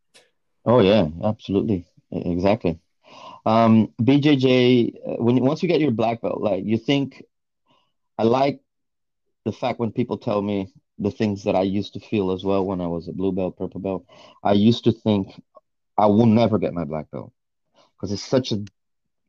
Oh 0.65 0.81
yeah, 0.81 1.09
absolutely, 1.23 1.87
exactly. 2.11 2.79
Um, 3.47 3.93
BJJ, 4.01 4.95
uh, 5.07 5.23
when 5.23 5.43
once 5.45 5.63
you 5.63 5.69
get 5.69 5.81
your 5.81 5.91
black 5.91 6.23
belt, 6.23 6.41
like 6.41 6.65
you 6.65 6.79
think 6.79 7.23
I 8.19 8.23
like 8.23 8.61
the 9.45 9.53
fact 9.53 9.79
when 9.79 9.93
people 9.93 10.19
tell 10.19 10.41
me 10.41 10.73
the 10.99 11.11
things 11.11 11.45
that 11.45 11.57
I 11.57 11.63
used 11.63 11.95
to 11.95 12.01
feel 12.01 12.31
as 12.31 12.45
well 12.45 12.65
when 12.65 12.81
I 12.81 12.87
was 12.87 13.09
a 13.09 13.13
blue 13.13 13.33
belt, 13.33 13.59
purple 13.59 13.81
belt. 13.81 14.07
I 14.43 14.53
used 14.53 14.85
to 14.85 14.93
think 14.93 15.29
I 15.99 16.07
will 16.07 16.27
never 16.27 16.59
get 16.59 16.73
my 16.73 16.85
black 16.85 17.11
belt 17.11 17.33
because 17.97 18.13
it's 18.13 18.23
such 18.23 18.53
a 18.53 18.65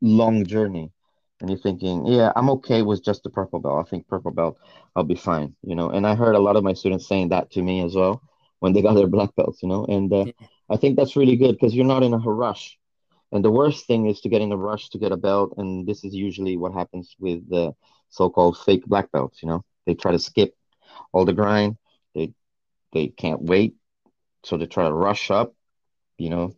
long 0.00 0.46
journey. 0.46 0.92
And 1.40 1.50
you're 1.50 1.58
thinking, 1.58 2.06
yeah, 2.06 2.32
I'm 2.34 2.48
okay 2.50 2.82
with 2.82 3.04
just 3.04 3.22
the 3.22 3.30
purple 3.30 3.60
belt. 3.60 3.86
I 3.86 3.90
think 3.90 4.08
purple 4.08 4.30
belt, 4.30 4.58
I'll 4.94 5.04
be 5.04 5.16
fine, 5.16 5.54
you 5.62 5.74
know. 5.74 5.90
And 5.90 6.06
I 6.06 6.14
heard 6.14 6.34
a 6.34 6.40
lot 6.40 6.56
of 6.56 6.64
my 6.64 6.72
students 6.72 7.06
saying 7.06 7.28
that 7.28 7.50
to 7.52 7.62
me 7.62 7.82
as 7.82 7.94
well 7.94 8.22
when 8.60 8.72
they 8.72 8.82
got 8.82 8.94
their 8.94 9.06
black 9.06 9.34
belts, 9.36 9.62
you 9.62 9.68
know. 9.68 9.84
And 9.84 10.12
uh, 10.12 10.26
I 10.70 10.76
think 10.76 10.96
that's 10.96 11.16
really 11.16 11.36
good 11.36 11.52
because 11.52 11.74
you're 11.74 11.84
not 11.84 12.02
in 12.02 12.14
a 12.14 12.18
rush. 12.18 12.78
And 13.32 13.44
the 13.44 13.50
worst 13.50 13.86
thing 13.86 14.06
is 14.06 14.20
to 14.22 14.28
get 14.30 14.40
in 14.40 14.52
a 14.52 14.56
rush 14.56 14.88
to 14.90 14.98
get 14.98 15.12
a 15.12 15.16
belt. 15.16 15.54
And 15.58 15.86
this 15.86 16.04
is 16.04 16.14
usually 16.14 16.56
what 16.56 16.72
happens 16.72 17.14
with 17.18 17.48
the 17.50 17.74
so-called 18.08 18.58
fake 18.58 18.86
black 18.86 19.12
belts. 19.12 19.42
You 19.42 19.48
know, 19.48 19.64
they 19.84 19.94
try 19.94 20.12
to 20.12 20.18
skip 20.18 20.54
all 21.12 21.24
the 21.26 21.34
grind. 21.34 21.76
They 22.14 22.32
they 22.92 23.08
can't 23.08 23.42
wait, 23.42 23.74
so 24.44 24.56
they 24.56 24.66
try 24.66 24.84
to 24.88 24.94
rush 24.94 25.30
up. 25.30 25.54
You 26.18 26.30
know, 26.30 26.54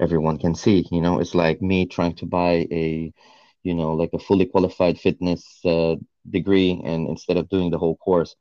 everyone 0.00 0.38
can 0.38 0.54
see. 0.54 0.86
You 0.90 1.00
know, 1.00 1.18
it's 1.20 1.34
like 1.34 1.60
me 1.62 1.86
trying 1.86 2.14
to 2.16 2.26
buy 2.26 2.66
a, 2.70 3.12
you 3.62 3.74
know, 3.74 3.92
like 3.92 4.10
a 4.12 4.18
fully 4.18 4.46
qualified 4.46 4.98
fitness 4.98 5.60
uh, 5.64 5.96
degree, 6.30 6.80
and 6.84 7.08
instead 7.08 7.36
of 7.36 7.48
doing 7.48 7.70
the 7.70 7.78
whole 7.78 7.96
course, 7.96 8.36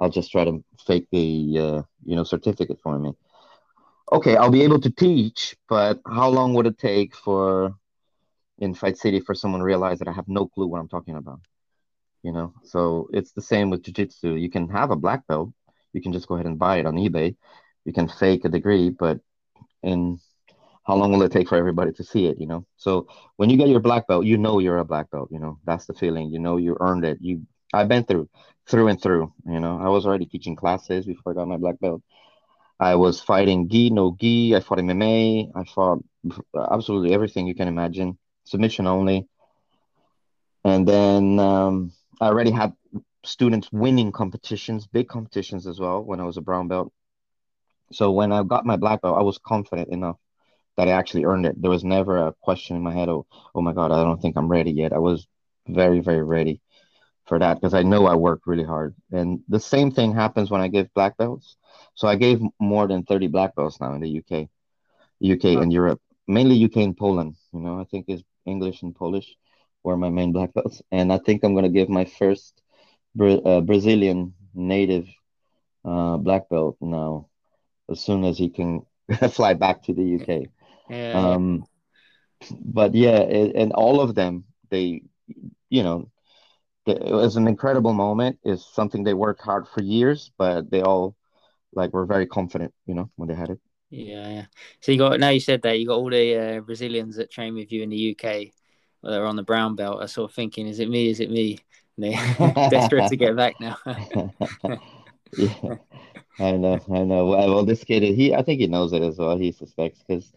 I'll 0.00 0.10
just 0.10 0.30
try 0.30 0.44
to 0.44 0.64
fake 0.86 1.06
the 1.12 1.58
uh, 1.58 1.82
you 2.04 2.16
know 2.16 2.24
certificate 2.24 2.78
for 2.82 2.98
me. 2.98 3.12
Okay, 4.12 4.36
I'll 4.36 4.50
be 4.50 4.62
able 4.62 4.80
to 4.80 4.90
teach, 4.90 5.56
but 5.68 6.00
how 6.06 6.28
long 6.28 6.54
would 6.54 6.66
it 6.66 6.78
take 6.78 7.14
for 7.14 7.74
in 8.58 8.74
Fight 8.74 8.98
City 8.98 9.20
for 9.20 9.34
someone 9.34 9.60
to 9.60 9.64
realize 9.64 9.98
that 10.00 10.08
I 10.08 10.12
have 10.12 10.28
no 10.28 10.46
clue 10.46 10.66
what 10.66 10.80
I'm 10.80 10.88
talking 10.88 11.16
about? 11.16 11.40
You 12.22 12.32
know, 12.32 12.52
so 12.64 13.08
it's 13.12 13.32
the 13.32 13.42
same 13.42 13.70
with 13.70 13.82
jiu-jitsu. 13.82 14.34
You 14.34 14.50
can 14.50 14.68
have 14.68 14.90
a 14.90 14.96
black 14.96 15.26
belt, 15.26 15.52
you 15.92 16.02
can 16.02 16.12
just 16.12 16.26
go 16.28 16.34
ahead 16.34 16.46
and 16.46 16.58
buy 16.58 16.78
it 16.78 16.86
on 16.86 16.96
eBay. 16.96 17.36
You 17.84 17.92
can 17.92 18.08
fake 18.08 18.44
a 18.44 18.48
degree, 18.48 18.90
but 18.90 19.20
in 19.82 20.18
how 20.90 20.96
long 20.96 21.12
will 21.12 21.22
it 21.22 21.30
take 21.30 21.48
for 21.48 21.56
everybody 21.56 21.92
to 21.92 22.02
see 22.02 22.26
it 22.26 22.36
you 22.40 22.48
know? 22.48 22.66
So 22.76 23.06
when 23.36 23.48
you 23.48 23.56
get 23.56 23.68
your 23.68 23.78
black 23.88 24.08
belt 24.08 24.24
you 24.26 24.36
know 24.36 24.58
you're 24.58 24.78
a 24.78 24.84
black 24.84 25.08
belt 25.12 25.28
you 25.30 25.38
know? 25.38 25.58
That's 25.64 25.86
the 25.86 25.94
feeling 25.94 26.30
you 26.30 26.40
know 26.40 26.56
you 26.56 26.76
earned 26.80 27.04
it. 27.04 27.18
You 27.20 27.42
i've 27.72 27.88
been 27.88 28.04
through 28.04 28.28
through 28.68 28.88
and 28.88 29.00
through 29.00 29.32
you 29.46 29.60
know? 29.60 29.78
I 29.80 29.88
was 29.88 30.04
already 30.04 30.26
teaching 30.26 30.56
classes 30.56 31.06
before 31.06 31.30
i 31.32 31.36
got 31.36 31.46
my 31.46 31.58
black 31.58 31.78
belt. 31.80 32.02
I 32.80 32.96
was 32.96 33.20
fighting 33.20 33.68
gi 33.68 33.90
no 33.90 34.16
gi 34.20 34.56
i 34.56 34.60
fought 34.60 34.78
mma 34.78 35.52
i 35.54 35.64
fought 35.74 36.00
absolutely 36.76 37.14
everything 37.14 37.46
you 37.46 37.54
can 37.54 37.68
imagine 37.68 38.18
submission 38.44 38.88
only. 38.88 39.28
And 40.64 40.88
then 40.88 41.38
um, 41.38 41.92
i 42.20 42.26
already 42.26 42.50
had 42.50 42.72
students 43.24 43.68
winning 43.70 44.10
competitions 44.10 44.88
big 44.88 45.06
competitions 45.16 45.68
as 45.68 45.78
well 45.78 46.02
when 46.02 46.18
i 46.18 46.24
was 46.24 46.36
a 46.36 46.46
brown 46.48 46.66
belt. 46.66 46.92
So 47.92 48.10
when 48.10 48.32
i 48.32 48.42
got 48.42 48.66
my 48.66 48.76
black 48.76 49.02
belt 49.02 49.16
i 49.16 49.22
was 49.22 49.38
confident 49.52 49.90
enough 49.90 50.18
that 50.76 50.88
I 50.88 50.92
actually 50.92 51.24
earned 51.24 51.46
it. 51.46 51.60
There 51.60 51.70
was 51.70 51.84
never 51.84 52.26
a 52.26 52.34
question 52.40 52.76
in 52.76 52.82
my 52.82 52.92
head, 52.92 53.08
oh, 53.08 53.26
oh 53.54 53.62
my 53.62 53.72
God, 53.72 53.92
I 53.92 54.02
don't 54.02 54.20
think 54.20 54.36
I'm 54.36 54.48
ready 54.48 54.70
yet. 54.70 54.92
I 54.92 54.98
was 54.98 55.26
very, 55.68 56.00
very 56.00 56.22
ready 56.22 56.60
for 57.26 57.38
that 57.38 57.54
because 57.54 57.74
I 57.74 57.82
know 57.82 58.06
I 58.06 58.14
worked 58.14 58.46
really 58.46 58.64
hard. 58.64 58.94
And 59.12 59.40
the 59.48 59.60
same 59.60 59.90
thing 59.90 60.14
happens 60.14 60.50
when 60.50 60.60
I 60.60 60.68
give 60.68 60.92
black 60.94 61.16
belts. 61.16 61.56
So 61.94 62.08
I 62.08 62.16
gave 62.16 62.40
more 62.58 62.88
than 62.88 63.04
30 63.04 63.28
black 63.28 63.54
belts 63.54 63.80
now 63.80 63.94
in 63.94 64.00
the 64.00 64.18
UK, 64.18 64.48
UK 65.22 65.56
oh. 65.56 65.60
and 65.60 65.72
Europe, 65.72 66.00
mainly 66.26 66.64
UK 66.64 66.78
and 66.78 66.96
Poland. 66.96 67.36
You 67.52 67.60
know, 67.60 67.80
I 67.80 67.84
think 67.84 68.06
is 68.08 68.22
English 68.46 68.82
and 68.82 68.94
Polish 68.94 69.36
were 69.82 69.96
my 69.96 70.10
main 70.10 70.32
black 70.32 70.52
belts. 70.54 70.82
And 70.90 71.12
I 71.12 71.18
think 71.18 71.44
I'm 71.44 71.54
going 71.54 71.64
to 71.64 71.78
give 71.78 71.88
my 71.88 72.04
first 72.04 72.60
Bra- 73.14 73.44
uh, 73.44 73.60
Brazilian 73.60 74.34
native 74.54 75.08
uh, 75.84 76.16
black 76.16 76.48
belt 76.48 76.76
now 76.80 77.28
as 77.90 78.00
soon 78.00 78.24
as 78.24 78.38
he 78.38 78.48
can 78.48 78.82
fly 79.30 79.54
back 79.54 79.82
to 79.84 79.92
the 79.92 80.16
UK. 80.16 80.50
Yeah. 80.90 81.36
Um, 81.36 81.64
but 82.60 82.94
yeah, 82.94 83.20
it, 83.20 83.54
and 83.54 83.72
all 83.72 84.00
of 84.00 84.14
them, 84.14 84.44
they, 84.70 85.02
you 85.68 85.82
know, 85.82 86.10
it 86.86 87.12
was 87.12 87.36
an 87.36 87.46
incredible 87.46 87.92
moment. 87.92 88.38
Is 88.44 88.64
something 88.64 89.04
they 89.04 89.14
worked 89.14 89.42
hard 89.42 89.68
for 89.68 89.82
years, 89.82 90.32
but 90.38 90.70
they 90.70 90.82
all 90.82 91.16
like 91.72 91.92
were 91.92 92.06
very 92.06 92.26
confident, 92.26 92.72
you 92.86 92.94
know, 92.94 93.10
when 93.16 93.28
they 93.28 93.34
had 93.34 93.50
it. 93.50 93.60
Yeah, 93.90 94.28
yeah. 94.28 94.44
So 94.80 94.92
you 94.92 94.98
got 94.98 95.18
now 95.20 95.30
you 95.30 95.40
said 95.40 95.62
that 95.62 95.78
you 95.78 95.86
got 95.86 95.96
all 95.96 96.10
the 96.10 96.36
uh, 96.36 96.60
Brazilians 96.60 97.16
that 97.16 97.30
train 97.30 97.54
with 97.54 97.72
you 97.72 97.82
in 97.82 97.90
the 97.90 98.16
UK, 98.16 98.52
well, 99.02 99.12
they're 99.12 99.26
on 99.26 99.36
the 99.36 99.42
brown 99.42 99.76
belt. 99.76 100.02
Are 100.02 100.08
sort 100.08 100.30
of 100.30 100.34
thinking, 100.34 100.66
is 100.66 100.80
it 100.80 100.88
me? 100.88 101.08
Is 101.08 101.20
it 101.20 101.30
me? 101.30 101.58
And 101.96 102.14
they're 102.14 102.68
desperate 102.70 103.08
to 103.08 103.16
get 103.16 103.36
back 103.36 103.56
now. 103.60 103.76
yeah, 105.32 105.76
I 106.38 106.52
know, 106.52 106.80
I 106.92 107.04
know. 107.04 107.26
Well, 107.26 107.64
this 107.64 107.84
kid, 107.84 108.02
he, 108.02 108.34
I 108.34 108.42
think 108.42 108.60
he 108.60 108.66
knows 108.66 108.92
it 108.92 109.02
as 109.02 109.18
well. 109.18 109.36
He 109.36 109.52
suspects 109.52 110.02
because 110.06 110.32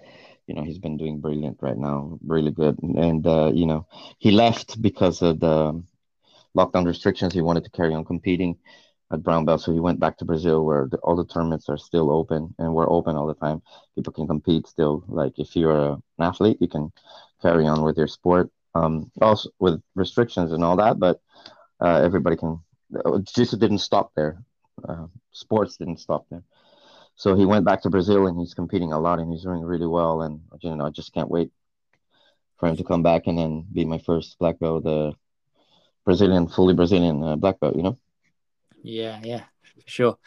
you 0.48 0.56
know 0.56 0.64
he's 0.64 0.80
been 0.80 0.98
doing 0.98 1.20
brilliant 1.20 1.58
right 1.62 1.78
now, 1.78 2.18
really 2.26 2.52
good. 2.52 2.78
And 2.82 3.26
uh, 3.26 3.52
you 3.54 3.66
know 3.66 3.88
he 4.20 4.32
left 4.32 4.82
because 4.82 5.22
of 5.22 5.40
the 5.40 5.82
lockdown 6.58 6.86
restrictions. 6.86 7.34
He 7.34 7.42
wanted 7.42 7.64
to 7.66 7.72
carry 7.72 7.94
on 7.94 8.06
competing 8.06 8.58
at 9.12 9.24
brown 9.24 9.46
belt, 9.46 9.62
so 9.62 9.72
he 9.74 9.80
went 9.80 10.00
back 10.00 10.18
to 10.18 10.26
Brazil 10.26 10.66
where 10.66 10.88
the, 10.90 10.98
all 10.98 11.16
the 11.16 11.26
tournaments 11.26 11.70
are 11.70 11.78
still 11.78 12.12
open 12.12 12.54
and 12.58 12.74
we're 12.74 12.90
open 12.90 13.16
all 13.16 13.28
the 13.28 13.36
time. 13.36 13.62
People 13.96 14.14
can 14.14 14.28
compete 14.28 14.68
still. 14.68 15.04
Like 15.08 15.40
if 15.40 15.56
you're 15.56 15.94
an 15.94 16.04
athlete, 16.20 16.58
you 16.62 16.68
can 16.68 16.92
carry 17.42 17.68
on 17.68 17.84
with 17.84 17.98
your 17.98 18.08
sport. 18.08 18.50
Um, 18.76 19.12
also 19.22 19.50
with 19.60 19.82
restrictions 19.96 20.52
and 20.52 20.64
all 20.64 20.78
that, 20.78 21.00
but 21.00 21.22
uh, 21.80 22.02
everybody 22.04 22.36
can. 22.36 22.60
Jiu-jitsu 22.92 23.58
didn't 23.58 23.80
stop 23.80 24.12
there. 24.16 24.44
Uh, 24.88 25.08
sports 25.32 25.78
didn't 25.78 26.00
stop 26.00 26.26
there. 26.30 26.44
So 27.16 27.36
he 27.36 27.46
went 27.46 27.66
back 27.66 27.82
to 27.84 27.90
Brazil 27.90 28.28
and 28.28 28.40
he's 28.40 28.54
competing 28.54 28.92
a 28.92 29.00
lot 29.00 29.20
and 29.20 29.32
he's 29.32 29.44
doing 29.44 29.62
really 29.62 29.86
well. 29.86 30.22
And 30.24 30.42
you 30.62 30.76
know, 30.76 30.86
I 30.86 30.90
just 30.90 31.14
can't 31.14 31.30
wait 31.30 31.52
for 32.58 32.68
him 32.68 32.78
to 32.78 32.84
come 32.84 33.04
back 33.04 33.28
and 33.28 33.38
then 33.38 33.66
be 33.72 33.86
my 33.86 34.00
first 34.00 34.38
black 34.40 34.60
belt, 34.60 34.84
the 34.84 35.14
Brazilian, 36.06 36.48
fully 36.48 36.74
Brazilian 36.74 37.24
uh, 37.24 37.36
black 37.36 37.60
belt. 37.60 37.76
You 37.76 37.84
know. 37.84 37.98
Yeah, 38.82 39.20
yeah, 39.24 39.44
for 39.64 39.82
sure. 39.86 40.18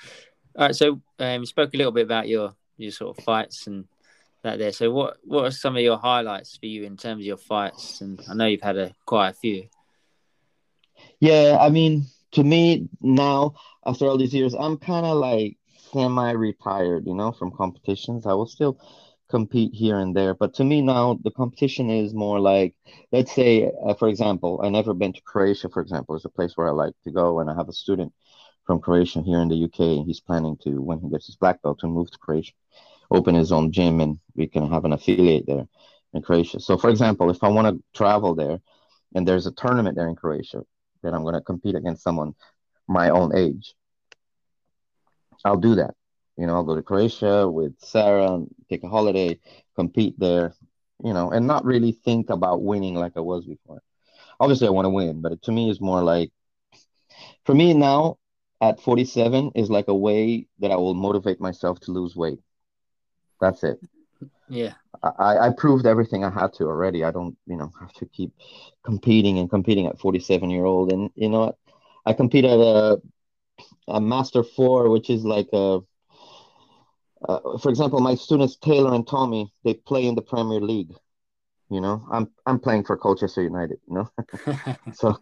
All 0.56 0.66
right, 0.66 0.74
so 0.74 1.00
um, 1.18 1.40
you 1.40 1.46
spoke 1.46 1.74
a 1.74 1.76
little 1.76 1.92
bit 1.92 2.06
about 2.06 2.28
your 2.28 2.54
your 2.78 2.92
sort 2.92 3.18
of 3.18 3.24
fights 3.24 3.66
and 3.66 3.86
that 4.42 4.58
there. 4.58 4.72
So 4.72 4.90
what 4.90 5.18
what 5.24 5.44
are 5.44 5.50
some 5.50 5.76
of 5.76 5.82
your 5.82 5.98
highlights 5.98 6.56
for 6.56 6.66
you 6.66 6.84
in 6.84 6.96
terms 6.96 7.20
of 7.20 7.26
your 7.26 7.36
fights? 7.36 8.00
And 8.00 8.20
I 8.28 8.34
know 8.34 8.46
you've 8.46 8.62
had 8.62 8.78
a 8.78 8.94
quite 9.04 9.30
a 9.30 9.34
few. 9.34 9.68
Yeah, 11.20 11.58
I 11.60 11.68
mean, 11.68 12.06
to 12.32 12.44
me 12.44 12.88
now 13.00 13.54
after 13.84 14.06
all 14.06 14.18
these 14.18 14.34
years, 14.34 14.54
I'm 14.54 14.78
kind 14.78 15.04
of 15.04 15.16
like 15.18 15.56
semi-retired, 15.92 17.06
you 17.06 17.14
know, 17.14 17.32
from 17.32 17.50
competitions. 17.52 18.26
I 18.26 18.34
will 18.34 18.46
still 18.46 18.78
compete 19.28 19.74
here 19.74 19.98
and 19.98 20.14
there, 20.14 20.34
but 20.34 20.54
to 20.54 20.64
me 20.64 20.80
now 20.80 21.18
the 21.24 21.32
competition 21.32 21.90
is 21.90 22.14
more 22.14 22.38
like, 22.38 22.74
let's 23.10 23.32
say, 23.34 23.70
uh, 23.84 23.94
for 23.94 24.08
example, 24.08 24.60
I 24.62 24.68
never 24.68 24.94
been 24.94 25.12
to 25.12 25.20
Croatia. 25.22 25.68
For 25.68 25.82
example, 25.82 26.14
it's 26.14 26.24
a 26.24 26.30
place 26.30 26.52
where 26.56 26.68
I 26.68 26.70
like 26.70 26.94
to 27.04 27.10
go, 27.10 27.40
and 27.40 27.50
I 27.50 27.54
have 27.54 27.68
a 27.68 27.72
student 27.72 28.12
from 28.66 28.80
Croatia 28.80 29.22
here 29.22 29.40
in 29.40 29.48
the 29.48 29.64
UK. 29.64 30.06
He's 30.06 30.20
planning 30.20 30.56
to, 30.64 30.80
when 30.80 31.00
he 31.00 31.08
gets 31.10 31.26
his 31.26 31.36
black 31.36 31.60
belt, 31.62 31.80
to 31.80 31.88
move 31.88 32.10
to 32.10 32.18
Croatia, 32.18 32.52
open 33.10 33.34
his 33.34 33.52
own 33.52 33.72
gym, 33.72 34.00
and 34.00 34.18
we 34.34 34.46
can 34.46 34.70
have 34.70 34.84
an 34.84 34.92
affiliate 34.92 35.46
there 35.46 35.66
in 36.14 36.22
Croatia. 36.22 36.60
So, 36.60 36.78
for 36.78 36.90
example, 36.90 37.30
if 37.30 37.42
I 37.42 37.48
want 37.48 37.68
to 37.68 37.82
travel 37.98 38.34
there, 38.34 38.60
and 39.14 39.26
there's 39.26 39.46
a 39.46 39.52
tournament 39.52 39.96
there 39.96 40.08
in 40.08 40.16
Croatia, 40.16 40.62
then 41.02 41.14
I'm 41.14 41.22
going 41.22 41.34
to 41.34 41.40
compete 41.40 41.74
against 41.74 42.02
someone 42.02 42.34
my 42.88 43.10
own 43.10 43.34
age 43.34 43.74
I'll 45.46 45.56
do 45.56 45.76
that. 45.76 45.94
You 46.36 46.46
know, 46.46 46.54
I'll 46.54 46.64
go 46.64 46.74
to 46.74 46.82
Croatia 46.82 47.48
with 47.48 47.74
Sarah, 47.78 48.32
and 48.32 48.48
take 48.68 48.82
a 48.82 48.88
holiday, 48.88 49.38
compete 49.74 50.18
there, 50.18 50.54
you 51.02 51.14
know, 51.14 51.30
and 51.30 51.46
not 51.46 51.64
really 51.64 51.92
think 51.92 52.30
about 52.30 52.62
winning 52.62 52.94
like 52.94 53.12
I 53.16 53.20
was 53.20 53.46
before. 53.46 53.80
Obviously, 54.38 54.66
I 54.66 54.70
want 54.70 54.84
to 54.84 54.90
win, 54.90 55.22
but 55.22 55.40
to 55.42 55.52
me, 55.52 55.70
it's 55.70 55.80
more 55.80 56.02
like, 56.02 56.30
for 57.44 57.54
me 57.54 57.72
now 57.72 58.18
at 58.60 58.80
47 58.80 59.52
is 59.54 59.70
like 59.70 59.88
a 59.88 59.94
way 59.94 60.46
that 60.58 60.70
I 60.70 60.76
will 60.76 60.94
motivate 60.94 61.40
myself 61.40 61.80
to 61.80 61.92
lose 61.92 62.16
weight. 62.16 62.40
That's 63.40 63.62
it. 63.64 63.78
Yeah. 64.48 64.74
I, 65.02 65.38
I 65.38 65.50
proved 65.56 65.86
everything 65.86 66.24
I 66.24 66.30
had 66.30 66.54
to 66.54 66.64
already. 66.64 67.04
I 67.04 67.10
don't, 67.10 67.36
you 67.46 67.56
know, 67.56 67.70
have 67.80 67.92
to 67.94 68.06
keep 68.06 68.32
competing 68.82 69.38
and 69.38 69.48
competing 69.48 69.86
at 69.86 69.98
47 69.98 70.50
year 70.50 70.64
old. 70.64 70.92
And 70.92 71.10
you 71.14 71.28
know 71.28 71.40
what? 71.40 71.58
I 72.04 72.12
compete 72.12 72.44
at 72.44 72.58
a 72.58 73.00
a 73.88 74.00
master 74.00 74.42
four, 74.42 74.90
which 74.90 75.10
is 75.10 75.24
like 75.24 75.48
a, 75.52 75.80
uh, 77.28 77.58
for 77.58 77.70
example, 77.70 78.00
my 78.00 78.14
students 78.14 78.56
Taylor 78.56 78.94
and 78.94 79.06
Tommy, 79.06 79.52
they 79.64 79.74
play 79.74 80.06
in 80.06 80.14
the 80.14 80.22
Premier 80.22 80.60
League. 80.60 80.92
You 81.70 81.80
know, 81.80 82.06
I'm 82.10 82.30
I'm 82.46 82.60
playing 82.60 82.84
for 82.84 82.96
Colchester 82.96 83.42
United. 83.42 83.78
You 83.88 83.94
know, 83.94 84.76
so 84.94 85.16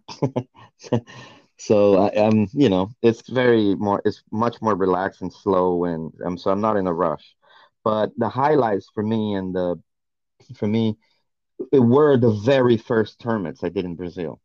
so 1.57 1.97
I, 1.97 2.09
am 2.09 2.49
you 2.53 2.69
know 2.69 2.91
it's 3.03 3.29
very 3.31 3.75
more 3.77 4.03
it's 4.05 4.23
much 4.31 4.61
more 4.61 4.75
relaxed 4.75 5.23
and 5.23 5.33
slow 5.33 5.85
and 5.85 6.13
um, 6.25 6.37
so 6.37 6.51
I'm 6.51 6.61
not 6.61 6.77
in 6.77 6.87
a 6.87 6.93
rush. 6.93 7.35
But 7.83 8.13
the 8.19 8.29
highlights 8.29 8.89
for 8.95 9.03
me 9.03 9.35
and 9.35 9.55
the 9.55 9.81
for 10.57 10.67
me 10.67 10.99
it 11.73 11.79
were 11.81 12.17
the 12.17 12.33
very 12.33 12.77
first 12.77 13.21
tournaments 13.21 13.65
I 13.65 13.69
did 13.69 13.85
in 13.85 13.95
Brazil 13.95 14.41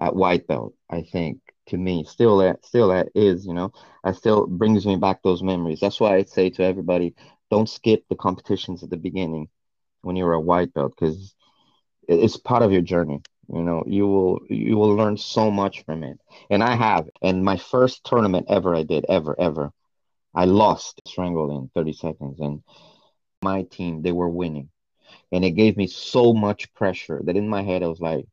at 0.00 0.14
white 0.14 0.46
belt. 0.46 0.74
I 0.88 1.02
think 1.02 1.40
to 1.70 1.78
me. 1.78 2.04
Still 2.04 2.38
that 2.38 2.64
still 2.64 2.88
that 2.90 3.08
is 3.14 3.46
you 3.46 3.54
know. 3.54 3.72
I 4.04 4.12
still 4.12 4.46
brings 4.46 4.86
me 4.86 4.96
back 4.96 5.22
those 5.22 5.42
memories. 5.42 5.80
That's 5.80 6.00
why 6.00 6.16
i 6.16 6.22
say 6.24 6.50
to 6.50 6.64
everybody 6.64 7.14
don't 7.50 7.68
skip 7.68 8.04
the 8.08 8.16
competitions 8.16 8.82
at 8.84 8.90
the 8.90 8.96
beginning 8.96 9.48
when 10.02 10.16
you're 10.16 10.34
a 10.34 10.40
white 10.40 10.74
belt 10.74 10.94
because 10.98 11.34
it's 12.08 12.36
part 12.36 12.62
of 12.62 12.72
your 12.72 12.82
journey 12.82 13.22
you 13.52 13.62
know. 13.62 13.82
You 13.86 14.06
will 14.08 14.40
you 14.50 14.76
will 14.76 14.94
learn 14.96 15.16
so 15.16 15.50
much 15.50 15.84
from 15.84 16.04
it. 16.04 16.18
And 16.50 16.62
i 16.62 16.74
have. 16.76 17.08
And 17.22 17.44
my 17.44 17.56
first 17.56 18.04
tournament 18.04 18.46
ever 18.48 18.74
i 18.74 18.82
did 18.84 19.04
ever 19.08 19.34
ever 19.40 19.72
i 20.34 20.44
lost 20.44 21.00
strangled 21.06 21.50
in 21.52 21.70
30 21.74 21.92
seconds 21.92 22.40
and 22.40 22.62
my 23.42 23.62
team 23.64 24.02
they 24.02 24.12
were 24.12 24.28
winning. 24.28 24.68
And 25.32 25.44
it 25.44 25.52
gave 25.52 25.76
me 25.76 25.86
so 25.86 26.32
much 26.32 26.72
pressure 26.74 27.20
that 27.24 27.36
in 27.36 27.48
my 27.48 27.62
head 27.62 27.82
i 27.82 27.88
was 27.88 28.00
like 28.00 28.26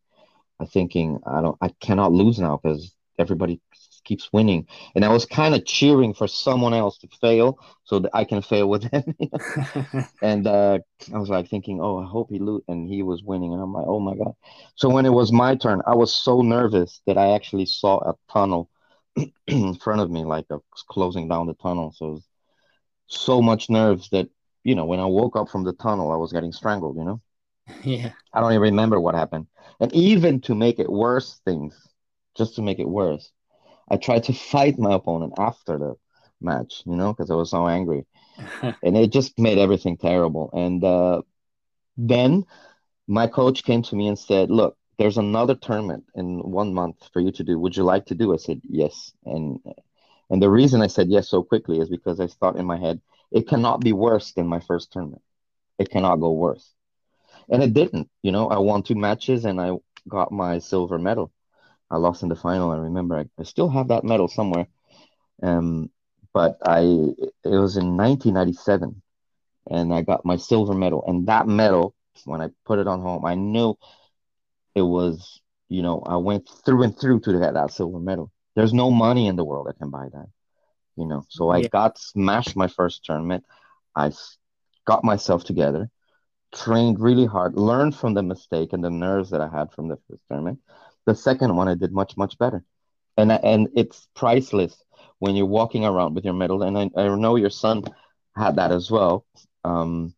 i 0.61 0.65
thinking 0.65 1.19
i 1.27 1.41
don't 1.41 1.57
i 1.61 1.69
cannot 1.81 2.11
lose 2.13 2.39
now 2.39 2.59
because 2.61 2.95
everybody 3.17 3.59
keeps 4.03 4.31
winning, 4.31 4.65
and 4.95 5.03
I 5.03 5.09
was 5.09 5.25
kind 5.25 5.53
of 5.53 5.65
cheering 5.65 6.13
for 6.13 6.27
someone 6.27 6.73
else 6.73 6.97
to 6.99 7.07
fail 7.19 7.59
so 7.83 7.99
that 7.99 8.11
I 8.13 8.23
can 8.23 8.41
fail 8.41 8.69
with 8.69 8.89
them. 8.89 9.03
and 10.21 10.47
uh, 10.47 10.79
I 11.13 11.17
was 11.17 11.29
like 11.29 11.49
thinking, 11.49 11.79
oh, 11.81 11.97
I 11.99 12.05
hope 12.05 12.29
he 12.29 12.39
lose, 12.39 12.63
and 12.67 12.87
he 12.87 13.03
was 13.03 13.23
winning, 13.23 13.53
and 13.53 13.61
I'm 13.61 13.73
like, 13.73 13.85
oh 13.87 13.99
my 13.99 14.15
god. 14.15 14.33
So 14.75 14.89
when 14.89 15.05
it 15.05 15.13
was 15.13 15.31
my 15.31 15.55
turn, 15.55 15.81
I 15.85 15.95
was 15.95 16.15
so 16.15 16.41
nervous 16.41 17.01
that 17.07 17.17
I 17.17 17.35
actually 17.35 17.65
saw 17.65 17.99
a 17.99 18.15
tunnel 18.31 18.69
in 19.47 19.75
front 19.75 20.01
of 20.01 20.09
me, 20.09 20.23
like 20.23 20.45
a, 20.49 20.59
closing 20.89 21.27
down 21.27 21.47
the 21.47 21.53
tunnel. 21.55 21.93
So 21.95 22.21
so 23.07 23.41
much 23.41 23.69
nerves 23.69 24.09
that 24.09 24.29
you 24.63 24.75
know 24.75 24.85
when 24.85 24.99
I 24.99 25.05
woke 25.05 25.35
up 25.35 25.49
from 25.49 25.63
the 25.63 25.73
tunnel, 25.73 26.11
I 26.11 26.17
was 26.17 26.33
getting 26.33 26.51
strangled. 26.51 26.97
You 26.97 27.05
know. 27.05 27.21
Yeah. 27.83 28.11
I 28.33 28.39
don't 28.39 28.51
even 28.51 28.61
remember 28.61 28.99
what 28.99 29.13
happened. 29.13 29.47
And 29.79 29.93
even 29.93 30.39
to 30.41 30.55
make 30.55 30.79
it 30.79 30.89
worse, 30.89 31.41
things, 31.45 31.75
just 32.37 32.55
to 32.55 32.61
make 32.61 32.79
it 32.79 32.89
worse, 32.89 33.31
I 33.89 33.97
tried 33.97 34.23
to 34.25 34.33
fight 34.33 34.77
my 34.79 34.93
opponent 34.95 35.33
after 35.37 35.77
the 35.77 35.95
match, 36.41 36.83
you 36.85 36.95
know, 36.95 37.13
because 37.13 37.31
I 37.31 37.35
was 37.35 37.51
so 37.51 37.67
angry. 37.67 38.05
and 38.83 38.97
it 38.97 39.11
just 39.11 39.39
made 39.39 39.57
everything 39.57 39.97
terrible. 39.97 40.49
And 40.53 40.83
uh, 40.83 41.21
then 41.97 42.45
my 43.07 43.27
coach 43.27 43.63
came 43.63 43.81
to 43.83 43.95
me 43.95 44.07
and 44.07 44.17
said, 44.17 44.49
Look, 44.51 44.77
there's 44.97 45.17
another 45.17 45.55
tournament 45.55 46.05
in 46.15 46.39
one 46.39 46.73
month 46.73 47.09
for 47.13 47.19
you 47.19 47.31
to 47.33 47.43
do. 47.43 47.59
Would 47.59 47.77
you 47.77 47.83
like 47.83 48.05
to 48.07 48.15
do? 48.15 48.33
I 48.33 48.37
said, 48.37 48.61
Yes. 48.63 49.13
And 49.25 49.59
and 50.29 50.41
the 50.41 50.49
reason 50.49 50.81
I 50.81 50.87
said 50.87 51.09
yes 51.09 51.29
so 51.29 51.43
quickly 51.43 51.79
is 51.79 51.89
because 51.89 52.19
I 52.19 52.27
thought 52.27 52.57
in 52.57 52.65
my 52.65 52.77
head, 52.77 53.01
it 53.31 53.47
cannot 53.47 53.81
be 53.81 53.93
worse 53.93 54.33
than 54.33 54.47
my 54.47 54.59
first 54.59 54.91
tournament. 54.91 55.21
It 55.79 55.89
cannot 55.89 56.17
go 56.19 56.31
worse 56.31 56.73
and 57.49 57.63
it 57.63 57.73
didn't. 57.73 58.09
You 58.23 58.31
know, 58.31 58.47
I 58.47 58.57
won 58.59 58.83
two 58.83 58.95
matches 58.95 59.45
and 59.45 59.59
I 59.61 59.71
got 60.07 60.31
my 60.31 60.59
silver 60.59 60.97
medal. 60.97 61.31
I 61.89 61.97
lost 61.97 62.23
in 62.23 62.29
the 62.29 62.35
final. 62.35 62.71
I 62.71 62.77
remember 62.77 63.17
I, 63.17 63.25
I 63.39 63.43
still 63.43 63.69
have 63.69 63.89
that 63.89 64.03
medal 64.03 64.27
somewhere. 64.27 64.67
Um, 65.41 65.89
but 66.33 66.57
I 66.65 66.81
it 66.81 67.57
was 67.57 67.77
in 67.77 67.97
1997, 67.97 69.01
and 69.69 69.93
I 69.93 70.01
got 70.01 70.25
my 70.25 70.37
silver 70.37 70.73
medal. 70.73 71.03
And 71.07 71.27
that 71.27 71.47
medal, 71.47 71.95
when 72.25 72.41
I 72.41 72.49
put 72.65 72.79
it 72.79 72.87
on 72.87 73.01
home, 73.01 73.25
I 73.25 73.35
knew 73.35 73.75
it 74.75 74.81
was. 74.81 75.41
You 75.69 75.81
know, 75.81 76.01
I 76.05 76.15
went 76.15 76.49
through 76.65 76.83
and 76.83 76.97
through 76.97 77.19
to 77.21 77.39
get 77.39 77.53
that 77.53 77.71
silver 77.71 77.99
medal. 77.99 78.31
There's 78.55 78.73
no 78.73 78.89
money 78.89 79.27
in 79.27 79.35
the 79.35 79.43
world 79.43 79.67
that 79.67 79.77
can 79.77 79.89
buy 79.89 80.07
that. 80.11 80.27
You 80.95 81.05
know, 81.05 81.25
so 81.29 81.49
I 81.49 81.61
got 81.61 81.97
smashed 81.97 82.55
my 82.55 82.67
first 82.67 83.03
tournament. 83.03 83.43
I 83.95 84.11
got 84.85 85.03
myself 85.03 85.43
together 85.43 85.89
trained 86.53 86.99
really 86.99 87.25
hard, 87.25 87.55
learned 87.55 87.95
from 87.95 88.13
the 88.13 88.23
mistake 88.23 88.73
and 88.73 88.83
the 88.83 88.89
nerves 88.89 89.29
that 89.31 89.41
I 89.41 89.49
had 89.49 89.71
from 89.71 89.87
the 89.87 89.97
first 90.09 90.21
tournament. 90.29 90.59
The 91.07 91.15
second 91.15 91.55
one, 91.55 91.67
I 91.67 91.73
did 91.73 91.91
much, 91.91 92.15
much 92.17 92.37
better. 92.37 92.63
And, 93.17 93.31
and 93.31 93.69
it's 93.75 94.07
priceless 94.13 94.75
when 95.17 95.35
you're 95.35 95.47
walking 95.47 95.83
around 95.85 96.13
with 96.13 96.25
your 96.25 96.35
medal. 96.35 96.61
And 96.61 96.77
I, 96.77 96.89
I 96.95 97.07
know 97.15 97.35
your 97.35 97.49
son 97.49 97.83
had 98.35 98.57
that 98.57 98.71
as 98.71 98.91
well. 98.91 99.25
Um, 99.63 100.13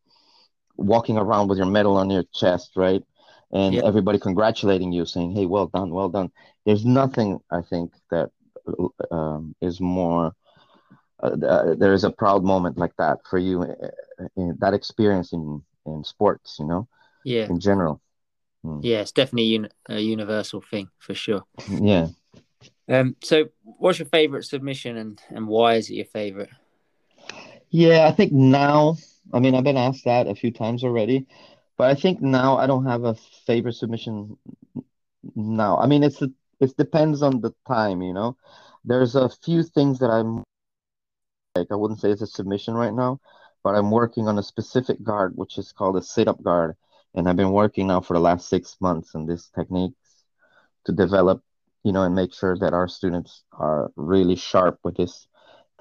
walking 0.76 1.18
around 1.18 1.48
with 1.48 1.58
your 1.58 1.68
medal 1.68 1.96
on 1.96 2.10
your 2.10 2.24
chest, 2.34 2.72
right? 2.76 3.04
And 3.52 3.76
yep. 3.76 3.86
everybody 3.86 4.20
congratulating 4.20 4.92
you, 4.92 5.06
saying, 5.06 5.32
hey, 5.32 5.46
well 5.46 5.68
done, 5.68 5.92
well 5.92 6.10
done. 6.10 6.32
There's 6.66 6.86
nothing, 6.86 7.40
I 7.50 7.62
think, 7.62 7.94
that 8.12 8.32
um, 9.12 9.56
is 9.62 9.80
more. 9.80 10.34
Uh, 11.22 11.36
uh, 11.46 11.76
there 11.76 11.94
is 11.94 12.04
a 12.04 12.12
proud 12.12 12.44
moment 12.44 12.78
like 12.78 12.96
that 12.98 13.20
for 13.30 13.40
you. 13.40 13.64
Uh, 13.64 14.28
in 14.36 14.58
that 14.60 14.74
experience 14.74 15.34
in 15.34 15.64
in 15.86 16.04
sports, 16.04 16.58
you 16.60 16.66
know? 16.66 16.88
Yeah. 17.24 17.46
In 17.46 17.60
general. 17.60 18.02
Mm. 18.66 18.82
Yeah, 18.84 19.02
it's 19.02 19.12
definitely 19.12 19.56
un- 19.56 19.70
a 19.88 20.00
universal 20.00 20.62
thing 20.62 20.90
for 20.98 21.14
sure. 21.14 21.44
Yeah. 21.70 22.08
Um, 22.88 23.16
so 23.24 23.50
what's 23.64 24.00
your 24.00 24.08
favorite 24.08 24.44
submission 24.44 24.98
and, 24.98 25.22
and 25.30 25.48
why 25.48 25.76
is 25.76 25.90
it 25.90 25.96
your 25.96 26.06
favorite? 26.06 26.50
Yeah, 27.70 28.08
I 28.08 28.12
think 28.12 28.32
now, 28.32 28.98
I 29.32 29.40
mean, 29.40 29.54
I've 29.54 29.64
been 29.64 29.78
asked 29.78 30.06
that 30.06 30.28
a 30.28 30.36
few 30.36 30.52
times 30.52 30.84
already, 30.84 31.28
but 31.78 31.90
I 31.90 31.96
think 31.96 32.22
now 32.22 32.58
I 32.58 32.66
don't 32.66 32.86
have 32.86 33.04
a 33.04 33.16
favorite 33.46 33.76
submission 33.76 34.38
now. 35.36 35.78
I 35.78 35.86
mean, 35.88 36.04
it's 36.04 36.22
it 36.22 36.78
depends 36.78 37.22
on 37.22 37.42
the 37.42 37.54
time, 37.68 38.02
you 38.02 38.14
know. 38.14 38.36
There's 38.84 39.16
a 39.16 39.30
few 39.30 39.64
things 39.64 40.00
that 40.00 40.10
I'm 40.10 40.44
like 41.56 41.68
I 41.72 41.76
wouldn't 41.76 42.00
say 42.00 42.12
it's 42.12 42.22
a 42.22 42.28
submission 42.28 42.74
right 42.74 42.94
now, 42.94 43.20
but 43.64 43.76
I'm 43.76 43.92
working 43.92 44.28
on 44.28 44.40
a 44.40 44.44
specific 44.44 45.04
guard, 45.04 45.34
which 45.36 45.58
is 45.58 45.72
called 45.72 45.98
a 45.98 46.02
sit-up 46.02 46.42
guard. 46.42 46.76
And 47.16 47.28
I've 47.28 47.36
been 47.36 47.52
working 47.52 47.88
now 47.88 48.02
for 48.02 48.14
the 48.14 48.20
last 48.20 48.50
six 48.50 48.78
months 48.80 49.16
on 49.16 49.26
this 49.26 49.50
technique 49.50 49.94
to 50.86 50.92
develop, 50.92 51.42
you 51.84 51.92
know, 51.92 52.04
and 52.04 52.16
make 52.16 52.34
sure 52.34 52.58
that 52.58 52.74
our 52.74 52.88
students 52.88 53.44
are 53.54 53.92
really 53.96 54.36
sharp 54.36 54.80
with 54.84 54.98
this 54.98 55.28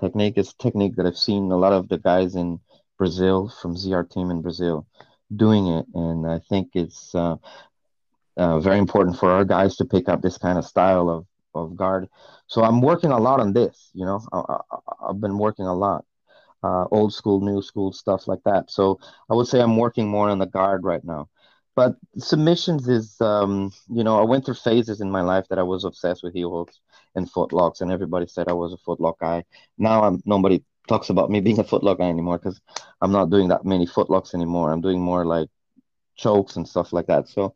technique. 0.01 0.35
It's 0.37 0.55
technique 0.55 0.97
that 0.97 1.07
I've 1.07 1.19
seen 1.19 1.51
a 1.51 1.57
lot 1.57 1.73
of 1.73 1.89
the 1.89 1.99
guys 1.99 2.35
in 2.35 2.61
Brazil 2.97 3.53
from 3.61 3.77
ZR 3.77 4.09
team 4.11 4.31
in 4.31 4.43
Brazil 4.43 4.87
doing 5.35 5.69
it. 5.69 5.87
And 5.95 6.27
I 6.27 6.41
think 6.49 6.71
it's 6.75 7.15
uh, 7.15 7.37
uh, 8.37 8.61
very 8.61 8.79
important 8.79 9.19
for 9.19 9.31
our 9.31 9.45
guys 9.45 9.77
to 9.77 9.85
pick 9.85 10.09
up 10.09 10.23
this 10.23 10.39
kind 10.39 10.59
of 10.59 10.65
style 10.65 11.11
of, 11.11 11.27
of 11.55 11.77
guard. 11.77 12.09
So 12.47 12.63
I'm 12.65 12.81
working 12.81 13.11
a 13.11 13.19
lot 13.19 13.41
on 13.41 13.53
this, 13.53 13.91
you 13.93 14.07
know, 14.07 14.21
I, 14.33 14.59
I've 15.09 15.21
been 15.21 15.39
working 15.39 15.67
a 15.67 15.75
lot 15.75 16.05
uh, 16.63 16.87
old 16.91 17.13
school, 17.15 17.41
new 17.41 17.63
school 17.63 17.93
stuff 17.93 18.29
like 18.29 18.43
that. 18.45 18.71
So 18.71 18.99
I 19.31 19.35
would 19.35 19.47
say 19.49 19.61
I'm 19.61 19.77
working 19.77 20.09
more 20.09 20.29
on 20.29 20.39
the 20.39 20.47
guard 20.47 20.85
right 20.85 21.05
now. 21.05 21.29
But 21.77 21.95
submissions 22.17 22.89
is, 22.89 23.21
um, 23.21 23.73
you 23.89 24.03
know, 24.03 24.19
I 24.19 24.25
went 24.25 24.45
through 24.45 24.55
phases 24.55 25.01
in 25.01 25.11
my 25.11 25.21
life 25.23 25.47
that 25.49 25.61
I 25.61 25.63
was 25.63 25.85
obsessed 25.85 26.25
with 26.25 26.35
heel 26.35 26.51
hooks 26.51 26.81
and 27.15 27.31
footlocks, 27.31 27.81
and 27.81 27.93
everybody 27.93 28.27
said 28.27 28.49
I 28.49 28.53
was 28.53 28.73
a 28.73 28.77
footlock 28.79 29.19
guy. 29.21 29.45
Now 29.79 30.03
I'm 30.03 30.21
nobody 30.27 30.65
talks 30.89 31.11
about 31.11 31.31
me 31.31 31.41
being 31.49 31.61
a 31.61 31.65
footlock 31.65 31.99
guy 31.99 32.09
anymore 32.09 32.39
because 32.39 32.61
I'm 33.01 33.13
not 33.13 33.31
doing 33.31 33.49
that 33.49 33.65
many 33.65 33.87
footlocks 33.87 34.35
anymore. 34.35 34.73
I'm 34.73 34.81
doing 34.81 35.01
more 35.01 35.25
like 35.25 35.49
chokes 36.17 36.57
and 36.57 36.69
stuff 36.69 36.93
like 36.93 37.07
that. 37.09 37.29
So 37.29 37.55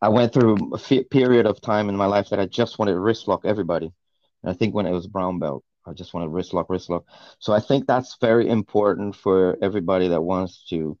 I 0.00 0.08
went 0.08 0.32
through 0.32 0.56
a 0.74 1.04
period 1.04 1.46
of 1.46 1.60
time 1.60 1.88
in 1.88 1.96
my 1.96 2.06
life 2.06 2.28
that 2.30 2.40
I 2.40 2.46
just 2.46 2.78
wanted 2.78 2.92
to 2.92 3.00
wrist 3.00 3.28
lock 3.28 3.44
everybody. 3.44 3.92
And 4.42 4.50
I 4.50 4.54
think 4.54 4.74
when 4.74 4.86
it 4.86 4.92
was 4.92 5.06
brown 5.06 5.38
belt, 5.38 5.64
I 5.86 5.92
just 5.92 6.14
want 6.14 6.24
to 6.24 6.28
wrist 6.28 6.52
lock, 6.54 6.68
wrist 6.70 6.90
lock. 6.90 7.04
So 7.38 7.52
I 7.52 7.60
think 7.60 7.86
that's 7.86 8.16
very 8.20 8.48
important 8.48 9.14
for 9.16 9.56
everybody 9.62 10.08
that 10.08 10.22
wants 10.22 10.64
to 10.70 10.98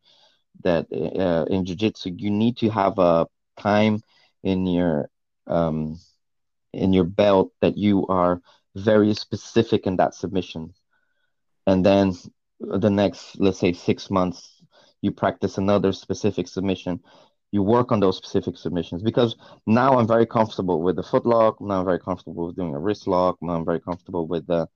that 0.62 0.86
uh, 0.92 1.44
in 1.52 1.64
jiu-jitsu. 1.64 2.12
You 2.16 2.30
need 2.30 2.56
to 2.58 2.70
have 2.70 2.98
a 2.98 3.26
time 3.58 4.00
in 4.42 4.66
your 4.66 5.08
um 5.46 5.98
in 6.72 6.92
your 6.92 7.04
belt 7.04 7.52
that 7.60 7.76
you 7.76 8.06
are 8.06 8.40
very 8.74 9.14
specific 9.14 9.86
in 9.86 9.96
that 9.96 10.14
submission. 10.14 10.74
And 11.66 11.84
then 11.84 12.12
the 12.60 12.90
next 12.90 13.38
let's 13.38 13.58
say 13.58 13.72
six 13.72 14.10
months 14.10 14.62
you 15.02 15.10
practice 15.12 15.58
another 15.58 15.92
specific 15.92 16.48
submission 16.48 17.00
you 17.52 17.62
work 17.62 17.92
on 17.92 18.00
those 18.00 18.16
specific 18.16 18.56
submissions 18.56 19.02
because 19.02 19.36
now 19.66 19.98
I'm 19.98 20.06
very 20.06 20.26
comfortable 20.26 20.82
with 20.82 20.96
the 20.96 21.02
foot 21.02 21.26
lock. 21.26 21.60
Now 21.60 21.80
I'm 21.80 21.84
very 21.84 22.00
comfortable 22.00 22.46
with 22.46 22.56
doing 22.56 22.74
a 22.74 22.78
wrist 22.78 23.06
lock. 23.06 23.38
Now 23.40 23.54
I'm 23.54 23.64
very 23.64 23.80
comfortable 23.80 24.26
with 24.26 24.46
the, 24.46 24.68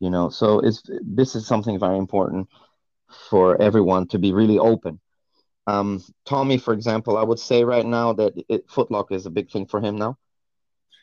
you 0.00 0.10
know, 0.10 0.28
so 0.28 0.60
it's 0.60 0.82
this 1.02 1.34
is 1.34 1.46
something 1.46 1.78
very 1.78 1.98
important 1.98 2.48
for 3.30 3.60
everyone 3.60 4.06
to 4.08 4.18
be 4.18 4.32
really 4.32 4.58
open. 4.58 5.00
Um, 5.66 6.02
Tommy, 6.24 6.58
for 6.58 6.74
example, 6.74 7.16
I 7.16 7.22
would 7.22 7.38
say 7.38 7.64
right 7.64 7.86
now 7.86 8.12
that 8.14 8.34
it, 8.48 8.68
footlock 8.68 9.12
is 9.12 9.26
a 9.26 9.30
big 9.30 9.50
thing 9.50 9.66
for 9.66 9.80
him 9.80 9.96
now, 9.96 10.18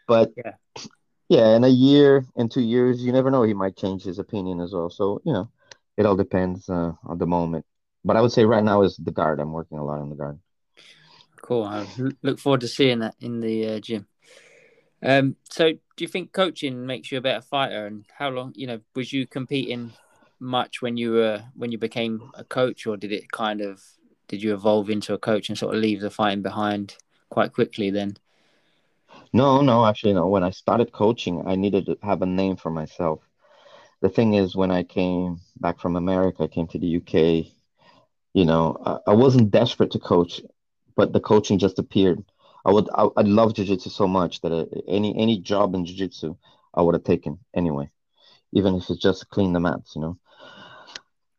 but 0.07 0.31
yeah, 0.37 0.53
yeah, 1.29 1.55
in 1.55 1.63
a 1.63 1.69
year, 1.69 2.25
in 2.35 2.49
two 2.49 2.61
years, 2.61 3.01
you 3.01 3.11
never 3.11 3.31
know. 3.31 3.43
He 3.43 3.53
might 3.53 3.77
change 3.77 4.03
his 4.03 4.19
opinion 4.19 4.59
as 4.59 4.73
well. 4.73 4.89
So 4.89 5.21
you 5.25 5.33
know, 5.33 5.49
it 5.97 6.05
all 6.05 6.15
depends 6.15 6.69
uh, 6.69 6.91
on 7.05 7.17
the 7.17 7.25
moment. 7.25 7.65
But 8.03 8.17
I 8.17 8.21
would 8.21 8.31
say 8.31 8.45
right 8.45 8.63
now 8.63 8.81
is 8.81 8.97
the 8.97 9.11
guard. 9.11 9.39
I'm 9.39 9.53
working 9.53 9.77
a 9.77 9.83
lot 9.85 9.99
on 9.99 10.09
the 10.09 10.15
guard. 10.15 10.39
Cool. 11.51 11.65
I 11.65 11.85
look 12.21 12.39
forward 12.39 12.61
to 12.61 12.67
seeing 12.69 12.99
that 12.99 13.15
in 13.19 13.41
the 13.41 13.67
uh, 13.67 13.79
gym. 13.81 14.07
Um, 15.03 15.35
so, 15.49 15.73
do 15.73 15.79
you 15.97 16.07
think 16.07 16.31
coaching 16.31 16.85
makes 16.85 17.11
you 17.11 17.17
a 17.17 17.21
better 17.21 17.41
fighter? 17.41 17.87
And 17.87 18.05
how 18.17 18.29
long, 18.29 18.53
you 18.55 18.67
know, 18.67 18.79
was 18.95 19.11
you 19.11 19.27
competing 19.27 19.91
much 20.39 20.81
when 20.81 20.95
you 20.95 21.11
were 21.11 21.43
when 21.57 21.69
you 21.73 21.77
became 21.77 22.31
a 22.35 22.45
coach, 22.45 22.87
or 22.87 22.95
did 22.95 23.11
it 23.11 23.29
kind 23.33 23.59
of 23.59 23.83
did 24.29 24.41
you 24.41 24.53
evolve 24.53 24.89
into 24.89 25.13
a 25.13 25.17
coach 25.17 25.49
and 25.49 25.57
sort 25.57 25.75
of 25.75 25.81
leave 25.81 25.99
the 25.99 26.09
fighting 26.09 26.41
behind 26.41 26.95
quite 27.29 27.51
quickly? 27.51 27.89
Then. 27.89 28.15
No, 29.33 29.59
no, 29.59 29.85
actually, 29.85 30.13
no. 30.13 30.27
When 30.27 30.45
I 30.45 30.51
started 30.51 30.93
coaching, 30.93 31.43
I 31.45 31.57
needed 31.57 31.85
to 31.87 31.97
have 32.01 32.21
a 32.21 32.25
name 32.25 32.55
for 32.55 32.71
myself. 32.71 33.19
The 33.99 34.07
thing 34.07 34.35
is, 34.35 34.55
when 34.55 34.71
I 34.71 34.83
came 34.83 35.41
back 35.59 35.81
from 35.81 35.97
America, 35.97 36.43
I 36.43 36.47
came 36.47 36.67
to 36.67 36.79
the 36.79 36.95
UK. 36.95 37.51
You 38.33 38.45
know, 38.45 38.81
I, 38.85 39.11
I 39.11 39.13
wasn't 39.15 39.51
desperate 39.51 39.91
to 39.91 39.99
coach 39.99 40.39
but 41.01 41.13
the 41.13 41.19
coaching 41.19 41.57
just 41.57 41.79
appeared. 41.79 42.23
I 42.63 42.71
would 42.71 42.87
I, 42.93 43.07
I 43.21 43.23
love 43.39 43.55
jiu-jitsu 43.55 43.89
so 43.89 44.07
much 44.07 44.41
that 44.41 44.51
uh, 44.51 44.65
any 44.87 45.11
any 45.17 45.39
job 45.51 45.73
in 45.73 45.83
jiu-jitsu 45.87 46.35
I 46.75 46.83
would 46.83 46.93
have 46.93 47.03
taken 47.03 47.39
anyway, 47.61 47.89
even 48.53 48.75
if 48.75 48.87
it's 48.91 49.01
just 49.01 49.29
clean 49.29 49.51
the 49.53 49.59
mats, 49.59 49.95
you 49.95 50.01
know. 50.01 50.15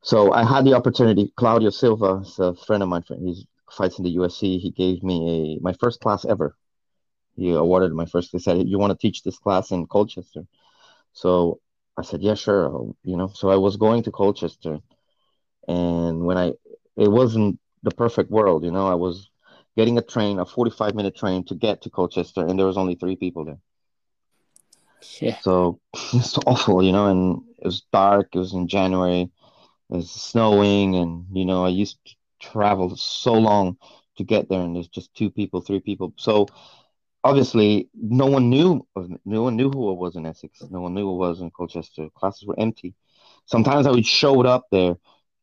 So 0.02 0.32
I 0.32 0.42
had 0.52 0.64
the 0.64 0.74
opportunity. 0.74 1.32
Claudio 1.36 1.70
Silva 1.70 2.12
is 2.24 2.40
a 2.40 2.54
friend 2.66 2.82
of 2.82 2.88
mine. 2.88 3.04
He 3.26 3.46
fights 3.70 3.98
in 3.98 4.04
the 4.04 4.16
UFC. 4.16 4.58
He 4.58 4.70
gave 4.72 5.04
me 5.10 5.16
a 5.36 5.62
my 5.62 5.74
first 5.82 6.00
class 6.00 6.24
ever. 6.24 6.56
He 7.36 7.50
awarded 7.50 7.92
my 7.92 8.06
first. 8.06 8.32
He 8.32 8.40
said, 8.40 8.68
"You 8.68 8.80
want 8.80 8.92
to 8.92 9.02
teach 9.04 9.22
this 9.22 9.38
class 9.38 9.70
in 9.70 9.86
Colchester?" 9.86 10.42
So 11.12 11.60
I 11.96 12.02
said, 12.02 12.22
yeah, 12.22 12.34
sure. 12.34 12.64
I'll, 12.66 12.96
you 13.04 13.16
know, 13.16 13.28
so 13.28 13.50
I 13.50 13.56
was 13.56 13.76
going 13.76 14.02
to 14.04 14.10
Colchester, 14.10 14.80
and 15.68 16.24
when 16.26 16.38
I, 16.38 16.46
it 16.96 17.10
wasn't 17.20 17.58
the 17.82 17.90
perfect 17.90 18.30
world, 18.30 18.64
you 18.64 18.70
know, 18.70 18.86
I 18.88 18.94
was 18.94 19.30
getting 19.76 19.98
a 19.98 20.02
train, 20.02 20.38
a 20.38 20.46
45 20.46 20.94
minute 20.94 21.16
train 21.16 21.44
to 21.46 21.54
get 21.54 21.82
to 21.82 21.90
Colchester, 21.90 22.46
and 22.46 22.58
there 22.58 22.66
was 22.66 22.76
only 22.76 22.94
three 22.94 23.16
people 23.16 23.44
there. 23.44 23.58
Yeah. 25.20 25.38
So 25.40 25.80
it's 26.12 26.38
awful, 26.46 26.82
you 26.82 26.92
know, 26.92 27.06
and 27.06 27.42
it 27.58 27.64
was 27.64 27.82
dark. 27.92 28.34
It 28.34 28.38
was 28.38 28.54
in 28.54 28.68
January. 28.68 29.22
It 29.90 29.96
was 29.96 30.10
snowing, 30.10 30.96
and 30.96 31.26
you 31.32 31.44
know, 31.44 31.64
I 31.64 31.68
used 31.68 31.98
to 32.06 32.14
travel 32.40 32.96
so 32.96 33.34
long 33.34 33.76
to 34.16 34.24
get 34.24 34.48
there, 34.48 34.60
and 34.60 34.74
there's 34.76 34.88
just 34.88 35.14
two 35.14 35.30
people, 35.30 35.60
three 35.60 35.80
people. 35.80 36.12
So 36.16 36.46
obviously, 37.24 37.88
no 37.94 38.26
one 38.26 38.50
knew. 38.50 38.86
No 39.24 39.42
one 39.42 39.56
knew 39.56 39.70
who 39.70 39.90
I 39.90 39.94
was 39.94 40.16
in 40.16 40.26
Essex. 40.26 40.62
No 40.70 40.80
one 40.80 40.94
knew 40.94 41.06
who 41.06 41.22
I 41.22 41.28
was 41.28 41.40
in 41.40 41.50
Colchester. 41.50 42.08
Classes 42.14 42.46
were 42.46 42.58
empty. 42.58 42.94
Sometimes 43.46 43.86
I 43.86 43.90
would 43.90 44.06
show 44.06 44.44
up 44.44 44.66
there, 44.70 44.96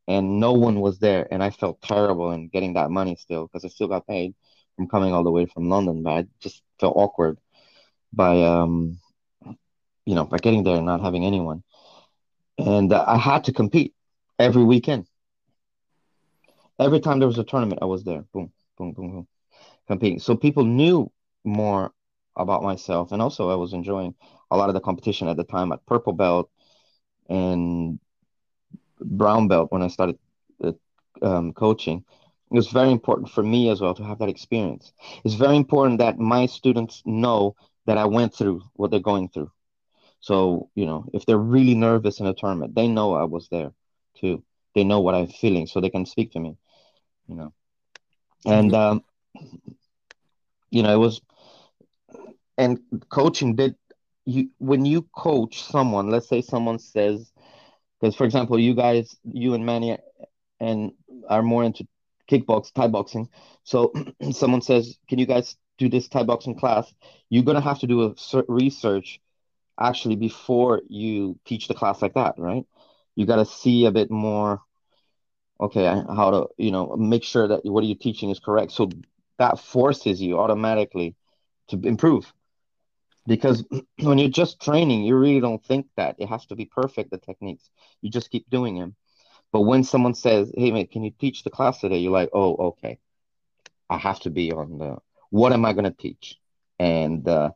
and 0.10 0.42
no 0.42 0.54
one 0.54 0.82
was 0.82 1.00
there, 1.00 1.28
and 1.32 1.44
I 1.44 1.52
felt 1.52 1.82
terrible 1.82 2.32
in 2.34 2.50
getting 2.50 2.74
that 2.76 2.92
money 2.92 3.16
still 3.16 3.48
because 3.48 3.66
I 3.66 3.70
still 3.70 3.88
got 3.88 4.08
paid 4.08 4.36
from 4.78 4.90
coming 4.90 5.14
all 5.14 5.24
the 5.24 5.32
way 5.32 5.46
from 5.48 5.70
London, 5.70 6.04
but 6.04 6.12
I 6.12 6.28
just 6.42 6.64
felt 6.82 6.98
awkward 6.98 7.40
by 8.14 8.44
um 8.44 9.00
you 10.06 10.16
know, 10.16 10.26
by 10.26 10.38
getting 10.40 10.64
there 10.64 10.78
and 10.78 10.86
not 10.86 11.02
having 11.02 11.26
anyone. 11.26 11.64
And 12.58 12.92
uh, 12.94 13.06
I 13.08 13.18
had 13.18 13.46
to 13.46 13.54
compete 13.54 13.94
every 14.40 14.64
weekend. 14.64 15.08
Every 16.80 17.00
time 17.00 17.20
there 17.20 17.28
was 17.28 17.38
a 17.40 17.44
tournament, 17.44 17.80
I 17.82 17.86
was 17.86 18.04
there. 18.04 18.26
Boom, 18.34 18.52
boom, 18.78 18.94
boom, 18.94 19.12
boom, 19.12 19.28
competing. 19.88 20.20
So 20.20 20.36
people 20.36 20.66
knew 20.66 21.12
more 21.46 21.94
about 22.36 22.64
myself, 22.64 23.12
and 23.12 23.22
also 23.22 23.50
I 23.50 23.56
was 23.56 23.74
enjoying 23.74 24.16
a 24.52 24.58
lot 24.58 24.70
of 24.70 24.74
the 24.76 24.82
competition 24.82 25.28
at 25.28 25.38
the 25.38 25.44
time 25.44 25.72
at 25.72 25.86
purple 25.86 26.14
belt 26.14 26.50
and 27.30 28.00
brown 29.00 29.48
belt 29.48 29.72
when 29.72 29.82
I 29.82 29.88
started 29.88 30.18
uh, 30.64 30.74
um, 31.22 31.54
coaching. 31.54 32.04
It 32.52 32.56
was 32.56 32.70
very 32.70 32.92
important 32.92 33.30
for 33.30 33.44
me 33.44 33.70
as 33.70 33.80
well 33.80 33.94
to 33.94 34.04
have 34.04 34.20
that 34.20 34.30
experience. 34.30 34.92
It's 35.24 35.36
very 35.36 35.56
important 35.56 36.00
that 36.00 36.18
my 36.18 36.48
students 36.48 37.04
know 37.06 37.56
that 37.86 37.98
I 37.98 38.06
went 38.06 38.34
through 38.34 38.62
what 38.74 38.92
they're 38.92 39.00
going 39.00 39.30
through. 39.30 39.52
So, 40.20 40.70
you 40.76 40.86
know, 40.86 41.06
if 41.14 41.26
they're 41.26 41.38
really 41.38 41.76
nervous 41.76 42.20
in 42.20 42.26
a 42.26 42.34
tournament, 42.34 42.76
they 42.76 42.88
know 42.88 43.14
I 43.14 43.24
was 43.24 43.48
there 43.50 43.72
too. 44.20 44.44
They 44.76 44.84
know 44.84 45.00
what 45.00 45.16
I'm 45.16 45.28
feeling, 45.28 45.68
so 45.68 45.80
they 45.80 45.90
can 45.90 46.06
speak 46.06 46.32
to 46.34 46.40
me, 46.40 46.58
you 47.28 47.36
know. 47.36 47.54
And, 48.46 48.74
um, 48.74 49.04
you 50.72 50.84
know, 50.84 50.94
it 50.94 50.98
was, 50.98 51.22
and 52.58 52.80
coaching 53.10 53.56
did, 53.56 53.76
you, 54.26 54.50
when 54.58 54.86
you 54.86 55.08
coach 55.16 55.64
someone, 55.64 56.10
let's 56.10 56.28
say 56.28 56.42
someone 56.42 56.80
says, 56.80 57.32
because 58.00 58.16
for 58.16 58.26
example, 58.26 58.60
you 58.60 58.74
guys, 58.74 59.16
you 59.24 59.54
and 59.54 59.66
Manny 59.66 59.98
and 60.60 60.92
are 61.28 61.42
more 61.42 61.64
into 61.64 61.88
kickbox, 62.30 62.72
Thai 62.74 62.88
boxing. 62.88 63.30
So 63.64 63.94
someone 64.32 64.62
says, 64.62 64.98
can 65.08 65.20
you 65.20 65.26
guys 65.26 65.58
do 65.78 65.90
this 65.90 66.08
Thai 66.08 66.24
boxing 66.24 66.58
class? 66.58 66.94
You're 67.30 67.44
going 67.44 67.56
to 67.56 67.62
have 67.62 67.80
to 67.80 67.88
do 67.88 68.04
a 68.04 68.44
research 68.48 69.20
actually 69.80 70.16
before 70.16 70.82
you 70.88 71.40
teach 71.46 71.68
the 71.68 71.74
class 71.74 72.02
like 72.02 72.14
that, 72.14 72.36
right? 72.38 72.66
You 73.16 73.26
got 73.26 73.38
to 73.38 73.46
see 73.46 73.86
a 73.86 73.92
bit 73.92 74.12
more, 74.12 74.62
okay, 75.60 75.86
how 75.86 76.32
to, 76.32 76.48
you 76.58 76.72
know, 76.72 76.96
make 76.98 77.24
sure 77.24 77.48
that 77.48 77.66
what 77.66 77.84
are 77.84 77.88
you're 77.88 77.98
teaching 77.98 78.30
is 78.30 78.40
correct. 78.40 78.72
So 78.72 78.90
that 79.38 79.60
forces 79.60 80.22
you 80.22 80.40
automatically 80.40 81.16
to 81.70 81.80
improve. 81.84 82.32
Because 83.30 83.64
when 84.00 84.18
you're 84.18 84.28
just 84.28 84.60
training, 84.60 85.04
you 85.04 85.16
really 85.16 85.40
don't 85.40 85.64
think 85.64 85.86
that 85.96 86.16
it 86.20 86.28
has 86.28 86.46
to 86.48 86.56
be 86.56 86.66
perfect, 86.66 87.12
the 87.12 87.18
techniques. 87.18 87.70
You 88.02 88.10
just 88.10 88.32
keep 88.32 88.50
doing 88.50 88.78
them. 88.78 88.96
But 89.54 89.62
when 89.62 89.84
someone 89.84 90.16
says, 90.16 90.52
hey, 90.56 90.72
mate, 90.72 90.92
can 90.92 91.04
you 91.04 91.12
teach 91.12 91.44
the 91.44 91.50
class 91.50 91.80
today? 91.80 92.00
You're 92.00 92.12
like, 92.12 92.30
oh, 92.34 92.56
okay. 92.72 93.00
I 93.90 93.98
have 93.98 94.20
to 94.22 94.30
be 94.30 94.52
on 94.52 94.78
the, 94.80 94.98
what 95.30 95.54
am 95.54 95.66
I 95.66 95.74
going 95.74 95.86
to 95.86 95.92
teach? 95.92 96.38
And 96.80 97.28
uh, 97.28 97.52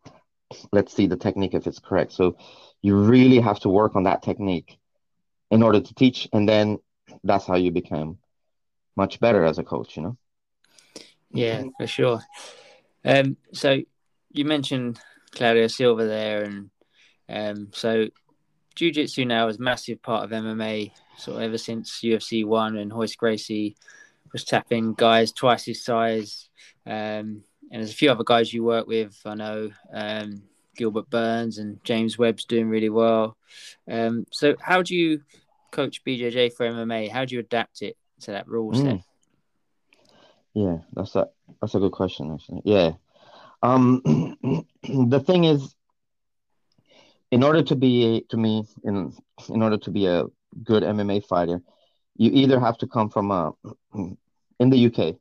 let's 0.71 0.93
see 0.93 1.07
the 1.07 1.17
technique 1.17 1.53
if 1.53 1.67
it's 1.67 1.79
correct. 1.79 2.13
So 2.13 2.37
you 2.81 2.95
really 2.95 3.39
have 3.39 3.59
to 3.61 3.69
work 3.69 3.95
on 3.95 4.03
that 4.03 4.23
technique 4.23 4.77
in 5.51 5.61
order 5.63 5.79
to 5.79 5.95
teach, 5.95 6.27
and 6.33 6.49
then 6.49 6.79
that's 7.23 7.45
how 7.45 7.55
you 7.55 7.71
become 7.71 8.17
much 8.95 9.19
better 9.19 9.45
as 9.45 9.59
a 9.59 9.63
coach. 9.63 9.95
You 9.95 10.03
know. 10.03 10.17
Yeah, 11.31 11.63
for 11.77 11.87
sure. 11.87 12.21
Um, 13.05 13.37
so 13.53 13.79
you 14.31 14.45
mentioned 14.45 14.99
Claudio 15.35 15.67
Silva 15.67 16.05
there, 16.05 16.43
and 16.43 16.69
um, 17.29 17.69
so 17.71 18.07
jiu-jitsu 18.75 19.25
now 19.25 19.47
is 19.47 19.57
a 19.57 19.61
massive 19.61 20.01
part 20.01 20.23
of 20.23 20.31
MMA. 20.31 20.91
So 21.17 21.37
ever 21.37 21.57
since 21.57 22.01
UFC 22.03 22.45
one 22.45 22.77
and 22.77 22.91
Royce 22.91 23.15
Gracie 23.15 23.75
was 24.31 24.43
tapping 24.43 24.93
guys 24.93 25.31
twice 25.31 25.65
his 25.65 25.83
size. 25.83 26.49
Um, 26.85 27.43
and 27.71 27.81
there's 27.81 27.91
a 27.91 27.95
few 27.95 28.11
other 28.11 28.23
guys 28.23 28.53
you 28.53 28.63
work 28.63 28.87
with. 28.87 29.19
I 29.25 29.35
know 29.35 29.71
um, 29.93 30.43
Gilbert 30.75 31.09
Burns 31.09 31.57
and 31.57 31.83
James 31.83 32.17
Webb's 32.17 32.45
doing 32.45 32.69
really 32.69 32.89
well. 32.89 33.37
Um, 33.89 34.25
so, 34.31 34.55
how 34.59 34.81
do 34.81 34.95
you 34.95 35.21
coach 35.71 36.03
BJJ 36.03 36.53
for 36.53 36.67
MMA? 36.69 37.09
How 37.09 37.25
do 37.25 37.35
you 37.35 37.39
adapt 37.41 37.81
it 37.81 37.97
to 38.21 38.31
that 38.31 38.47
rule 38.47 38.73
set? 38.73 38.85
Mm. 38.85 39.03
Yeah, 40.53 40.77
that's 40.93 41.15
a 41.15 41.29
that's 41.61 41.73
a 41.73 41.79
good 41.79 41.91
question. 41.91 42.31
Actually, 42.31 42.61
yeah. 42.63 42.91
Um, 43.63 44.01
the 44.83 45.19
thing 45.19 45.45
is, 45.45 45.73
in 47.31 47.41
order 47.43 47.63
to 47.63 47.75
be 47.75 48.17
a, 48.17 48.21
to 48.29 48.37
me 48.37 48.63
in 48.83 49.13
in 49.49 49.63
order 49.63 49.77
to 49.77 49.89
be 49.89 50.05
a 50.05 50.25
good 50.63 50.83
MMA 50.83 51.25
fighter, 51.25 51.61
you 52.15 52.29
either 52.31 52.59
have 52.59 52.77
to 52.79 52.87
come 52.87 53.09
from 53.09 53.31
a 53.31 53.53
in 54.59 54.69
the 54.69 54.85
UK 54.85 55.15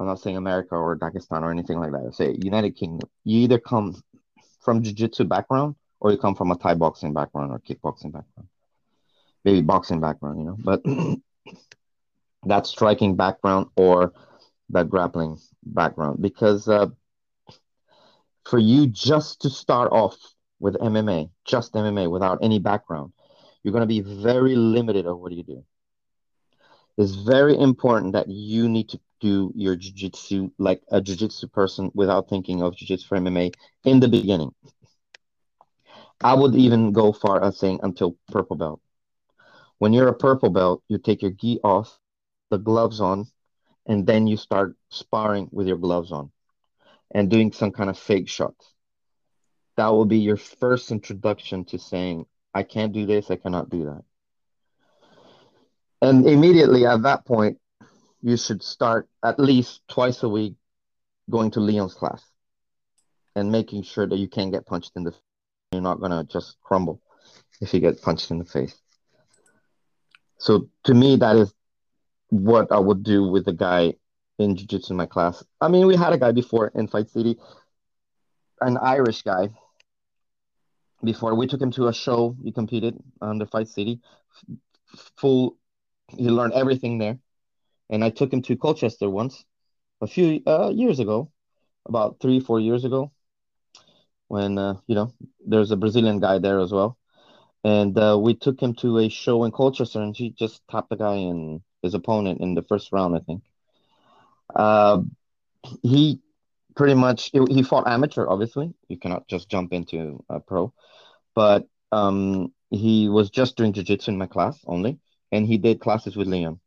I'm 0.00 0.06
not 0.06 0.18
saying 0.18 0.38
America 0.38 0.74
or 0.74 0.96
Pakistan 0.96 1.44
or 1.44 1.50
anything 1.50 1.78
like 1.78 1.92
that. 1.92 2.06
I 2.08 2.10
say 2.10 2.36
United 2.40 2.74
Kingdom. 2.74 3.08
You 3.24 3.40
either 3.40 3.58
come 3.58 4.02
from 4.60 4.82
jiu-jitsu 4.82 5.24
background 5.24 5.76
or 6.00 6.10
you 6.10 6.16
come 6.16 6.34
from 6.34 6.50
a 6.50 6.56
Thai 6.56 6.74
boxing 6.74 7.12
background 7.12 7.52
or 7.52 7.58
kickboxing 7.58 8.10
background. 8.10 8.48
Maybe 9.44 9.60
boxing 9.60 10.00
background, 10.00 10.38
you 10.38 10.46
know, 10.46 10.56
but 10.58 10.82
that 12.46 12.66
striking 12.66 13.14
background 13.14 13.66
or 13.76 14.14
that 14.70 14.88
grappling 14.88 15.38
background. 15.64 16.22
Because 16.22 16.66
uh, 16.66 16.86
for 18.50 18.58
you 18.58 18.88
just 18.88 19.40
to 19.42 19.48
start 19.48 19.92
off 19.92 20.16
with 20.58 20.74
MMA, 20.74 21.30
just 21.44 21.72
MMA 21.72 22.10
without 22.10 22.40
any 22.42 22.58
background, 22.58 23.12
you're 23.62 23.72
going 23.72 23.82
to 23.82 23.86
be 23.86 24.00
very 24.00 24.56
limited 24.56 25.06
of 25.06 25.20
what 25.20 25.30
you 25.30 25.44
do. 25.44 25.64
It's 26.98 27.14
very 27.14 27.56
important 27.56 28.12
that 28.14 28.28
you 28.28 28.68
need 28.68 28.88
to 28.88 29.00
do 29.20 29.52
your 29.54 29.76
jiu-jitsu 29.76 30.50
like 30.58 30.82
a 30.90 31.00
jiu-jitsu 31.00 31.46
person 31.46 31.92
without 31.94 32.28
thinking 32.28 32.60
of 32.60 32.76
jiu-jitsu 32.76 33.06
for 33.06 33.18
MMA 33.18 33.54
in 33.84 34.00
the 34.00 34.08
beginning. 34.08 34.52
I 36.20 36.34
would 36.34 36.56
even 36.56 36.92
go 36.92 37.12
far 37.12 37.42
as 37.42 37.56
saying 37.56 37.80
until 37.84 38.16
purple 38.32 38.56
belt. 38.56 38.80
When 39.78 39.92
you're 39.92 40.08
a 40.08 40.14
purple 40.14 40.50
belt, 40.50 40.82
you 40.88 40.98
take 40.98 41.22
your 41.22 41.30
gi 41.30 41.60
off, 41.62 41.98
the 42.50 42.58
gloves 42.58 43.00
on, 43.00 43.28
and 43.86 44.06
then 44.06 44.26
you 44.26 44.36
start 44.36 44.76
sparring 44.90 45.48
with 45.52 45.68
your 45.68 45.78
gloves 45.78 46.10
on 46.10 46.32
and 47.12 47.30
doing 47.30 47.52
some 47.52 47.72
kind 47.72 47.90
of 47.90 47.98
fake 47.98 48.28
shots. 48.28 48.72
That 49.76 49.88
will 49.88 50.04
be 50.04 50.18
your 50.18 50.36
first 50.36 50.90
introduction 50.90 51.64
to 51.66 51.78
saying, 51.78 52.26
I 52.54 52.62
can't 52.62 52.92
do 52.92 53.06
this, 53.06 53.30
I 53.30 53.36
cannot 53.36 53.70
do 53.70 53.84
that. 53.84 54.02
And 56.02 56.26
immediately 56.26 56.86
at 56.86 57.02
that 57.02 57.24
point, 57.24 57.58
you 58.22 58.36
should 58.36 58.62
start 58.62 59.08
at 59.24 59.38
least 59.38 59.80
twice 59.88 60.22
a 60.22 60.28
week 60.28 60.54
going 61.28 61.50
to 61.52 61.60
Leon's 61.60 61.94
class 61.94 62.22
and 63.36 63.52
making 63.52 63.82
sure 63.82 64.06
that 64.06 64.18
you 64.18 64.28
can't 64.28 64.52
get 64.52 64.66
punched 64.66 64.92
in 64.96 65.04
the 65.04 65.12
face. 65.12 65.20
You're 65.72 65.82
not 65.82 66.00
going 66.00 66.10
to 66.10 66.24
just 66.24 66.56
crumble 66.62 67.00
if 67.60 67.72
you 67.72 67.80
get 67.80 68.02
punched 68.02 68.30
in 68.30 68.38
the 68.38 68.44
face. 68.44 68.74
So 70.38 70.68
to 70.84 70.94
me, 70.94 71.16
that 71.16 71.36
is 71.36 71.52
what 72.30 72.72
I 72.72 72.78
would 72.78 73.02
do 73.02 73.28
with 73.28 73.44
the 73.44 73.52
guy 73.52 73.94
in 74.40 74.56
jiu-jitsu 74.56 74.92
in 74.92 74.96
my 74.96 75.06
class. 75.06 75.44
I 75.60 75.68
mean, 75.68 75.86
we 75.86 75.96
had 75.96 76.12
a 76.12 76.18
guy 76.18 76.32
before 76.32 76.72
in 76.74 76.88
Fight 76.88 77.10
City, 77.10 77.36
an 78.60 78.76
Irish 78.76 79.22
guy. 79.22 79.50
Before 81.02 81.34
we 81.34 81.46
took 81.46 81.60
him 81.60 81.72
to 81.72 81.88
a 81.88 81.92
show, 81.92 82.36
he 82.42 82.52
competed 82.52 82.94
the 83.20 83.46
Fight 83.46 83.68
City. 83.68 84.00
Full, 85.16 85.56
he 86.08 86.28
learned 86.28 86.54
everything 86.54 86.98
there 86.98 87.18
and 87.90 88.04
I 88.04 88.10
took 88.10 88.32
him 88.32 88.40
to 88.42 88.56
Colchester 88.56 89.10
once, 89.10 89.44
a 90.00 90.06
few 90.06 90.40
uh, 90.46 90.70
years 90.70 91.00
ago, 91.00 91.30
about 91.86 92.20
three 92.20 92.40
four 92.40 92.60
years 92.60 92.84
ago, 92.84 93.12
when 94.28 94.56
uh, 94.56 94.74
you 94.86 94.94
know 94.94 95.12
there's 95.44 95.72
a 95.72 95.76
Brazilian 95.76 96.20
guy 96.20 96.38
there 96.38 96.60
as 96.60 96.72
well, 96.72 96.96
and 97.64 97.98
uh, 97.98 98.16
we 98.18 98.34
took 98.34 98.60
him 98.60 98.74
to 98.76 98.98
a 98.98 99.08
show 99.08 99.44
in 99.44 99.50
Colchester, 99.50 100.00
and 100.00 100.16
he 100.16 100.30
just 100.30 100.62
tapped 100.70 100.88
the 100.88 100.96
guy 100.96 101.16
and 101.16 101.60
his 101.82 101.94
opponent 101.94 102.40
in 102.40 102.54
the 102.54 102.62
first 102.62 102.92
round, 102.92 103.16
I 103.16 103.20
think. 103.20 103.42
Uh, 104.54 105.02
he 105.82 106.20
pretty 106.74 106.94
much 106.94 107.30
he 107.32 107.62
fought 107.62 107.86
amateur, 107.86 108.26
obviously. 108.26 108.72
You 108.88 108.98
cannot 108.98 109.28
just 109.28 109.48
jump 109.48 109.72
into 109.72 110.24
a 110.28 110.40
pro, 110.40 110.72
but 111.34 111.66
um, 111.92 112.52
he 112.70 113.08
was 113.08 113.30
just 113.30 113.56
doing 113.56 113.72
jiu-jitsu 113.72 114.10
in 114.12 114.18
my 114.18 114.26
class 114.26 114.58
only, 114.66 114.98
and 115.32 115.46
he 115.46 115.58
did 115.58 115.80
classes 115.80 116.16
with 116.16 116.28
Leon. 116.28 116.60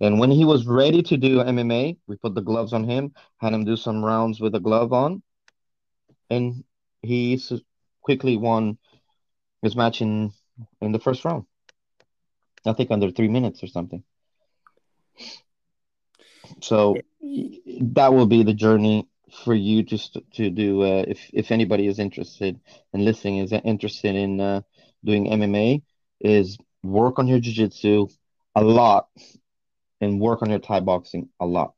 And 0.00 0.18
when 0.18 0.30
he 0.30 0.44
was 0.44 0.66
ready 0.66 1.02
to 1.02 1.16
do 1.16 1.38
MMA, 1.38 1.98
we 2.06 2.16
put 2.16 2.34
the 2.34 2.40
gloves 2.40 2.72
on 2.72 2.84
him, 2.84 3.12
had 3.38 3.52
him 3.52 3.64
do 3.64 3.76
some 3.76 4.04
rounds 4.04 4.40
with 4.40 4.54
a 4.54 4.60
glove 4.60 4.92
on, 4.92 5.22
and 6.30 6.64
he 7.02 7.40
quickly 8.00 8.36
won 8.36 8.78
his 9.62 9.76
match 9.76 10.00
in 10.00 10.32
in 10.80 10.92
the 10.92 10.98
first 10.98 11.24
round. 11.24 11.44
I 12.64 12.72
think 12.72 12.90
under 12.90 13.10
three 13.10 13.28
minutes 13.28 13.62
or 13.62 13.66
something. 13.66 14.04
So 16.60 16.96
that 17.80 18.12
will 18.12 18.26
be 18.26 18.42
the 18.42 18.54
journey 18.54 19.08
for 19.44 19.54
you 19.54 19.82
just 19.82 20.18
to 20.34 20.50
do. 20.50 20.82
Uh, 20.82 21.04
if 21.08 21.18
if 21.32 21.50
anybody 21.50 21.86
is 21.86 21.98
interested 21.98 22.60
and 22.92 23.04
listening 23.04 23.38
is 23.38 23.52
interested 23.52 24.14
in 24.14 24.40
uh, 24.40 24.60
doing 25.04 25.26
MMA, 25.26 25.82
is 26.20 26.58
work 26.82 27.18
on 27.18 27.26
your 27.26 27.38
jiu-jitsu 27.38 28.08
a 28.54 28.62
lot 28.62 29.08
and 30.00 30.20
work 30.20 30.42
on 30.42 30.50
your 30.50 30.58
Thai 30.58 30.80
boxing 30.80 31.28
a 31.40 31.46
lot. 31.46 31.74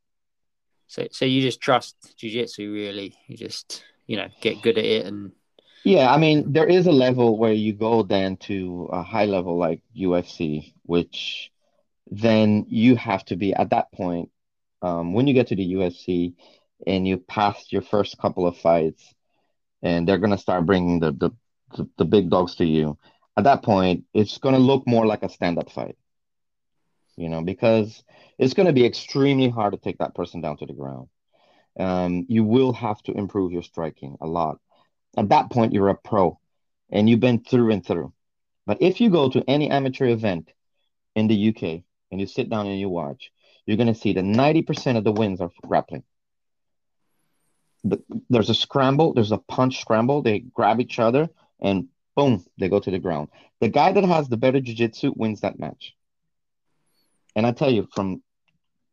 So 0.87 1.07
so 1.11 1.25
you 1.25 1.41
just 1.41 1.61
trust 1.61 1.95
jiu-jitsu 2.17 2.71
really. 2.71 3.15
You 3.27 3.37
just 3.37 3.83
you 4.07 4.17
know 4.17 4.27
get 4.41 4.61
good 4.61 4.77
at 4.77 4.85
it 4.85 5.05
and 5.05 5.31
yeah, 5.85 6.11
I 6.11 6.17
mean, 6.17 6.51
there 6.51 6.65
is 6.65 6.87
a 6.87 6.91
level 6.91 7.37
where 7.37 7.53
you 7.53 7.71
go 7.71 8.01
then 8.01 8.37
to 8.37 8.89
a 8.91 9.03
high 9.03 9.25
level 9.25 9.55
like 9.55 9.81
UFC, 9.95 10.73
which 10.81 11.51
then 12.09 12.65
you 12.67 12.95
have 12.95 13.23
to 13.25 13.35
be 13.35 13.53
at 13.53 13.69
that 13.69 13.91
point. 13.91 14.31
Um, 14.81 15.13
when 15.13 15.27
you 15.27 15.33
get 15.33 15.47
to 15.47 15.55
the 15.55 15.73
UFC 15.73 16.33
and 16.85 17.07
you 17.07 17.17
pass 17.17 17.71
your 17.71 17.81
first 17.81 18.17
couple 18.17 18.47
of 18.47 18.57
fights, 18.57 19.13
and 19.81 20.07
they're 20.07 20.17
gonna 20.17 20.37
start 20.37 20.65
bringing 20.65 20.99
the 20.99 21.11
the, 21.11 21.31
the, 21.77 21.89
the 21.97 22.05
big 22.05 22.29
dogs 22.29 22.55
to 22.55 22.65
you. 22.65 22.97
At 23.37 23.45
that 23.45 23.63
point, 23.63 24.05
it's 24.13 24.37
gonna 24.37 24.59
look 24.59 24.87
more 24.87 25.05
like 25.05 25.23
a 25.23 25.29
stand-up 25.29 25.71
fight, 25.71 25.97
you 27.17 27.29
know, 27.29 27.41
because 27.41 28.03
it's 28.37 28.53
gonna 28.53 28.73
be 28.73 28.85
extremely 28.85 29.49
hard 29.49 29.73
to 29.73 29.79
take 29.79 29.97
that 29.99 30.15
person 30.15 30.41
down 30.41 30.57
to 30.57 30.65
the 30.65 30.73
ground. 30.73 31.09
Um, 31.77 32.25
you 32.29 32.43
will 32.43 32.73
have 32.73 33.01
to 33.03 33.11
improve 33.11 33.51
your 33.51 33.63
striking 33.63 34.17
a 34.21 34.27
lot 34.27 34.59
at 35.17 35.29
that 35.29 35.49
point, 35.49 35.73
you're 35.73 35.89
a 35.89 35.95
pro 35.95 36.39
and 36.89 37.09
you've 37.09 37.19
been 37.19 37.43
through 37.43 37.71
and 37.71 37.85
through. 37.85 38.13
But 38.65 38.81
if 38.81 38.99
you 38.99 39.09
go 39.09 39.29
to 39.29 39.43
any 39.47 39.69
amateur 39.69 40.07
event 40.07 40.51
in 41.15 41.27
the 41.27 41.49
UK 41.49 41.83
and 42.11 42.19
you 42.19 42.27
sit 42.27 42.49
down 42.49 42.67
and 42.67 42.79
you 42.79 42.89
watch, 42.89 43.31
you're 43.65 43.77
going 43.77 43.93
to 43.93 43.99
see 43.99 44.13
that 44.13 44.23
90% 44.23 44.97
of 44.97 45.03
the 45.03 45.11
wins 45.11 45.41
are 45.41 45.51
grappling. 45.65 46.03
The, 47.83 48.03
there's 48.29 48.49
a 48.49 48.55
scramble, 48.55 49.13
there's 49.13 49.31
a 49.31 49.37
punch 49.37 49.81
scramble. 49.81 50.21
They 50.21 50.39
grab 50.39 50.79
each 50.79 50.99
other 50.99 51.29
and 51.59 51.87
boom, 52.15 52.45
they 52.57 52.69
go 52.69 52.79
to 52.79 52.91
the 52.91 52.99
ground. 52.99 53.29
The 53.61 53.69
guy 53.69 53.91
that 53.91 54.03
has 54.03 54.27
the 54.27 54.37
better 54.37 54.59
jiu-jitsu 54.59 55.13
wins 55.15 55.41
that 55.41 55.59
match. 55.59 55.93
And 57.35 57.45
I 57.45 57.51
tell 57.51 57.69
you, 57.69 57.87
from 57.93 58.23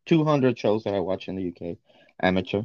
200 0.06 0.58
shows 0.58 0.84
that 0.84 0.94
I 0.94 1.00
watch 1.00 1.28
in 1.28 1.36
the 1.36 1.48
UK, 1.48 1.76
amateur, 2.20 2.62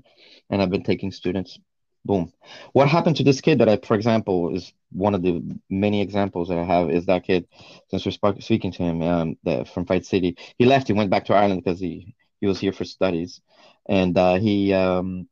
and 0.50 0.62
I've 0.62 0.72
been 0.72 0.84
taking 0.84 1.12
students 1.12 1.60
boom. 2.06 2.32
What 2.74 2.88
happened 2.88 3.18
to 3.18 3.24
this 3.24 3.42
kid 3.42 3.60
that 3.60 3.70
I, 3.70 3.78
for 3.78 3.96
example, 3.96 4.56
is 4.56 4.74
one 4.92 5.16
of 5.16 5.22
the 5.22 5.44
many 5.70 6.02
examples 6.02 6.50
that 6.50 6.58
I 6.58 6.64
have 6.64 6.90
is 6.90 7.06
that 7.06 7.24
kid, 7.26 7.48
since 7.90 8.06
we're 8.06 8.40
speaking 8.40 8.72
to 8.74 8.84
him 8.84 9.02
um, 9.02 9.38
the, 9.44 9.66
from 9.66 9.86
Fight 9.86 10.06
City, 10.06 10.38
he 10.58 10.66
left, 10.66 10.88
he 10.88 10.94
went 10.94 11.10
back 11.10 11.26
to 11.26 11.34
Ireland 11.34 11.64
because 11.64 11.80
he, 11.80 12.16
he 12.40 12.48
was 12.48 12.60
here 12.60 12.74
for 12.74 12.86
studies. 12.86 13.42
And 13.88 14.18
uh, 14.18 14.36
he, 14.36 14.74
um, 14.74 15.28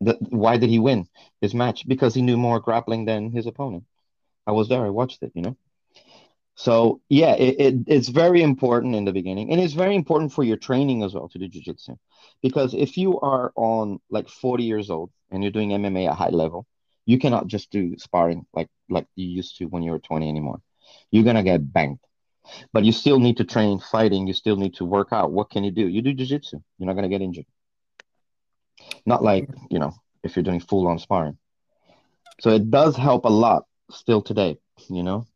the, 0.00 0.16
why 0.20 0.56
did 0.56 0.70
he 0.70 0.78
win 0.78 1.08
his 1.40 1.54
match? 1.54 1.86
Because 1.86 2.14
he 2.14 2.22
knew 2.22 2.36
more 2.36 2.60
grappling 2.60 3.04
than 3.04 3.30
his 3.30 3.46
opponent. 3.46 3.84
I 4.46 4.52
was 4.52 4.68
there, 4.68 4.84
I 4.84 4.90
watched 4.90 5.22
it, 5.22 5.32
you 5.34 5.42
know? 5.42 5.56
So 6.54 7.00
yeah, 7.08 7.34
it, 7.34 7.60
it, 7.60 7.74
it's 7.86 8.08
very 8.08 8.42
important 8.42 8.96
in 8.96 9.04
the 9.04 9.12
beginning, 9.12 9.52
and 9.52 9.60
it's 9.60 9.74
very 9.74 9.94
important 9.94 10.32
for 10.32 10.42
your 10.42 10.56
training 10.56 11.04
as 11.04 11.14
well 11.14 11.28
to 11.28 11.38
do 11.38 11.46
jiu-jitsu, 11.46 11.94
because 12.42 12.74
if 12.74 12.96
you 12.96 13.20
are 13.20 13.52
on 13.54 14.00
like 14.10 14.28
40 14.28 14.64
years 14.64 14.90
old 14.90 15.12
and 15.30 15.42
you're 15.42 15.52
doing 15.52 15.70
MMA 15.70 16.06
at 16.06 16.12
a 16.12 16.14
high 16.14 16.30
level, 16.30 16.66
you 17.06 17.18
cannot 17.18 17.46
just 17.46 17.70
do 17.70 17.96
sparring 17.98 18.46
like 18.52 18.68
like 18.88 19.06
you 19.16 19.26
used 19.26 19.56
to 19.58 19.64
when 19.66 19.82
you 19.82 19.90
were 19.90 19.98
20 19.98 20.28
anymore. 20.28 20.60
You're 21.10 21.24
gonna 21.24 21.42
get 21.42 21.72
banged, 21.72 22.00
but 22.72 22.84
you 22.84 22.92
still 22.92 23.18
need 23.18 23.36
to 23.38 23.44
train 23.44 23.80
fighting. 23.80 24.26
You 24.26 24.34
still 24.34 24.56
need 24.56 24.74
to 24.74 24.84
work 24.84 25.08
out. 25.12 25.32
What 25.32 25.50
can 25.50 25.64
you 25.64 25.70
do? 25.70 25.86
You 25.86 26.02
do 26.02 26.14
jiu-jitsu. 26.14 26.60
You're 26.78 26.86
not 26.86 26.94
gonna 26.94 27.08
get 27.08 27.22
injured. 27.22 27.46
Not 29.06 29.22
like 29.22 29.48
you 29.70 29.78
know 29.78 29.94
if 30.22 30.36
you're 30.36 30.42
doing 30.42 30.60
full-on 30.60 30.98
sparring. 30.98 31.38
So 32.40 32.50
it 32.50 32.70
does 32.70 32.96
help 32.96 33.24
a 33.24 33.30
lot 33.30 33.64
still 33.90 34.22
today. 34.22 34.58
You 34.88 35.02
know 35.02 35.26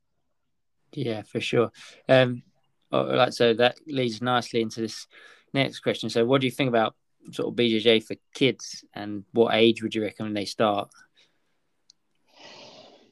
yeah, 0.95 1.23
for 1.23 1.41
sure. 1.41 1.71
Um, 2.09 2.43
like 2.91 3.33
so 3.33 3.55
that 3.55 3.77
leads 3.87 4.21
nicely 4.21 4.61
into 4.61 4.81
this 4.81 5.07
next 5.53 5.81
question. 5.81 6.11
So, 6.11 6.25
what 6.25 6.41
do 6.41 6.47
you 6.47 6.51
think 6.51 6.69
about 6.69 6.95
sort 7.31 7.49
of 7.49 7.55
BJJ 7.55 8.05
for 8.05 8.17
kids, 8.35 8.85
and 8.95 9.25
what 9.33 9.55
age 9.55 9.83
would 9.83 9.95
you 9.95 10.03
recommend 10.03 10.37
they 10.37 10.45
start? 10.45 10.91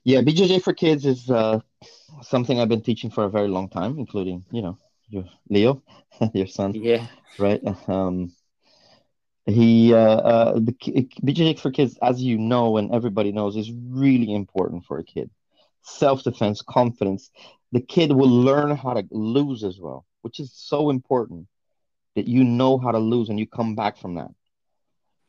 Yeah, 0.05 0.21
BJJ 0.23 0.63
for 0.63 0.73
kids 0.73 1.05
is 1.07 1.31
uh, 1.31 1.61
something 2.23 2.59
I've 2.59 2.69
been 2.69 2.83
teaching 2.83 3.11
for 3.11 3.25
a 3.25 3.31
very 3.31 3.49
long 3.49 3.69
time, 3.69 3.99
including 3.99 4.45
you 4.51 4.63
know 4.63 4.79
your 5.09 5.25
Leo, 5.49 5.83
your 6.35 6.47
son. 6.47 6.75
Yeah. 6.75 7.07
Right. 7.39 7.61
Um, 7.89 8.33
he 9.47 9.95
uh, 9.95 9.99
uh, 9.99 10.53
the 10.55 10.73
BJJ 10.73 11.59
for 11.59 11.71
kids, 11.71 11.99
as 12.03 12.23
you 12.23 12.39
know 12.39 12.77
and 12.77 12.93
everybody 12.95 13.33
knows, 13.33 13.57
is 13.57 13.71
really 13.73 14.35
important 14.35 14.85
for 14.85 14.99
a 14.99 15.05
kid. 15.05 15.31
Self 15.83 16.23
defense, 16.23 16.63
confidence, 16.63 17.31
the 17.73 17.81
kid 17.81 18.13
will 18.13 18.29
learn 18.29 18.77
how 18.77 18.95
to 18.95 19.07
lose 19.11 19.65
as 19.65 19.79
well, 19.79 20.05
which 20.23 20.41
is 20.41 20.53
so 20.55 20.91
important 20.91 21.47
that 22.21 22.29
you 22.29 22.45
know 22.45 22.77
how 22.77 22.93
to 22.93 22.99
lose 22.99 23.31
and 23.31 23.39
you 23.39 23.47
come 23.47 23.75
back 23.75 23.97
from 23.97 24.17
that. 24.17 24.29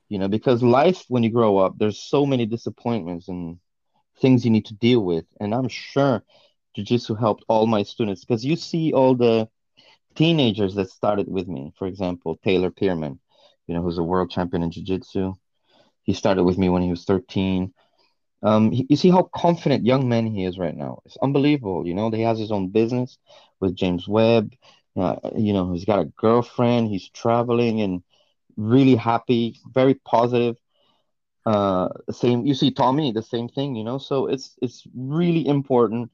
You 0.09 0.19
know, 0.19 0.27
because 0.27 0.61
life, 0.61 1.05
when 1.07 1.23
you 1.23 1.29
grow 1.29 1.57
up, 1.57 1.77
there's 1.77 1.97
so 1.97 2.25
many 2.25 2.45
disappointments 2.45 3.29
and 3.29 3.59
things 4.19 4.43
you 4.43 4.51
need 4.51 4.65
to 4.65 4.73
deal 4.73 4.99
with. 4.99 5.23
And 5.39 5.55
I'm 5.55 5.69
sure 5.69 6.21
Jiu-Jitsu 6.75 7.15
helped 7.15 7.45
all 7.47 7.65
my 7.65 7.83
students 7.83 8.25
because 8.25 8.43
you 8.43 8.57
see 8.57 8.91
all 8.91 9.15
the 9.15 9.47
teenagers 10.15 10.75
that 10.75 10.89
started 10.89 11.29
with 11.29 11.47
me. 11.47 11.71
For 11.77 11.87
example, 11.87 12.37
Taylor 12.43 12.71
Pierman, 12.71 13.19
you 13.67 13.73
know, 13.73 13.81
who's 13.81 13.97
a 13.97 14.03
world 14.03 14.29
champion 14.29 14.63
in 14.63 14.71
Jiu-Jitsu. 14.71 15.33
He 16.03 16.13
started 16.13 16.43
with 16.43 16.57
me 16.57 16.67
when 16.67 16.81
he 16.81 16.89
was 16.89 17.05
13. 17.05 17.73
Um, 18.43 18.73
you 18.73 18.97
see 18.97 19.11
how 19.11 19.29
confident 19.33 19.85
young 19.85 20.09
man 20.09 20.25
he 20.25 20.43
is 20.43 20.57
right 20.57 20.75
now. 20.75 20.99
It's 21.05 21.15
unbelievable. 21.23 21.87
You 21.87 21.93
know, 21.93 22.11
he 22.11 22.23
has 22.23 22.37
his 22.37 22.51
own 22.51 22.67
business 22.67 23.17
with 23.61 23.77
James 23.77 24.09
Webb. 24.09 24.51
Uh, 24.95 25.15
you 25.35 25.53
know, 25.53 25.71
he's 25.71 25.85
got 25.85 25.99
a 25.99 26.05
girlfriend. 26.05 26.89
He's 26.89 27.09
traveling 27.09 27.81
and 27.81 28.03
really 28.57 28.95
happy, 28.95 29.59
very 29.65 29.93
positive. 29.93 30.57
Uh, 31.45 31.89
same. 32.11 32.45
You 32.45 32.53
see 32.53 32.71
Tommy, 32.71 33.11
the 33.11 33.23
same 33.23 33.47
thing. 33.47 33.75
You 33.75 33.83
know, 33.83 33.97
so 33.97 34.27
it's 34.27 34.55
it's 34.61 34.85
really 34.95 35.47
important. 35.47 36.11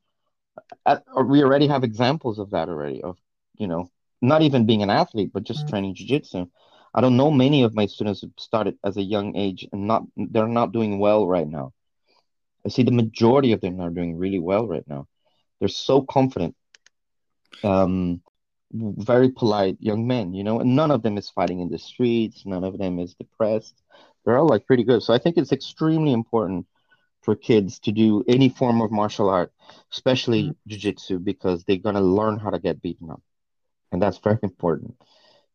At, 0.85 1.03
we 1.25 1.43
already 1.43 1.67
have 1.67 1.83
examples 1.83 2.39
of 2.39 2.51
that 2.51 2.69
already. 2.69 3.01
Of 3.01 3.17
you 3.55 3.67
know, 3.67 3.91
not 4.21 4.41
even 4.41 4.65
being 4.65 4.83
an 4.83 4.89
athlete, 4.89 5.31
but 5.33 5.43
just 5.43 5.61
mm-hmm. 5.61 5.69
training 5.69 5.95
jiu-jitsu. 5.95 6.47
I 6.93 7.01
don't 7.01 7.17
know 7.17 7.29
many 7.29 7.63
of 7.63 7.75
my 7.75 7.85
students 7.87 8.21
who 8.21 8.31
started 8.37 8.77
as 8.83 8.97
a 8.97 9.03
young 9.03 9.35
age 9.35 9.67
and 9.71 9.87
not 9.87 10.03
they're 10.15 10.47
not 10.47 10.71
doing 10.71 10.99
well 10.99 11.27
right 11.27 11.47
now 11.47 11.73
I 12.67 12.69
see 12.69 12.83
the 12.83 12.91
majority 12.91 13.53
of 13.53 13.61
them 13.61 13.79
are 13.79 13.89
doing 13.89 14.17
really 14.17 14.39
well 14.39 14.67
right 14.67 14.83
now. 14.87 15.07
They're 15.59 15.69
so 15.69 16.01
confident, 16.01 16.53
um, 17.63 18.21
very 18.71 19.29
polite 19.29 19.77
young 19.79 20.07
men, 20.07 20.33
you 20.33 20.43
know, 20.43 20.59
and 20.59 20.75
none 20.75 20.91
of 20.91 21.01
them 21.03 21.17
is 21.17 21.29
fighting 21.29 21.61
in 21.61 21.69
the 21.69 21.79
streets. 21.79 22.45
None 22.45 22.63
of 22.63 22.77
them 22.77 22.99
is 22.99 23.15
depressed. 23.15 23.81
They're 24.25 24.37
all 24.37 24.47
like 24.47 24.65
pretty 24.65 24.83
good. 24.83 25.01
So 25.03 25.13
I 25.13 25.19
think 25.19 25.37
it's 25.37 25.51
extremely 25.53 26.11
important 26.11 26.65
for 27.21 27.35
kids 27.35 27.79
to 27.79 27.91
do 27.91 28.23
any 28.27 28.49
form 28.49 28.81
of 28.81 28.91
martial 28.91 29.29
art, 29.29 29.51
especially 29.91 30.43
mm-hmm. 30.43 30.69
jiu-jitsu, 30.69 31.19
because 31.19 31.63
they're 31.63 31.77
gonna 31.77 32.01
learn 32.01 32.39
how 32.39 32.49
to 32.49 32.59
get 32.59 32.81
beaten 32.81 33.09
up, 33.09 33.21
and 33.91 34.01
that's 34.01 34.17
very 34.17 34.39
important. 34.43 34.95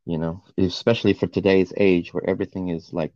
You 0.05 0.19
know, 0.19 0.43
especially 0.59 1.13
for 1.15 1.29
today's 1.29 1.73
age 1.77 2.13
where 2.13 2.29
everything 2.29 2.71
is 2.71 2.93
like 2.93 3.13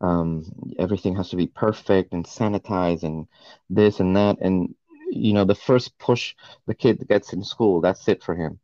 um, 0.00 0.44
everything 0.78 1.16
has 1.16 1.30
to 1.30 1.36
be 1.36 1.46
perfect 1.46 2.12
and 2.12 2.24
sanitized 2.24 3.02
and 3.02 3.26
this 3.70 4.00
and 4.00 4.16
that 4.16 4.38
and 4.40 4.74
you 5.10 5.32
know 5.32 5.44
the 5.44 5.54
first 5.54 5.98
push 5.98 6.34
the 6.66 6.74
kid 6.74 7.06
gets 7.08 7.32
in 7.32 7.42
school 7.42 7.80
that's 7.80 8.06
it 8.08 8.22
for 8.22 8.34
him 8.34 8.58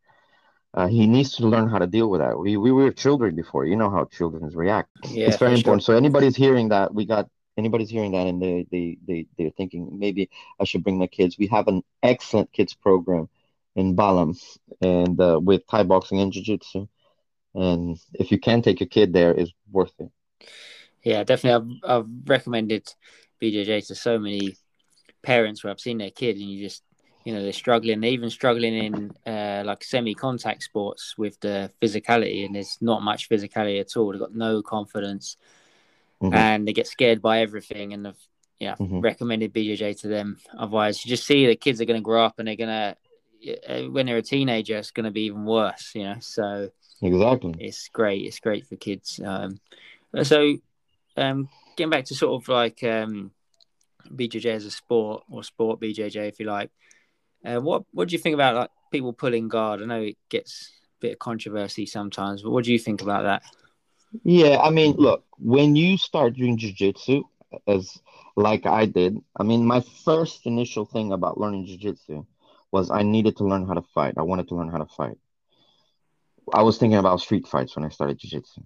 uh, 0.73 0.87
he 0.87 1.05
needs 1.05 1.35
to 1.35 1.47
learn 1.47 1.69
how 1.69 1.77
to 1.79 1.87
deal 1.87 2.09
with 2.09 2.21
that. 2.21 2.37
We, 2.37 2.57
we 2.57 2.71
were 2.71 2.91
children 2.91 3.35
before. 3.35 3.65
You 3.65 3.75
know 3.75 3.89
how 3.89 4.05
children 4.05 4.49
react. 4.53 4.89
Yeah, 5.09 5.27
it's 5.27 5.37
very 5.37 5.55
important. 5.55 5.83
Sure. 5.83 5.95
so 5.95 5.97
anybody's 5.97 6.35
hearing 6.35 6.69
that 6.69 6.93
we 6.93 7.05
got 7.05 7.27
anybody's 7.57 7.89
hearing 7.89 8.13
that 8.13 8.27
and 8.27 8.41
they, 8.41 8.65
they 8.71 8.97
they 9.05 9.27
they're 9.37 9.51
thinking 9.51 9.99
maybe 9.99 10.29
i 10.59 10.63
should 10.63 10.83
bring 10.83 10.97
my 10.97 11.07
kids. 11.07 11.37
We 11.37 11.47
have 11.47 11.67
an 11.67 11.83
excellent 12.01 12.51
kids 12.53 12.73
program 12.73 13.27
in 13.75 13.95
Balham 13.95 14.37
and 14.81 15.19
uh, 15.19 15.39
with 15.41 15.67
thai 15.67 15.83
boxing 15.83 16.19
and 16.19 16.31
jiu-jitsu. 16.31 16.87
And 17.53 17.97
if 18.13 18.31
you 18.31 18.39
can 18.39 18.61
take 18.61 18.79
your 18.79 18.87
kid 18.87 19.11
there 19.11 19.33
is 19.33 19.51
worth 19.69 19.93
it. 19.99 20.09
Yeah, 21.03 21.23
definitely. 21.23 21.79
I've, 21.83 21.91
I've 21.91 22.09
recommended 22.25 22.93
BJJ 23.41 23.87
to 23.87 23.95
so 23.95 24.19
many 24.19 24.55
parents 25.21 25.63
where 25.63 25.71
I've 25.71 25.79
seen 25.79 25.97
their 25.97 26.11
kid 26.11 26.37
and 26.37 26.45
you 26.45 26.63
just 26.63 26.83
you 27.23 27.33
know 27.33 27.43
they're 27.43 27.53
struggling. 27.53 28.01
They're 28.01 28.11
even 28.11 28.29
struggling 28.29 28.75
in 28.75 29.11
uh, 29.31 29.63
like 29.65 29.83
semi-contact 29.83 30.63
sports 30.63 31.15
with 31.17 31.39
the 31.39 31.71
physicality 31.81 32.45
and 32.45 32.55
there's 32.55 32.77
not 32.81 33.03
much 33.03 33.29
physicality 33.29 33.79
at 33.79 33.95
all. 33.95 34.11
They've 34.11 34.19
got 34.19 34.35
no 34.35 34.61
confidence 34.61 35.37
mm-hmm. 36.21 36.33
and 36.33 36.67
they 36.67 36.73
get 36.73 36.87
scared 36.87 37.21
by 37.21 37.41
everything 37.41 37.93
and 37.93 38.07
I've 38.07 38.27
yeah 38.59 38.75
mm-hmm. 38.75 38.99
recommended 38.99 39.53
BJJ 39.53 40.01
to 40.01 40.07
them. 40.07 40.37
Otherwise 40.57 41.05
you 41.05 41.09
just 41.09 41.25
see 41.25 41.45
the 41.45 41.55
kids 41.55 41.81
are 41.81 41.85
going 41.85 41.99
to 41.99 42.03
grow 42.03 42.25
up 42.25 42.39
and 42.39 42.47
they're 42.47 42.55
going 42.55 42.69
to 42.69 42.95
uh, 43.67 43.89
when 43.89 44.05
they're 44.05 44.17
a 44.17 44.21
teenager 44.21 44.77
it's 44.77 44.91
going 44.91 45.05
to 45.05 45.11
be 45.11 45.23
even 45.23 45.45
worse 45.45 45.93
you 45.95 46.03
know? 46.03 46.17
So 46.19 46.69
exactly. 47.01 47.55
it's 47.59 47.87
great 47.89 48.25
it's 48.25 48.39
great 48.39 48.65
for 48.67 48.75
kids. 48.75 49.19
Um, 49.23 49.59
so 50.23 50.57
um, 51.17 51.49
getting 51.75 51.89
back 51.91 52.05
to 52.05 52.15
sort 52.15 52.41
of 52.41 52.47
like 52.47 52.83
um, 52.83 53.31
BJJ 54.09 54.45
as 54.45 54.65
a 54.65 54.71
sport 54.71 55.23
or 55.29 55.43
sport 55.43 55.79
BJJ 55.79 56.27
if 56.27 56.39
you 56.39 56.45
like 56.45 56.71
uh, 57.45 57.59
what 57.59 57.83
what 57.91 58.07
do 58.07 58.13
you 58.13 58.19
think 58.19 58.33
about 58.33 58.55
like 58.55 58.69
people 58.91 59.13
pulling 59.13 59.47
guard? 59.47 59.81
I 59.81 59.85
know 59.85 60.01
it 60.01 60.17
gets 60.29 60.71
a 60.97 61.01
bit 61.01 61.13
of 61.13 61.19
controversy 61.19 61.85
sometimes, 61.85 62.43
but 62.43 62.51
what 62.51 62.65
do 62.65 62.71
you 62.71 62.79
think 62.79 63.01
about 63.01 63.23
that? 63.23 63.43
Yeah, 64.23 64.59
I 64.59 64.69
mean, 64.69 64.95
look, 64.97 65.23
when 65.37 65.75
you 65.75 65.97
start 65.97 66.35
doing 66.35 66.57
jiu-jitsu 66.57 67.23
as 67.67 67.97
like 68.35 68.65
I 68.65 68.85
did, 68.85 69.17
I 69.37 69.43
mean, 69.43 69.65
my 69.65 69.81
first 70.03 70.45
initial 70.45 70.85
thing 70.85 71.13
about 71.13 71.39
learning 71.39 71.65
jiu-jitsu 71.65 72.25
was 72.71 72.91
I 72.91 73.03
needed 73.03 73.37
to 73.37 73.45
learn 73.45 73.67
how 73.67 73.73
to 73.73 73.81
fight. 73.93 74.15
I 74.17 74.23
wanted 74.23 74.47
to 74.49 74.55
learn 74.55 74.69
how 74.69 74.79
to 74.79 74.85
fight. 74.85 75.17
I 76.53 76.63
was 76.63 76.77
thinking 76.77 76.99
about 76.99 77.21
street 77.21 77.47
fights 77.47 77.75
when 77.75 77.85
I 77.85 77.89
started 77.89 78.19
jiu-jitsu. 78.19 78.61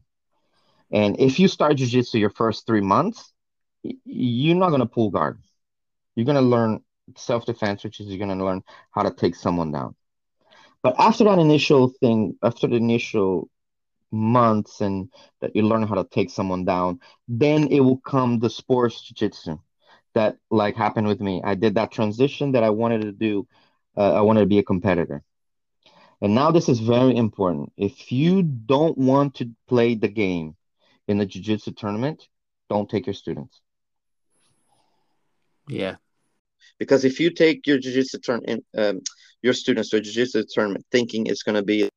And 0.92 1.20
if 1.20 1.40
you 1.40 1.48
start 1.48 1.78
jiu-jitsu 1.78 2.18
your 2.18 2.30
first 2.32 2.66
3 2.66 2.82
months, 2.82 3.32
you're 4.04 4.56
not 4.56 4.70
going 4.70 4.82
to 4.82 4.88
pull 4.88 5.12
guard. 5.12 5.40
You're 6.16 6.26
going 6.26 6.36
to 6.36 6.42
learn 6.42 6.82
self 7.16 7.46
defense, 7.46 7.84
which 7.84 8.00
is 8.00 8.08
you're 8.08 8.18
going 8.26 8.38
to 8.38 8.46
learn 8.46 8.64
how 8.92 9.04
to 9.04 9.12
take 9.12 9.36
someone 9.36 9.72
down. 9.72 9.96
But 10.82 10.96
after 11.00 11.24
that 11.26 11.40
initial 11.40 11.90
thing, 12.00 12.38
after 12.44 12.68
the 12.68 12.76
initial 12.76 13.50
months 14.12 14.82
and 14.82 15.10
that 15.42 15.56
you 15.56 15.64
learn 15.64 15.84
how 15.84 15.96
to 15.96 16.08
take 16.10 16.30
someone 16.30 16.66
down, 16.66 17.00
then 17.28 17.68
it 17.70 17.80
will 17.80 17.98
come 17.98 18.40
the 18.40 18.50
sports 18.50 19.02
jiu-jitsu 19.02 19.58
that 20.14 20.38
like 20.50 20.76
happened 20.76 21.08
with 21.08 21.20
me. 21.20 21.42
I 21.44 21.56
did 21.56 21.76
that 21.76 21.92
transition 21.92 22.54
that 22.54 22.64
I 22.64 22.70
wanted 22.70 23.02
to 23.02 23.12
do. 23.12 23.48
Uh, 23.98 24.14
I 24.14 24.22
wanted 24.22 24.42
to 24.42 24.46
be 24.46 24.60
a 24.60 24.64
competitor. 24.64 25.24
And 26.22 26.34
now 26.34 26.52
this 26.52 26.70
is 26.70 26.80
very 26.80 27.16
important. 27.16 27.74
If 27.78 28.12
you 28.12 28.42
don't 28.42 28.98
want 28.98 29.36
to 29.36 29.52
play 29.68 29.96
the 29.96 30.08
game 30.08 30.56
in 31.08 31.18
the 31.18 31.26
jiu-jitsu 31.26 31.72
tournament, 31.72 32.28
don't 32.70 32.90
take 32.90 33.06
your 33.06 33.14
students. 33.14 33.62
Yeah, 35.68 35.96
because 36.80 37.06
if 37.06 37.20
you 37.20 37.30
take 37.30 37.66
your 37.68 37.78
jiu-jitsu 37.78 38.20
turn 38.20 38.42
in 38.46 38.62
um, 38.78 39.02
your 39.42 39.54
students 39.54 39.90
to 39.90 39.98
a 39.98 40.02
jiu-jitsu 40.02 40.44
tournament 40.54 40.86
thinking 40.92 41.28
it's 41.28 41.44
going 41.44 41.56
to 41.56 41.64
be 41.64 41.90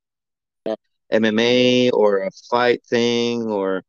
MMA 1.12 1.91
or 1.93 2.18
a 2.22 2.31
fight 2.51 2.85
thing 2.87 3.45
or 3.45 3.83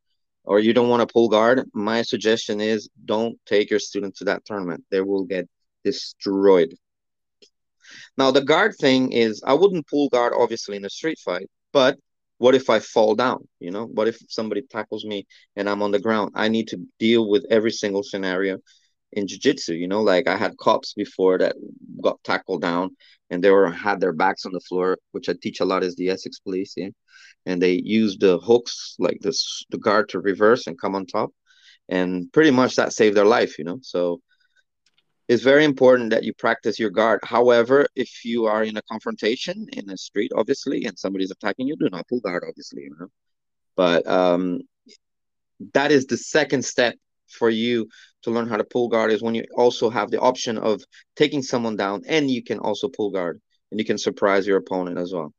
or 0.44 0.58
you 0.58 0.72
don't 0.72 0.88
want 0.88 1.06
to 1.06 1.12
pull 1.12 1.28
guard, 1.28 1.68
my 1.74 2.02
suggestion 2.02 2.60
is 2.60 2.88
don't 3.04 3.38
take 3.46 3.70
your 3.70 3.78
student 3.78 4.16
to 4.16 4.24
that 4.24 4.44
tournament. 4.44 4.82
They 4.90 5.02
will 5.02 5.24
get 5.24 5.48
destroyed. 5.84 6.74
Now 8.16 8.30
the 8.30 8.42
guard 8.42 8.74
thing 8.80 9.12
is 9.12 9.42
I 9.46 9.54
wouldn't 9.54 9.86
pull 9.86 10.08
guard 10.08 10.32
obviously 10.36 10.76
in 10.76 10.84
a 10.84 10.90
street 10.90 11.18
fight, 11.18 11.48
but 11.72 11.98
what 12.38 12.54
if 12.54 12.70
I 12.70 12.78
fall 12.78 13.14
down? 13.14 13.46
You 13.58 13.70
know, 13.70 13.84
what 13.84 14.08
if 14.08 14.18
somebody 14.28 14.62
tackles 14.62 15.04
me 15.04 15.26
and 15.56 15.68
I'm 15.68 15.82
on 15.82 15.90
the 15.90 15.98
ground? 16.00 16.32
I 16.34 16.48
need 16.48 16.68
to 16.68 16.78
deal 16.98 17.28
with 17.28 17.44
every 17.50 17.70
single 17.70 18.02
scenario 18.02 18.58
in 19.12 19.26
jiu-jitsu 19.26 19.74
you 19.74 19.88
know 19.88 20.02
like 20.02 20.28
i 20.28 20.36
had 20.36 20.56
cops 20.58 20.94
before 20.94 21.38
that 21.38 21.54
got 22.02 22.22
tackled 22.24 22.62
down 22.62 22.90
and 23.30 23.42
they 23.42 23.50
were 23.50 23.70
had 23.70 24.00
their 24.00 24.12
backs 24.12 24.46
on 24.46 24.52
the 24.52 24.60
floor 24.60 24.96
which 25.12 25.28
i 25.28 25.34
teach 25.42 25.60
a 25.60 25.64
lot 25.64 25.82
is 25.82 25.96
the 25.96 26.08
essex 26.08 26.38
police 26.38 26.74
yeah? 26.76 26.88
and 27.46 27.60
they 27.60 27.80
used 27.84 28.20
the 28.20 28.38
hooks 28.38 28.96
like 28.98 29.18
this 29.20 29.64
the 29.70 29.78
guard 29.78 30.08
to 30.08 30.20
reverse 30.20 30.66
and 30.66 30.80
come 30.80 30.94
on 30.94 31.06
top. 31.06 31.30
And 31.88 32.32
pretty 32.32 32.52
much 32.52 32.76
that 32.76 32.92
saved 32.92 33.16
their 33.16 33.24
life 33.24 33.58
you 33.58 33.64
know 33.64 33.78
so 33.82 34.20
it's 35.28 35.42
very 35.44 35.64
important 35.64 36.10
that 36.10 36.24
you 36.24 36.34
practice 36.34 36.80
your 36.80 36.90
guard. 36.90 37.20
However 37.22 37.86
if 37.94 38.24
you 38.24 38.46
are 38.46 38.64
in 38.64 38.76
a 38.76 38.82
confrontation 38.82 39.66
in 39.72 39.86
the 39.86 39.96
street 39.96 40.32
obviously 40.36 40.84
and 40.84 40.98
somebody's 40.98 41.30
attacking 41.30 41.66
you 41.68 41.76
do 41.76 41.88
not 41.90 42.06
pull 42.08 42.20
guard 42.20 42.44
obviously 42.46 42.82
you 42.82 42.96
know. 42.98 43.08
But 43.76 44.06
um 44.06 44.60
that 45.74 45.90
is 45.92 46.06
the 46.06 46.16
second 46.16 46.64
step 46.64 46.94
for 47.30 47.50
you 47.50 47.88
to 48.22 48.30
learn 48.30 48.48
how 48.48 48.56
to 48.56 48.64
pull 48.64 48.88
guard 48.88 49.10
is 49.12 49.22
when 49.22 49.34
you 49.34 49.44
also 49.56 49.90
have 49.90 50.10
the 50.10 50.20
option 50.20 50.58
of 50.58 50.82
taking 51.16 51.42
someone 51.42 51.76
down 51.76 52.02
and 52.06 52.30
you 52.30 52.42
can 52.42 52.58
also 52.58 52.88
pull 52.88 53.10
guard 53.10 53.40
and 53.70 53.80
you 53.80 53.86
can 53.86 53.98
surprise 53.98 54.46
your 54.46 54.58
opponent 54.58 54.98
as 54.98 55.12
well. 55.12 55.32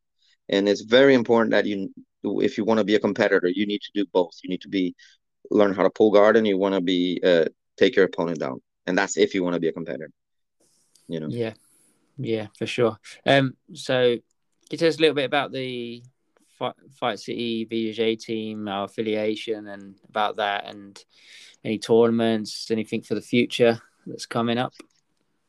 And 0.48 0.68
it's 0.68 0.82
very 0.82 1.14
important 1.14 1.52
that 1.52 1.66
you, 1.66 1.92
if 2.24 2.58
you 2.58 2.64
want 2.64 2.78
to 2.78 2.84
be 2.84 2.94
a 2.94 3.00
competitor, 3.00 3.48
you 3.48 3.66
need 3.66 3.80
to 3.82 3.90
do 3.94 4.06
both. 4.12 4.32
You 4.42 4.50
need 4.50 4.62
to 4.62 4.68
be 4.68 4.94
learn 5.50 5.74
how 5.74 5.82
to 5.82 5.90
pull 5.90 6.10
guard 6.10 6.36
and 6.36 6.46
you 6.46 6.56
want 6.56 6.74
to 6.74 6.80
be 6.80 7.20
uh, 7.24 7.44
take 7.76 7.96
your 7.96 8.06
opponent 8.06 8.40
down. 8.40 8.60
And 8.86 8.96
that's 8.96 9.16
if 9.16 9.34
you 9.34 9.42
want 9.42 9.54
to 9.54 9.60
be 9.60 9.68
a 9.68 9.72
competitor. 9.72 10.10
You 11.08 11.20
know. 11.20 11.28
Yeah, 11.28 11.52
yeah, 12.16 12.46
for 12.58 12.66
sure. 12.66 12.98
Um, 13.26 13.54
so 13.74 14.16
can 14.16 14.22
you 14.70 14.78
tell 14.78 14.88
us 14.88 14.98
a 14.98 15.00
little 15.00 15.14
bit 15.14 15.24
about 15.24 15.52
the 15.52 16.02
Fight, 16.98 17.18
City 17.18 17.66
BJJ 17.66 18.20
team, 18.20 18.68
our 18.68 18.84
affiliation, 18.84 19.68
and 19.68 19.96
about 20.08 20.36
that, 20.36 20.66
and 20.66 21.02
any 21.64 21.78
tournaments, 21.78 22.70
anything 22.70 23.02
for 23.02 23.14
the 23.14 23.20
future 23.20 23.80
that's 24.06 24.26
coming 24.26 24.58
up? 24.58 24.72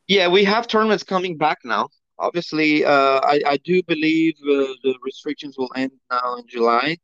Yeah, 0.06 0.28
we 0.28 0.44
have 0.44 0.66
tournaments 0.66 1.04
coming 1.04 1.36
back 1.36 1.58
now. 1.64 1.88
Obviously, 2.18 2.84
uh, 2.84 3.20
I, 3.22 3.40
I 3.46 3.56
do 3.58 3.82
believe 3.82 4.34
uh, 4.42 4.74
the 4.82 4.94
restrictions 5.02 5.56
will 5.58 5.70
end 5.74 5.92
now 6.10 6.36
in 6.36 6.44
July. 6.48 6.96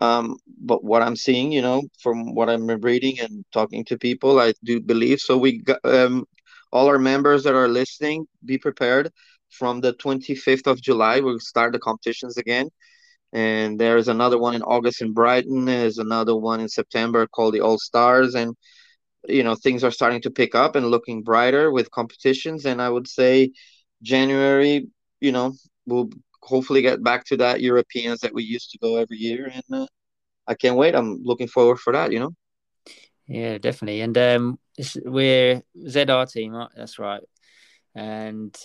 Um, 0.00 0.38
but 0.58 0.82
what 0.82 1.02
I'm 1.02 1.16
seeing, 1.16 1.52
you 1.52 1.62
know, 1.62 1.82
from 2.02 2.34
what 2.34 2.48
I'm 2.48 2.66
reading 2.66 3.20
and 3.20 3.44
talking 3.52 3.84
to 3.86 3.98
people, 3.98 4.40
I 4.40 4.54
do 4.64 4.80
believe 4.80 5.20
so. 5.20 5.36
We 5.36 5.58
got 5.58 5.80
um, 5.84 6.24
all 6.72 6.86
our 6.86 6.98
members 6.98 7.44
that 7.44 7.54
are 7.54 7.68
listening, 7.68 8.26
be 8.44 8.58
prepared. 8.58 9.12
From 9.50 9.80
the 9.80 9.92
25th 9.94 10.68
of 10.68 10.80
July, 10.80 11.20
we'll 11.20 11.40
start 11.40 11.72
the 11.72 11.80
competitions 11.80 12.36
again 12.36 12.70
and 13.32 13.78
there's 13.78 14.08
another 14.08 14.38
one 14.38 14.54
in 14.54 14.62
August 14.62 15.02
in 15.02 15.12
Brighton. 15.12 15.64
There's 15.64 15.98
another 15.98 16.34
one 16.34 16.60
in 16.60 16.68
September 16.68 17.26
called 17.26 17.54
the 17.54 17.60
All 17.60 17.78
Stars, 17.78 18.34
and 18.34 18.56
you 19.28 19.42
know 19.42 19.54
things 19.54 19.84
are 19.84 19.90
starting 19.90 20.20
to 20.22 20.30
pick 20.30 20.54
up 20.54 20.76
and 20.76 20.86
looking 20.86 21.22
brighter 21.22 21.70
with 21.70 21.90
competitions. 21.90 22.64
And 22.66 22.82
I 22.82 22.88
would 22.88 23.08
say 23.08 23.52
January, 24.02 24.88
you 25.20 25.32
know, 25.32 25.54
we'll 25.86 26.10
hopefully 26.42 26.82
get 26.82 27.02
back 27.04 27.24
to 27.26 27.36
that 27.36 27.60
Europeans 27.60 28.20
that 28.20 28.34
we 28.34 28.42
used 28.42 28.70
to 28.72 28.78
go 28.78 28.96
every 28.96 29.18
year, 29.18 29.52
and 29.52 29.82
uh, 29.82 29.86
I 30.46 30.54
can't 30.54 30.76
wait. 30.76 30.94
I'm 30.94 31.22
looking 31.22 31.48
forward 31.48 31.78
for 31.78 31.92
that. 31.92 32.12
You 32.12 32.20
know. 32.20 32.34
Yeah, 33.28 33.58
definitely, 33.58 34.00
and 34.00 34.18
um, 34.18 34.58
we're 35.04 35.62
ZR 35.78 36.32
team, 36.32 36.52
right? 36.52 36.70
That's 36.74 36.98
right, 36.98 37.22
and 37.94 38.56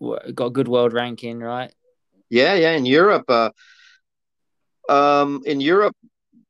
got 0.00 0.46
a 0.46 0.50
good 0.50 0.68
world 0.68 0.94
ranking, 0.94 1.40
right? 1.40 1.72
Yeah, 2.30 2.54
yeah. 2.54 2.72
In 2.72 2.86
Europe, 2.86 3.28
uh, 3.28 3.50
um, 4.88 5.42
in 5.44 5.60
Europe, 5.60 5.96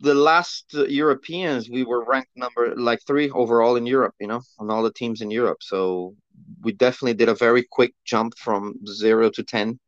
the 0.00 0.14
last 0.14 0.72
Europeans, 0.72 1.68
we 1.68 1.84
were 1.84 2.04
ranked 2.04 2.30
number 2.36 2.74
like 2.76 3.00
three 3.06 3.30
overall 3.30 3.76
in 3.76 3.86
Europe, 3.86 4.14
you 4.20 4.28
know, 4.28 4.40
on 4.58 4.70
all 4.70 4.82
the 4.82 4.92
teams 4.92 5.20
in 5.20 5.30
Europe. 5.30 5.58
So 5.60 6.14
we 6.62 6.72
definitely 6.72 7.14
did 7.14 7.28
a 7.28 7.34
very 7.34 7.64
quick 7.64 7.94
jump 8.04 8.38
from 8.38 8.74
zero 8.86 9.30
to 9.30 9.42
10. 9.42 9.78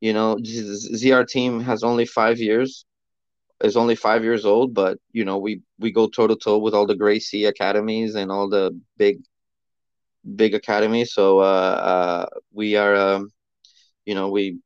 You 0.00 0.12
know, 0.12 0.36
ZR 0.36 1.26
team 1.26 1.60
has 1.60 1.82
only 1.82 2.04
five 2.04 2.38
years, 2.38 2.84
is 3.62 3.76
only 3.76 3.94
five 3.94 4.22
years 4.22 4.44
old, 4.44 4.74
but, 4.74 4.98
you 5.12 5.24
know, 5.24 5.38
we, 5.38 5.62
we 5.78 5.92
go 5.92 6.08
toe 6.08 6.26
to 6.26 6.36
toe 6.36 6.58
with 6.58 6.74
all 6.74 6.86
the 6.86 6.94
Gracie 6.94 7.46
academies 7.46 8.14
and 8.16 8.30
all 8.30 8.50
the 8.50 8.78
big, 8.98 9.22
big 10.36 10.54
academies. 10.54 11.14
So 11.14 11.38
uh, 11.38 11.42
uh, 11.42 12.26
we 12.52 12.76
are, 12.76 12.94
um, 12.94 13.30
you 14.04 14.14
know, 14.14 14.28
we, 14.28 14.58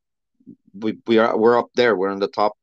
we, 0.75 0.99
we 1.07 1.19
are, 1.19 1.39
we're 1.39 1.59
up 1.59 1.69
there. 1.77 1.97
We're 1.97 2.11
in 2.11 2.19
the 2.19 2.27
top 2.27 2.58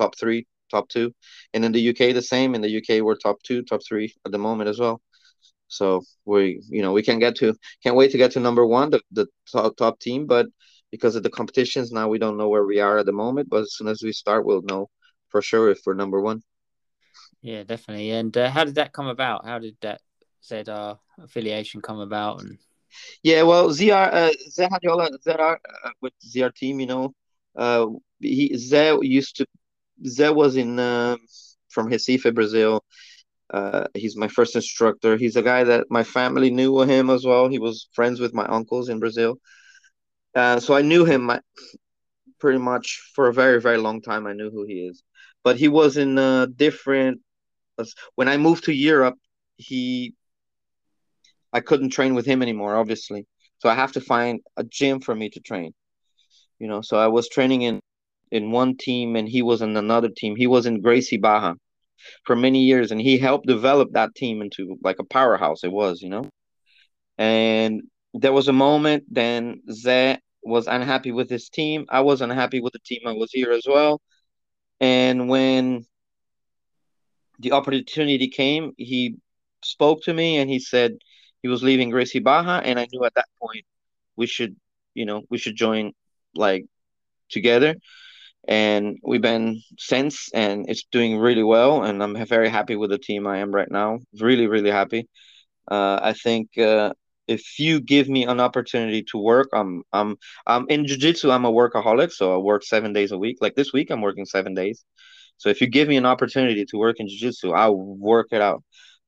top 0.00 0.12
three, 0.18 0.46
top 0.70 0.88
two, 0.88 1.12
and 1.52 1.64
in 1.64 1.72
the 1.72 1.88
UK 1.90 2.14
the 2.14 2.22
same. 2.34 2.54
In 2.54 2.62
the 2.62 2.76
UK 2.78 3.02
we're 3.04 3.16
top 3.16 3.38
two, 3.42 3.62
top 3.62 3.80
three 3.86 4.14
at 4.24 4.32
the 4.32 4.38
moment 4.38 4.68
as 4.68 4.78
well. 4.78 5.00
So 5.68 6.02
we, 6.24 6.60
you 6.68 6.82
know, 6.82 6.92
we 6.92 7.02
can 7.02 7.18
get 7.18 7.36
to, 7.36 7.54
can't 7.82 7.96
wait 7.96 8.10
to 8.10 8.18
get 8.18 8.32
to 8.32 8.40
number 8.40 8.66
one, 8.66 8.90
the, 8.90 9.00
the 9.12 9.26
top 9.50 9.76
top 9.76 10.00
team. 10.00 10.26
But 10.26 10.46
because 10.90 11.14
of 11.16 11.22
the 11.22 11.30
competitions 11.30 11.92
now, 11.92 12.08
we 12.08 12.18
don't 12.18 12.36
know 12.36 12.48
where 12.48 12.66
we 12.66 12.80
are 12.80 12.98
at 12.98 13.06
the 13.06 13.12
moment. 13.12 13.48
But 13.48 13.62
as 13.62 13.74
soon 13.76 13.88
as 13.88 14.02
we 14.02 14.12
start, 14.12 14.44
we'll 14.44 14.62
know 14.62 14.90
for 15.28 15.40
sure 15.40 15.70
if 15.70 15.80
we're 15.86 15.94
number 15.94 16.20
one. 16.20 16.42
Yeah, 17.40 17.62
definitely. 17.62 18.10
And 18.10 18.36
uh, 18.36 18.50
how 18.50 18.64
did 18.64 18.74
that 18.74 18.92
come 18.92 19.06
about? 19.06 19.46
How 19.46 19.58
did 19.60 19.76
that 19.80 20.00
ZR 20.42 20.98
affiliation 21.22 21.80
come 21.80 22.00
about? 22.00 22.42
And 22.42 22.58
yeah, 23.22 23.42
well, 23.42 23.68
ZR, 23.70 24.12
uh, 24.12 24.32
ZR, 24.50 25.18
ZR 25.26 25.56
uh, 25.84 25.90
with 26.02 26.12
ZR 26.26 26.52
team, 26.54 26.80
you 26.80 26.86
know, 26.86 27.14
uh, 27.56 27.86
he 28.18 28.50
Zé 28.54 28.98
used 29.02 29.36
to 29.36 29.46
Zé 30.06 30.34
was 30.34 30.56
in 30.56 30.78
uh, 30.78 31.16
from 31.68 31.88
Recife, 31.90 32.34
Brazil, 32.34 32.82
Uh, 33.52 33.86
he's 33.94 34.16
my 34.16 34.28
first 34.28 34.54
instructor. 34.56 35.16
He's 35.16 35.36
a 35.36 35.42
guy 35.42 35.64
that 35.64 35.86
my 35.90 36.04
family 36.04 36.50
knew 36.50 36.80
him 36.82 37.10
as 37.10 37.24
well. 37.24 37.48
He 37.48 37.58
was 37.58 37.88
friends 37.92 38.20
with 38.20 38.32
my 38.34 38.46
uncles 38.46 38.88
in 38.88 38.98
Brazil. 39.00 39.38
Uh, 40.34 40.60
so 40.60 40.74
I 40.74 40.82
knew 40.82 41.04
him 41.04 41.30
pretty 42.38 42.58
much 42.58 43.00
for 43.14 43.28
a 43.28 43.32
very, 43.34 43.60
very 43.60 43.78
long 43.78 44.00
time. 44.02 44.26
I 44.26 44.32
knew 44.32 44.50
who 44.50 44.64
he 44.64 44.86
is. 44.86 45.02
But 45.44 45.56
he 45.56 45.68
was 45.68 45.96
in 45.96 46.18
a 46.18 46.46
different. 46.46 47.20
When 48.14 48.28
I 48.28 48.36
moved 48.36 48.64
to 48.64 48.72
Europe, 48.72 49.16
he. 49.56 50.14
I 51.52 51.60
couldn't 51.60 51.90
train 51.90 52.14
with 52.14 52.26
him 52.26 52.42
anymore, 52.42 52.76
obviously. 52.76 53.26
So 53.58 53.68
I 53.68 53.74
have 53.74 53.92
to 53.92 54.00
find 54.00 54.40
a 54.56 54.64
gym 54.64 55.00
for 55.00 55.14
me 55.14 55.30
to 55.30 55.40
train. 55.40 55.72
You 56.58 56.68
know, 56.68 56.80
so 56.82 56.98
I 56.98 57.08
was 57.08 57.28
training 57.28 57.62
in 57.62 57.80
in 58.30 58.50
one 58.50 58.76
team 58.76 59.16
and 59.16 59.28
he 59.28 59.42
was 59.42 59.62
in 59.62 59.76
another 59.76 60.08
team. 60.08 60.36
He 60.36 60.46
was 60.46 60.66
in 60.66 60.80
Gracie 60.80 61.16
Barra 61.16 61.56
for 62.24 62.36
many 62.36 62.64
years 62.64 62.92
and 62.92 63.00
he 63.00 63.18
helped 63.18 63.46
develop 63.46 63.92
that 63.92 64.14
team 64.14 64.42
into 64.42 64.78
like 64.82 64.98
a 64.98 65.04
powerhouse 65.04 65.64
it 65.64 65.72
was, 65.72 66.00
you 66.02 66.08
know. 66.08 66.24
And 67.18 67.82
there 68.14 68.32
was 68.32 68.48
a 68.48 68.52
moment 68.52 69.04
then 69.10 69.62
Zé 69.68 70.18
was 70.42 70.66
unhappy 70.66 71.12
with 71.12 71.28
his 71.28 71.48
team. 71.48 71.86
I 71.88 72.00
was 72.00 72.22
unhappy 72.22 72.60
with 72.60 72.72
the 72.72 72.78
team 72.80 73.00
I 73.06 73.12
was 73.12 73.30
here 73.32 73.52
as 73.52 73.64
well. 73.66 74.00
And 74.80 75.28
when 75.28 75.84
the 77.38 77.52
opportunity 77.52 78.28
came, 78.28 78.72
he 78.76 79.16
spoke 79.62 80.02
to 80.04 80.14
me 80.14 80.38
and 80.38 80.48
he 80.48 80.58
said 80.58 80.92
he 81.42 81.48
was 81.48 81.62
leaving 81.62 81.90
Gracie 81.90 82.20
Barra 82.20 82.58
and 82.64 82.78
I 82.78 82.86
knew 82.92 83.04
at 83.04 83.14
that 83.14 83.28
point 83.40 83.64
we 84.16 84.26
should, 84.26 84.56
you 84.94 85.04
know, 85.04 85.22
we 85.30 85.38
should 85.38 85.56
join 85.56 85.92
like 86.34 86.64
together 87.28 87.76
and 88.48 88.98
we've 89.02 89.20
been 89.22 89.62
since 89.78 90.30
and 90.32 90.68
it's 90.68 90.84
doing 90.90 91.18
really 91.18 91.42
well 91.42 91.82
and 91.84 92.02
i'm 92.02 92.16
very 92.26 92.48
happy 92.48 92.76
with 92.76 92.90
the 92.90 92.98
team 92.98 93.26
i 93.26 93.38
am 93.38 93.52
right 93.52 93.70
now. 93.70 93.98
Really 94.18 94.46
really 94.46 94.70
happy. 94.70 95.08
Uh, 95.70 95.98
i 96.02 96.12
think 96.12 96.56
uh, 96.58 96.92
if 97.28 97.58
you 97.58 97.80
give 97.80 98.08
me 98.08 98.24
an 98.24 98.40
opportunity 98.40 99.02
to 99.02 99.18
work 99.18 99.48
i'm 99.52 99.82
i'm 99.92 100.16
i'm 100.46 100.66
in 100.68 100.86
jiu-jitsu 100.86 101.30
i'm 101.30 101.44
a 101.44 101.52
workaholic 101.52 102.10
so 102.12 102.34
i 102.34 102.38
work 102.38 102.64
seven 102.64 102.92
days 102.92 103.12
a 103.12 103.18
week. 103.18 103.38
Like 103.40 103.54
this 103.54 103.72
week 103.72 103.90
i'm 103.90 104.00
working 104.00 104.24
seven 104.26 104.54
days. 104.54 104.84
So 105.36 105.48
if 105.48 105.60
you 105.60 105.68
give 105.68 105.88
me 105.88 105.96
an 105.96 106.06
opportunity 106.06 106.64
to 106.66 106.76
work 106.76 106.96
in 106.98 107.08
jiu-jitsu 107.08 107.52
i'll 107.52 107.76
work 107.76 108.28
it 108.32 108.40
out. 108.40 108.62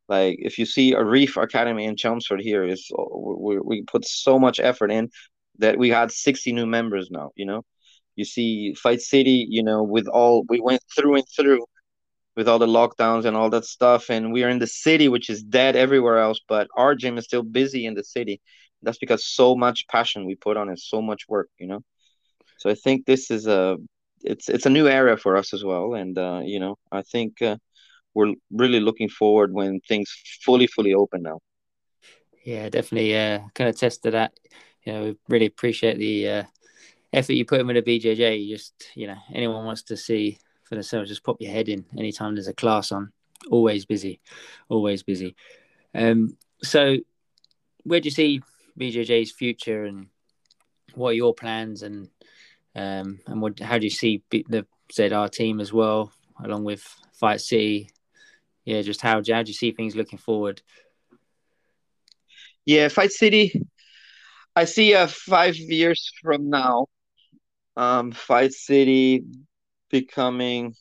Like 0.09 0.37
if 0.41 0.59
you 0.59 0.67
see 0.67 0.93
a 0.93 1.03
reef 1.03 1.37
academy 1.37 1.85
in 1.87 1.97
chelmsford 1.97 2.41
here 2.43 2.65
is 2.65 2.91
we, 3.15 3.59
we 3.61 3.83
put 3.83 4.05
so 4.05 4.39
much 4.39 4.61
effort 4.61 4.91
in 4.91 5.11
that 5.59 5.79
we 5.79 5.89
had 5.89 6.11
60 6.11 6.53
new 6.53 6.67
members 6.67 7.09
now 7.11 7.31
you 7.37 7.47
know 7.47 7.63
you 8.17 8.25
see 8.25 8.75
Fight 8.75 9.01
City, 9.01 9.47
you 9.49 9.63
know, 9.63 9.83
with 9.83 10.07
all 10.09 10.45
we 10.49 10.61
went 10.61 10.83
through 10.95 11.17
and 11.17 11.25
through 11.37 11.65
with 12.37 12.49
all 12.49 12.59
the 12.59 12.67
lockdowns 12.67 13.25
and 13.25 13.37
all 13.37 13.51
that 13.51 13.65
stuff, 13.65 14.09
and 14.11 14.33
we 14.33 14.43
are 14.43 14.49
in 14.49 14.59
the 14.59 14.67
city, 14.67 15.09
which 15.09 15.29
is 15.29 15.43
dead 15.43 15.77
everywhere 15.77 16.19
else, 16.19 16.41
but 16.49 16.67
our 16.77 16.95
gym 16.95 17.19
is 17.19 17.25
still 17.25 17.43
busy 17.43 17.87
in 17.87 17.95
the 17.95 18.05
city. 18.05 18.41
That's 18.83 18.99
because 18.99 19.27
so 19.27 19.55
much 19.55 19.87
passion 19.89 20.25
we 20.27 20.35
put 20.35 20.57
on 20.57 20.69
it, 20.71 20.79
so 20.79 21.03
much 21.03 21.29
work, 21.29 21.49
you 21.59 21.67
know. 21.67 21.81
So 22.59 22.71
I 22.71 22.75
think 22.75 23.07
this 23.07 23.31
is 23.31 23.47
a 23.47 23.77
it's 24.25 24.49
it's 24.49 24.67
a 24.67 24.71
new 24.71 24.89
area 24.89 25.17
for 25.17 25.37
us 25.37 25.53
as 25.53 25.65
well, 25.65 25.95
and 25.95 26.17
uh, 26.19 26.41
you 26.45 26.61
know, 26.61 26.77
I 26.91 27.03
think 27.03 27.43
uh, 27.43 27.57
we're 28.15 28.35
really 28.51 28.81
looking 28.81 29.09
forward 29.09 29.53
when 29.53 29.81
things 29.81 30.11
fully 30.45 30.67
fully 30.67 30.95
open 30.95 31.23
now. 31.23 31.41
Yeah, 32.45 32.69
definitely. 32.69 33.17
Uh, 33.17 33.41
of 33.61 33.67
attest 33.67 34.03
to 34.03 34.11
that. 34.13 34.33
You 34.85 34.93
know, 34.93 35.03
we 35.05 35.17
really 35.29 35.47
appreciate 35.47 35.99
the 35.99 36.29
uh, 36.29 36.43
effort 37.13 37.35
you 37.35 37.45
put 37.45 37.61
in 37.61 37.67
with 37.67 37.77
a 37.77 37.83
BJJ, 37.83 38.45
you 38.45 38.57
just 38.57 38.75
you 38.95 39.07
know 39.07 39.19
anyone 39.33 39.65
wants 39.65 39.83
to 39.85 39.97
see 39.97 40.39
for 40.65 40.77
themselves, 40.77 41.09
just 41.11 41.25
pop 41.25 41.37
your 41.41 41.53
head 41.53 41.69
in 41.69 41.85
anytime 41.99 42.35
there's 42.35 42.49
a 42.49 42.55
class 42.55 42.93
on. 42.93 43.13
Always 43.51 43.85
busy, 43.85 44.21
always 44.69 45.03
busy. 45.03 45.37
Um, 45.95 46.37
so 46.63 46.97
where 47.85 48.01
do 48.01 48.07
you 48.07 48.11
see 48.11 48.41
BJJ's 48.79 49.33
future, 49.33 49.85
and 49.85 50.07
what 50.95 51.11
are 51.11 51.15
your 51.15 51.35
plans, 51.35 51.83
and 51.83 52.09
um, 52.75 53.21
and 53.27 53.43
what 53.43 53.59
how 53.61 53.79
do 53.79 53.85
you 53.85 53.91
see 53.91 54.23
the 54.31 54.67
ZR 54.93 55.31
team 55.31 55.61
as 55.61 55.73
well, 55.73 56.13
along 56.43 56.65
with 56.65 56.83
Fight 57.13 57.41
City? 57.41 57.91
Yeah, 58.65 58.83
just 58.83 59.01
how, 59.01 59.17
how 59.17 59.43
do 59.43 59.49
you 59.49 59.55
see 59.55 59.73
things 59.73 59.97
looking 59.97 60.21
forward? 60.21 60.63
Yeah, 62.65 62.89
Fight 62.89 63.11
City. 63.11 63.61
I 64.55 64.67
see 64.67 64.95
uh, 64.95 65.09
five 65.09 65.57
years 65.57 66.13
from 66.23 66.49
now 66.49 66.87
um, 67.77 68.13
Fight 68.13 68.53
City 68.53 69.25
becoming 69.91 70.75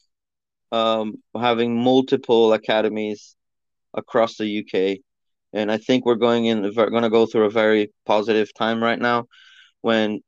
um, 0.71 1.15
having 1.35 1.81
multiple 1.83 2.53
academies 2.53 3.35
across 3.93 4.37
the 4.37 4.59
UK, 4.59 4.99
and 5.53 5.71
I 5.71 5.77
think 5.77 6.05
we're 6.05 6.15
going 6.15 6.45
in 6.45 6.61
we're 6.75 6.89
going 6.89 7.03
to 7.03 7.09
go 7.09 7.25
through 7.25 7.45
a 7.45 7.49
very 7.49 7.91
positive 8.05 8.53
time 8.53 8.83
right 8.83 8.99
now, 8.99 9.25
when 9.81 10.21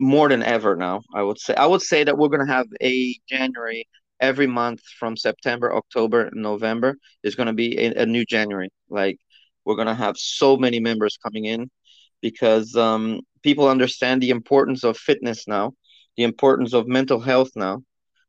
more 0.00 0.28
than 0.28 0.42
ever 0.42 0.74
now 0.76 1.00
I 1.14 1.22
would 1.22 1.38
say 1.38 1.54
I 1.54 1.66
would 1.66 1.80
say 1.82 2.04
that 2.04 2.18
we're 2.18 2.28
going 2.28 2.46
to 2.46 2.52
have 2.52 2.66
a 2.82 3.14
January 3.28 3.86
every 4.20 4.46
month 4.46 4.80
from 4.98 5.16
September, 5.16 5.74
October, 5.74 6.30
November 6.32 6.96
is 7.22 7.34
going 7.34 7.46
to 7.46 7.52
be 7.52 7.78
a, 7.78 8.02
a 8.02 8.06
new 8.06 8.24
January. 8.24 8.70
Like 8.88 9.18
we're 9.64 9.76
going 9.76 9.88
to 9.88 9.94
have 9.94 10.16
so 10.16 10.56
many 10.56 10.80
members 10.80 11.16
coming 11.22 11.44
in 11.44 11.70
because 12.24 12.74
um, 12.74 13.20
people 13.42 13.68
understand 13.68 14.22
the 14.22 14.30
importance 14.30 14.82
of 14.82 14.96
fitness 14.96 15.46
now, 15.46 15.74
the 16.16 16.22
importance 16.22 16.72
of 16.72 16.88
mental 16.88 17.20
health 17.20 17.50
now. 17.54 17.82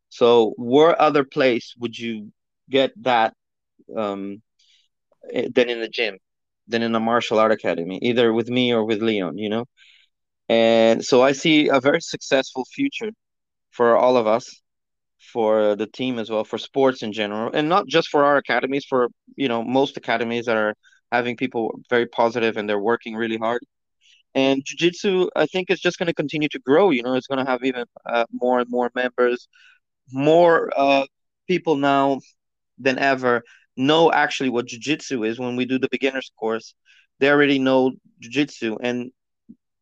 So, 0.09 0.53
where 0.57 1.01
other 1.01 1.23
place 1.23 1.73
would 1.79 1.97
you 1.97 2.33
get 2.69 2.91
that 3.03 3.33
um, 3.97 4.41
eh, 5.31 5.47
than 5.55 5.69
in 5.69 5.79
the 5.79 5.87
gym, 5.87 6.17
than 6.67 6.81
in 6.83 6.93
a 6.93 6.99
martial 6.99 7.39
art 7.39 7.53
academy, 7.53 7.97
either 8.01 8.33
with 8.33 8.49
me 8.49 8.73
or 8.73 8.83
with 8.83 9.01
Leon, 9.01 9.37
you 9.37 9.47
know? 9.47 9.63
And 10.49 11.03
so, 11.09 11.21
I 11.21 11.31
see 11.31 11.69
a 11.69 11.79
very 11.79 12.01
successful 12.01 12.65
future 12.65 13.11
for 13.71 13.95
all 13.95 14.17
of 14.17 14.27
us, 14.27 14.45
for 15.33 15.77
the 15.77 15.87
team 15.87 16.19
as 16.19 16.29
well, 16.29 16.43
for 16.43 16.57
sports 16.57 17.01
in 17.01 17.13
general, 17.13 17.49
and 17.53 17.69
not 17.69 17.87
just 17.87 18.09
for 18.09 18.25
our 18.25 18.35
academies, 18.35 18.83
for 18.89 19.07
you 19.37 19.47
know 19.47 19.63
most 19.63 19.95
academies 19.95 20.49
are 20.49 20.75
having 21.13 21.37
people 21.37 21.79
very 21.89 22.07
positive 22.07 22.57
and 22.57 22.67
they're 22.67 22.87
working 22.91 23.15
really 23.15 23.37
hard 23.37 23.61
and 24.35 24.63
jiu-jitsu 24.63 25.27
i 25.35 25.45
think 25.47 25.71
is 25.71 25.79
just 25.79 25.97
going 25.97 26.07
to 26.07 26.13
continue 26.13 26.49
to 26.49 26.59
grow 26.59 26.91
you 26.91 27.01
know 27.01 27.15
it's 27.15 27.27
going 27.27 27.43
to 27.43 27.49
have 27.49 27.63
even 27.63 27.85
uh, 28.05 28.25
more 28.31 28.59
and 28.59 28.69
more 28.69 28.91
members 28.93 29.47
more 30.11 30.69
uh, 30.77 31.05
people 31.47 31.75
now 31.75 32.19
than 32.77 32.99
ever 32.99 33.41
know 33.77 34.11
actually 34.11 34.49
what 34.49 34.67
jiu-jitsu 34.67 35.23
is. 35.23 35.39
When 35.39 35.55
we 35.55 35.65
do 35.65 35.79
the 35.79 35.89
beginners 35.89 36.31
course 36.39 36.75
they 37.19 37.29
already 37.29 37.59
know 37.59 37.91
jiu-jitsu 38.19 38.77
and 38.81 39.11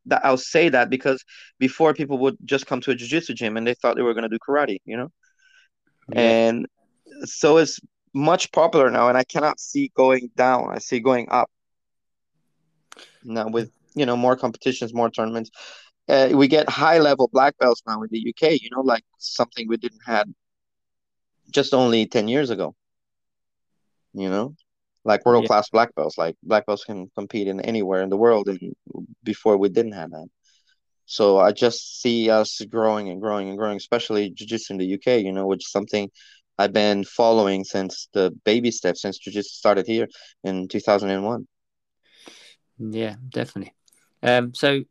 that 0.05 0.23
i'll 0.25 0.37
say 0.37 0.69
that 0.69 0.89
because 0.89 1.23
before 1.59 1.93
people 1.93 2.17
would 2.19 2.37
just 2.45 2.67
come 2.67 2.81
to 2.81 2.91
a 2.91 2.95
jiu-jitsu 2.95 3.33
gym 3.33 3.57
and 3.57 3.65
they 3.65 3.73
thought 3.73 3.95
they 3.95 4.01
were 4.01 4.13
going 4.13 4.29
to 4.29 4.29
do 4.29 4.37
karate 4.47 4.77
you 4.85 4.97
know? 4.97 5.09
Yeah. 6.13 6.19
and 6.21 6.67
so 7.23 7.57
it's 7.57 7.79
much 8.13 8.51
popular 8.51 8.89
now 8.91 9.07
and 9.07 9.17
i 9.17 9.23
cannot 9.23 9.59
see 9.59 9.91
going 9.95 10.29
down. 10.35 10.69
I 10.71 10.79
see 10.79 10.99
going 10.99 11.27
up. 11.31 11.49
Now 13.23 13.47
with 13.47 13.71
you 13.95 14.05
know 14.05 14.17
more 14.17 14.35
competitions, 14.35 14.93
more 14.93 15.09
tournaments. 15.09 15.51
Uh, 16.07 16.29
we 16.33 16.47
get 16.47 16.69
high 16.69 16.99
level 16.99 17.29
black 17.31 17.57
belts 17.57 17.81
now 17.87 18.01
in 18.01 18.09
the 18.11 18.19
UK. 18.29 18.61
You 18.61 18.69
know, 18.71 18.81
like 18.81 19.03
something 19.17 19.67
we 19.67 19.77
didn't 19.77 20.01
had 20.05 20.33
just 21.51 21.73
only 21.73 22.05
ten 22.05 22.27
years 22.27 22.49
ago. 22.49 22.75
You 24.13 24.29
know, 24.29 24.55
like 25.05 25.25
world 25.25 25.45
class 25.45 25.67
yeah. 25.67 25.77
black 25.77 25.95
belts. 25.95 26.17
Like 26.17 26.35
black 26.43 26.65
belts 26.65 26.83
can 26.83 27.09
compete 27.17 27.47
in 27.47 27.61
anywhere 27.61 28.01
in 28.01 28.09
the 28.09 28.17
world, 28.17 28.49
and 28.49 28.75
before 29.23 29.57
we 29.57 29.69
didn't 29.69 29.93
have 29.93 30.11
that. 30.11 30.27
So 31.05 31.37
I 31.37 31.51
just 31.51 32.01
see 32.01 32.29
us 32.29 32.61
growing 32.69 33.09
and 33.09 33.21
growing 33.21 33.49
and 33.49 33.57
growing, 33.57 33.77
especially 33.77 34.29
jiu-jitsu 34.29 34.73
in 34.73 34.77
the 34.79 34.93
UK. 34.93 35.21
You 35.21 35.31
know, 35.31 35.47
which 35.47 35.65
is 35.65 35.71
something 35.71 36.09
I've 36.57 36.73
been 36.73 37.03
following 37.03 37.63
since 37.63 38.09
the 38.13 38.31
baby 38.45 38.71
steps 38.71 39.01
since 39.01 39.17
jiu-jitsu 39.17 39.49
started 39.49 39.87
here 39.87 40.07
in 40.43 40.67
two 40.67 40.79
thousand 40.79 41.09
and 41.09 41.23
one. 41.23 41.47
Yeah, 42.77 43.15
definitely. 43.29 43.73
Um, 44.23 44.53
so 44.53 44.83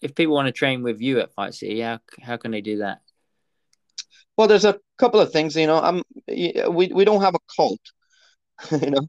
if 0.00 0.14
people 0.14 0.34
want 0.34 0.46
to 0.46 0.52
train 0.52 0.82
with 0.82 1.00
you 1.00 1.20
at 1.20 1.32
Fight 1.32 1.54
City, 1.54 1.80
how 1.80 2.00
how 2.22 2.36
can 2.36 2.50
they 2.50 2.60
do 2.60 2.78
that? 2.78 3.00
Well, 4.36 4.48
there's 4.48 4.64
a 4.64 4.78
couple 4.98 5.20
of 5.20 5.32
things. 5.32 5.54
You 5.56 5.66
know, 5.66 5.80
I'm 5.80 6.02
we 6.26 6.90
we 6.92 7.04
don't 7.04 7.22
have 7.22 7.34
a 7.34 7.54
cult. 7.56 7.80
you 8.82 8.90
know, 8.90 9.08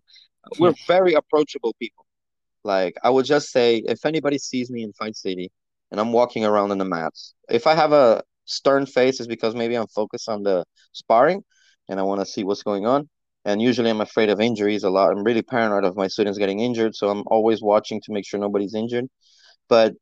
we're 0.60 0.74
very 0.88 1.14
approachable 1.14 1.74
people. 1.80 2.06
Like 2.64 2.96
I 3.04 3.10
would 3.10 3.26
just 3.26 3.52
say, 3.52 3.78
if 3.78 4.06
anybody 4.06 4.38
sees 4.38 4.70
me 4.70 4.84
in 4.84 4.94
Fight 4.94 5.16
City 5.16 5.52
and 5.90 6.00
I'm 6.00 6.12
walking 6.12 6.46
around 6.46 6.72
on 6.72 6.78
the 6.78 6.86
mats, 6.86 7.34
if 7.50 7.66
I 7.66 7.76
have 7.76 7.92
a 7.92 8.24
stern 8.46 8.86
face, 8.86 9.20
it's 9.20 9.28
because 9.28 9.56
maybe 9.56 9.76
I'm 9.76 9.88
focused 9.88 10.30
on 10.30 10.44
the 10.44 10.64
sparring 10.92 11.44
and 11.90 12.00
I 12.00 12.04
want 12.04 12.22
to 12.22 12.26
see 12.26 12.44
what's 12.44 12.64
going 12.64 12.86
on. 12.86 13.10
And 13.44 13.60
usually 13.62 13.90
I'm 13.90 14.02
afraid 14.02 14.30
of 14.30 14.40
injuries 14.40 14.84
a 14.84 14.90
lot. 14.92 15.12
I'm 15.12 15.24
really 15.24 15.42
paranoid 15.42 15.84
of 15.84 15.96
my 15.96 16.08
students 16.08 16.38
getting 16.38 16.60
injured, 16.60 16.96
so 16.96 17.10
I'm 17.10 17.24
always 17.26 17.62
watching 17.62 18.00
to 18.02 18.12
make 18.12 18.26
sure 18.28 18.40
nobody's 18.40 18.76
injured. 18.76 19.08
But 19.70 19.96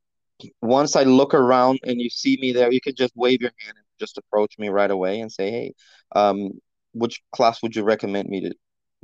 once 0.62 0.96
I 0.96 1.04
look 1.04 1.34
around 1.34 1.80
and 1.84 2.00
you 2.00 2.10
see 2.10 2.38
me 2.40 2.52
there, 2.52 2.72
you 2.72 2.80
can 2.80 2.94
just 2.94 3.14
wave 3.16 3.40
your 3.42 3.52
hand 3.60 3.76
and 3.76 3.86
just 3.98 4.18
approach 4.18 4.58
me 4.58 4.68
right 4.68 4.90
away 4.90 5.20
and 5.20 5.30
say, 5.30 5.50
"Hey, 5.50 5.74
um, 6.12 6.52
which 6.92 7.20
class 7.32 7.62
would 7.62 7.76
you 7.76 7.82
recommend 7.84 8.28
me 8.28 8.40
to 8.42 8.54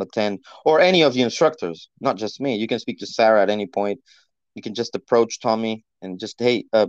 attend, 0.01 0.41
or 0.65 0.81
any 0.81 1.03
of 1.03 1.15
the 1.15 1.23
instructors, 1.23 1.89
not 2.01 2.17
just 2.17 2.41
me. 2.41 2.57
You 2.57 2.67
can 2.67 2.79
speak 2.79 2.99
to 2.99 3.07
Sarah 3.07 3.43
at 3.43 3.51
any 3.51 3.67
point. 3.67 4.01
You 4.55 4.63
can 4.63 4.75
just 4.75 4.95
approach 4.95 5.41
Tommy 5.41 5.85
and 6.03 6.19
just 6.19 6.39
hey, 6.41 6.65
uh, 6.73 6.87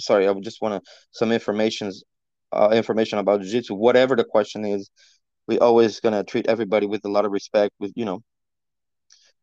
sorry, 0.00 0.28
I 0.28 0.34
just 0.40 0.62
want 0.62 0.82
to 0.84 0.90
some 1.12 1.32
informations, 1.32 2.04
uh, 2.52 2.70
information 2.72 3.18
about 3.18 3.42
jiu-jitsu. 3.42 3.74
Whatever 3.74 4.16
the 4.16 4.24
question 4.24 4.64
is, 4.64 4.90
we 5.46 5.58
always 5.58 6.00
gonna 6.00 6.24
treat 6.24 6.46
everybody 6.48 6.86
with 6.86 7.04
a 7.04 7.08
lot 7.08 7.24
of 7.24 7.32
respect. 7.32 7.74
With 7.78 7.92
you 7.96 8.04
know, 8.04 8.22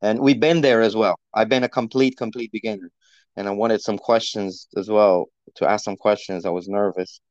and 0.02 0.20
we've 0.20 0.40
been 0.40 0.62
there 0.62 0.82
as 0.82 0.96
well. 0.96 1.20
I've 1.34 1.50
been 1.50 1.64
a 1.64 1.70
complete, 1.70 2.18
complete 2.18 2.52
beginner, 2.52 2.90
and 3.36 3.48
I 3.48 3.52
wanted 3.52 3.82
some 3.82 3.98
questions 3.98 4.68
as 4.76 4.90
well 4.90 5.28
to 5.56 5.70
ask 5.70 5.86
some 5.86 5.96
questions. 5.98 6.46
I 6.46 6.50
was 6.50 6.68
nervous, 6.68 7.22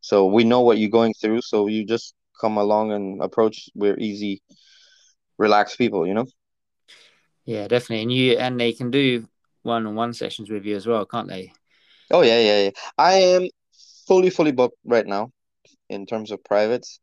so 0.00 0.26
we 0.26 0.44
know 0.44 0.60
what 0.60 0.78
you're 0.78 0.90
going 0.90 1.14
through. 1.14 1.42
So 1.42 1.66
you 1.66 1.84
just 1.84 2.14
come 2.40 2.56
along 2.56 2.92
and 2.92 3.22
approach. 3.22 3.68
We're 3.74 3.98
easy, 3.98 4.42
relaxed 5.38 5.78
people, 5.78 6.06
you 6.06 6.14
know. 6.14 6.26
Yeah, 7.44 7.68
definitely, 7.68 8.02
and 8.02 8.12
you 8.12 8.38
and 8.38 8.60
they 8.60 8.72
can 8.72 8.90
do 8.90 9.26
one-on-one 9.62 10.12
sessions 10.12 10.50
with 10.50 10.64
you 10.64 10.76
as 10.76 10.86
well, 10.86 11.04
can't 11.06 11.28
they? 11.28 11.52
Oh 12.10 12.22
yeah, 12.22 12.40
yeah, 12.40 12.62
yeah. 12.64 12.70
I 12.98 13.12
am 13.14 13.48
fully, 14.06 14.30
fully 14.30 14.52
booked 14.52 14.76
right 14.84 15.06
now 15.06 15.30
in 15.88 16.06
terms 16.06 16.30
of 16.30 16.42
privates. 16.44 17.00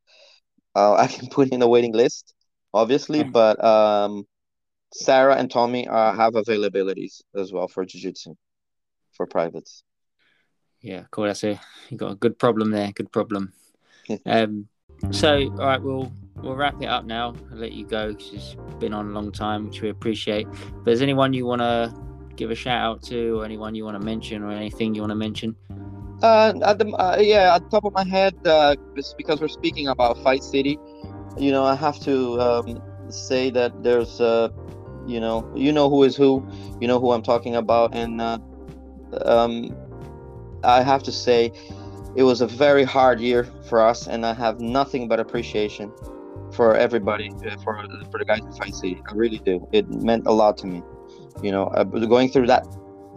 Uh, 0.75 0.93
I 1.03 1.07
can 1.07 1.29
put 1.29 1.49
in 1.49 1.61
a 1.61 1.67
waiting 1.67 1.93
list, 1.93 2.33
obviously, 2.73 3.23
but 3.23 3.63
um, 3.63 4.25
Sarah 4.93 5.35
and 5.35 5.49
Tommy 5.51 5.87
uh, 5.87 6.13
have 6.13 6.33
availabilities 6.33 7.21
as 7.35 7.51
well 7.51 7.67
for 7.67 7.85
jiu-jitsu 7.85 8.35
for 9.13 9.25
privates. 9.25 9.83
Yeah, 10.81 11.03
cool. 11.11 11.25
That's 11.25 11.43
a 11.43 11.59
you 11.89 11.97
got 11.97 12.11
a 12.11 12.15
good 12.15 12.39
problem 12.39 12.71
there. 12.71 12.91
Good 12.91 13.11
problem. 13.11 13.53
um, 14.25 14.67
so 15.11 15.51
all 15.51 15.57
right, 15.57 15.81
we'll 15.81 16.11
we'll 16.37 16.55
wrap 16.55 16.81
it 16.81 16.87
up 16.87 17.05
now. 17.05 17.35
I'll 17.51 17.57
let 17.57 17.73
you 17.73 17.85
go 17.85 18.13
because 18.13 18.33
it's 18.33 18.55
been 18.79 18.93
on 18.93 19.09
a 19.09 19.11
long 19.11 19.31
time, 19.31 19.67
which 19.67 19.81
we 19.81 19.89
appreciate. 19.89 20.47
But 20.83 20.93
is 20.93 21.01
anyone 21.01 21.33
you 21.33 21.45
want 21.45 21.61
to 21.61 21.93
give 22.35 22.51
a 22.51 22.55
shout 22.55 22.81
out 22.81 23.03
to, 23.03 23.39
or 23.39 23.45
anyone 23.45 23.75
you 23.75 23.83
want 23.83 23.99
to 23.99 24.05
mention, 24.05 24.41
or 24.41 24.51
anything 24.51 24.95
you 24.95 25.01
want 25.01 25.11
to 25.11 25.15
mention? 25.15 25.55
Uh, 26.21 26.53
at 26.63 26.79
the 26.79 26.87
uh, 26.95 27.17
yeah, 27.19 27.55
at 27.55 27.63
the 27.63 27.69
top 27.69 27.85
of 27.85 27.93
my 27.93 28.05
head, 28.05 28.35
uh, 28.45 28.75
because 29.17 29.41
we're 29.41 29.47
speaking 29.47 29.87
about 29.87 30.17
Fight 30.23 30.43
City, 30.43 30.79
you 31.37 31.51
know, 31.51 31.65
I 31.65 31.75
have 31.75 31.99
to 32.01 32.39
um, 32.39 32.81
say 33.09 33.49
that 33.51 33.83
there's 33.83 34.21
uh, 34.21 34.49
you 35.09 35.19
know, 35.19 35.51
you 35.55 35.71
know 35.71 35.89
who 35.89 36.03
is 36.03 36.15
who, 36.15 36.45
you 36.79 36.87
know 36.87 36.99
who 36.99 37.11
I'm 37.11 37.23
talking 37.23 37.55
about, 37.55 37.95
and 37.95 38.21
uh, 38.21 38.37
um, 39.25 39.75
I 40.63 40.83
have 40.83 41.03
to 41.03 41.11
say, 41.11 41.51
it 42.15 42.23
was 42.23 42.41
a 42.41 42.47
very 42.47 42.83
hard 42.83 43.19
year 43.19 43.43
for 43.67 43.81
us, 43.81 44.07
and 44.07 44.25
I 44.25 44.33
have 44.33 44.59
nothing 44.59 45.07
but 45.07 45.19
appreciation 45.19 45.91
for 46.53 46.75
everybody, 46.75 47.31
uh, 47.45 47.57
for 47.63 47.83
for 48.11 48.19
the 48.19 48.25
guys 48.25 48.41
in 48.41 48.51
Fight 48.53 48.75
City. 48.75 49.01
I 49.09 49.13
really 49.13 49.39
do. 49.39 49.67
It 49.71 49.89
meant 49.89 50.27
a 50.27 50.31
lot 50.31 50.57
to 50.59 50.67
me. 50.67 50.83
You 51.41 51.51
know, 51.51 51.69
going 52.07 52.29
through 52.29 52.47
that 52.47 52.67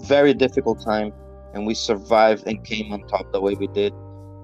very 0.01 0.32
difficult 0.32 0.82
time, 0.82 1.12
and 1.53 1.66
we 1.66 1.74
survived 1.74 2.47
and 2.47 2.64
came 2.64 2.93
on 2.93 3.07
top 3.07 3.30
the 3.32 3.40
way 3.40 3.55
we 3.55 3.66
did 3.68 3.93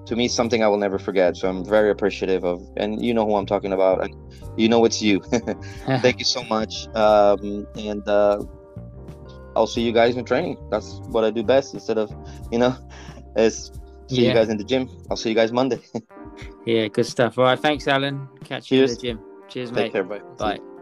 to 0.05 0.15
me 0.15 0.27
something 0.27 0.63
I 0.63 0.67
will 0.67 0.77
never 0.77 0.99
forget. 0.99 1.37
So 1.37 1.49
I'm 1.49 1.63
very 1.63 1.89
appreciative 1.89 2.43
of, 2.43 2.61
and 2.77 3.03
you 3.03 3.13
know 3.13 3.25
who 3.25 3.35
I'm 3.35 3.45
talking 3.45 3.73
about, 3.73 4.03
and 4.03 4.15
you 4.57 4.69
know 4.69 4.83
it's 4.85 5.01
you. 5.01 5.21
Thank 6.01 6.19
you 6.19 6.25
so 6.25 6.43
much, 6.43 6.87
um, 6.95 7.67
and 7.75 8.07
uh, 8.07 8.43
I'll 9.55 9.67
see 9.67 9.81
you 9.81 9.91
guys 9.91 10.17
in 10.17 10.25
training. 10.25 10.57
That's 10.71 10.99
what 11.09 11.23
I 11.23 11.31
do 11.31 11.43
best. 11.43 11.73
Instead 11.73 11.97
of, 11.97 12.11
you 12.51 12.59
know, 12.59 12.75
is 13.35 13.71
see 14.07 14.21
yeah. 14.21 14.29
you 14.29 14.33
guys 14.33 14.49
in 14.49 14.57
the 14.57 14.63
gym. 14.63 14.89
I'll 15.09 15.17
see 15.17 15.29
you 15.29 15.35
guys 15.35 15.51
Monday. 15.51 15.81
yeah, 16.65 16.87
good 16.87 17.05
stuff. 17.05 17.37
All 17.37 17.45
right, 17.45 17.59
thanks, 17.59 17.87
Alan. 17.87 18.27
Catch 18.43 18.71
you 18.71 18.79
Cheers. 18.79 18.91
in 18.91 18.95
the 18.95 19.01
gym. 19.01 19.19
Cheers, 19.49 19.69
Take 19.71 19.75
mate. 19.75 19.91
Care, 19.93 20.03
bye. 20.03 20.19
Bye. 20.37 20.78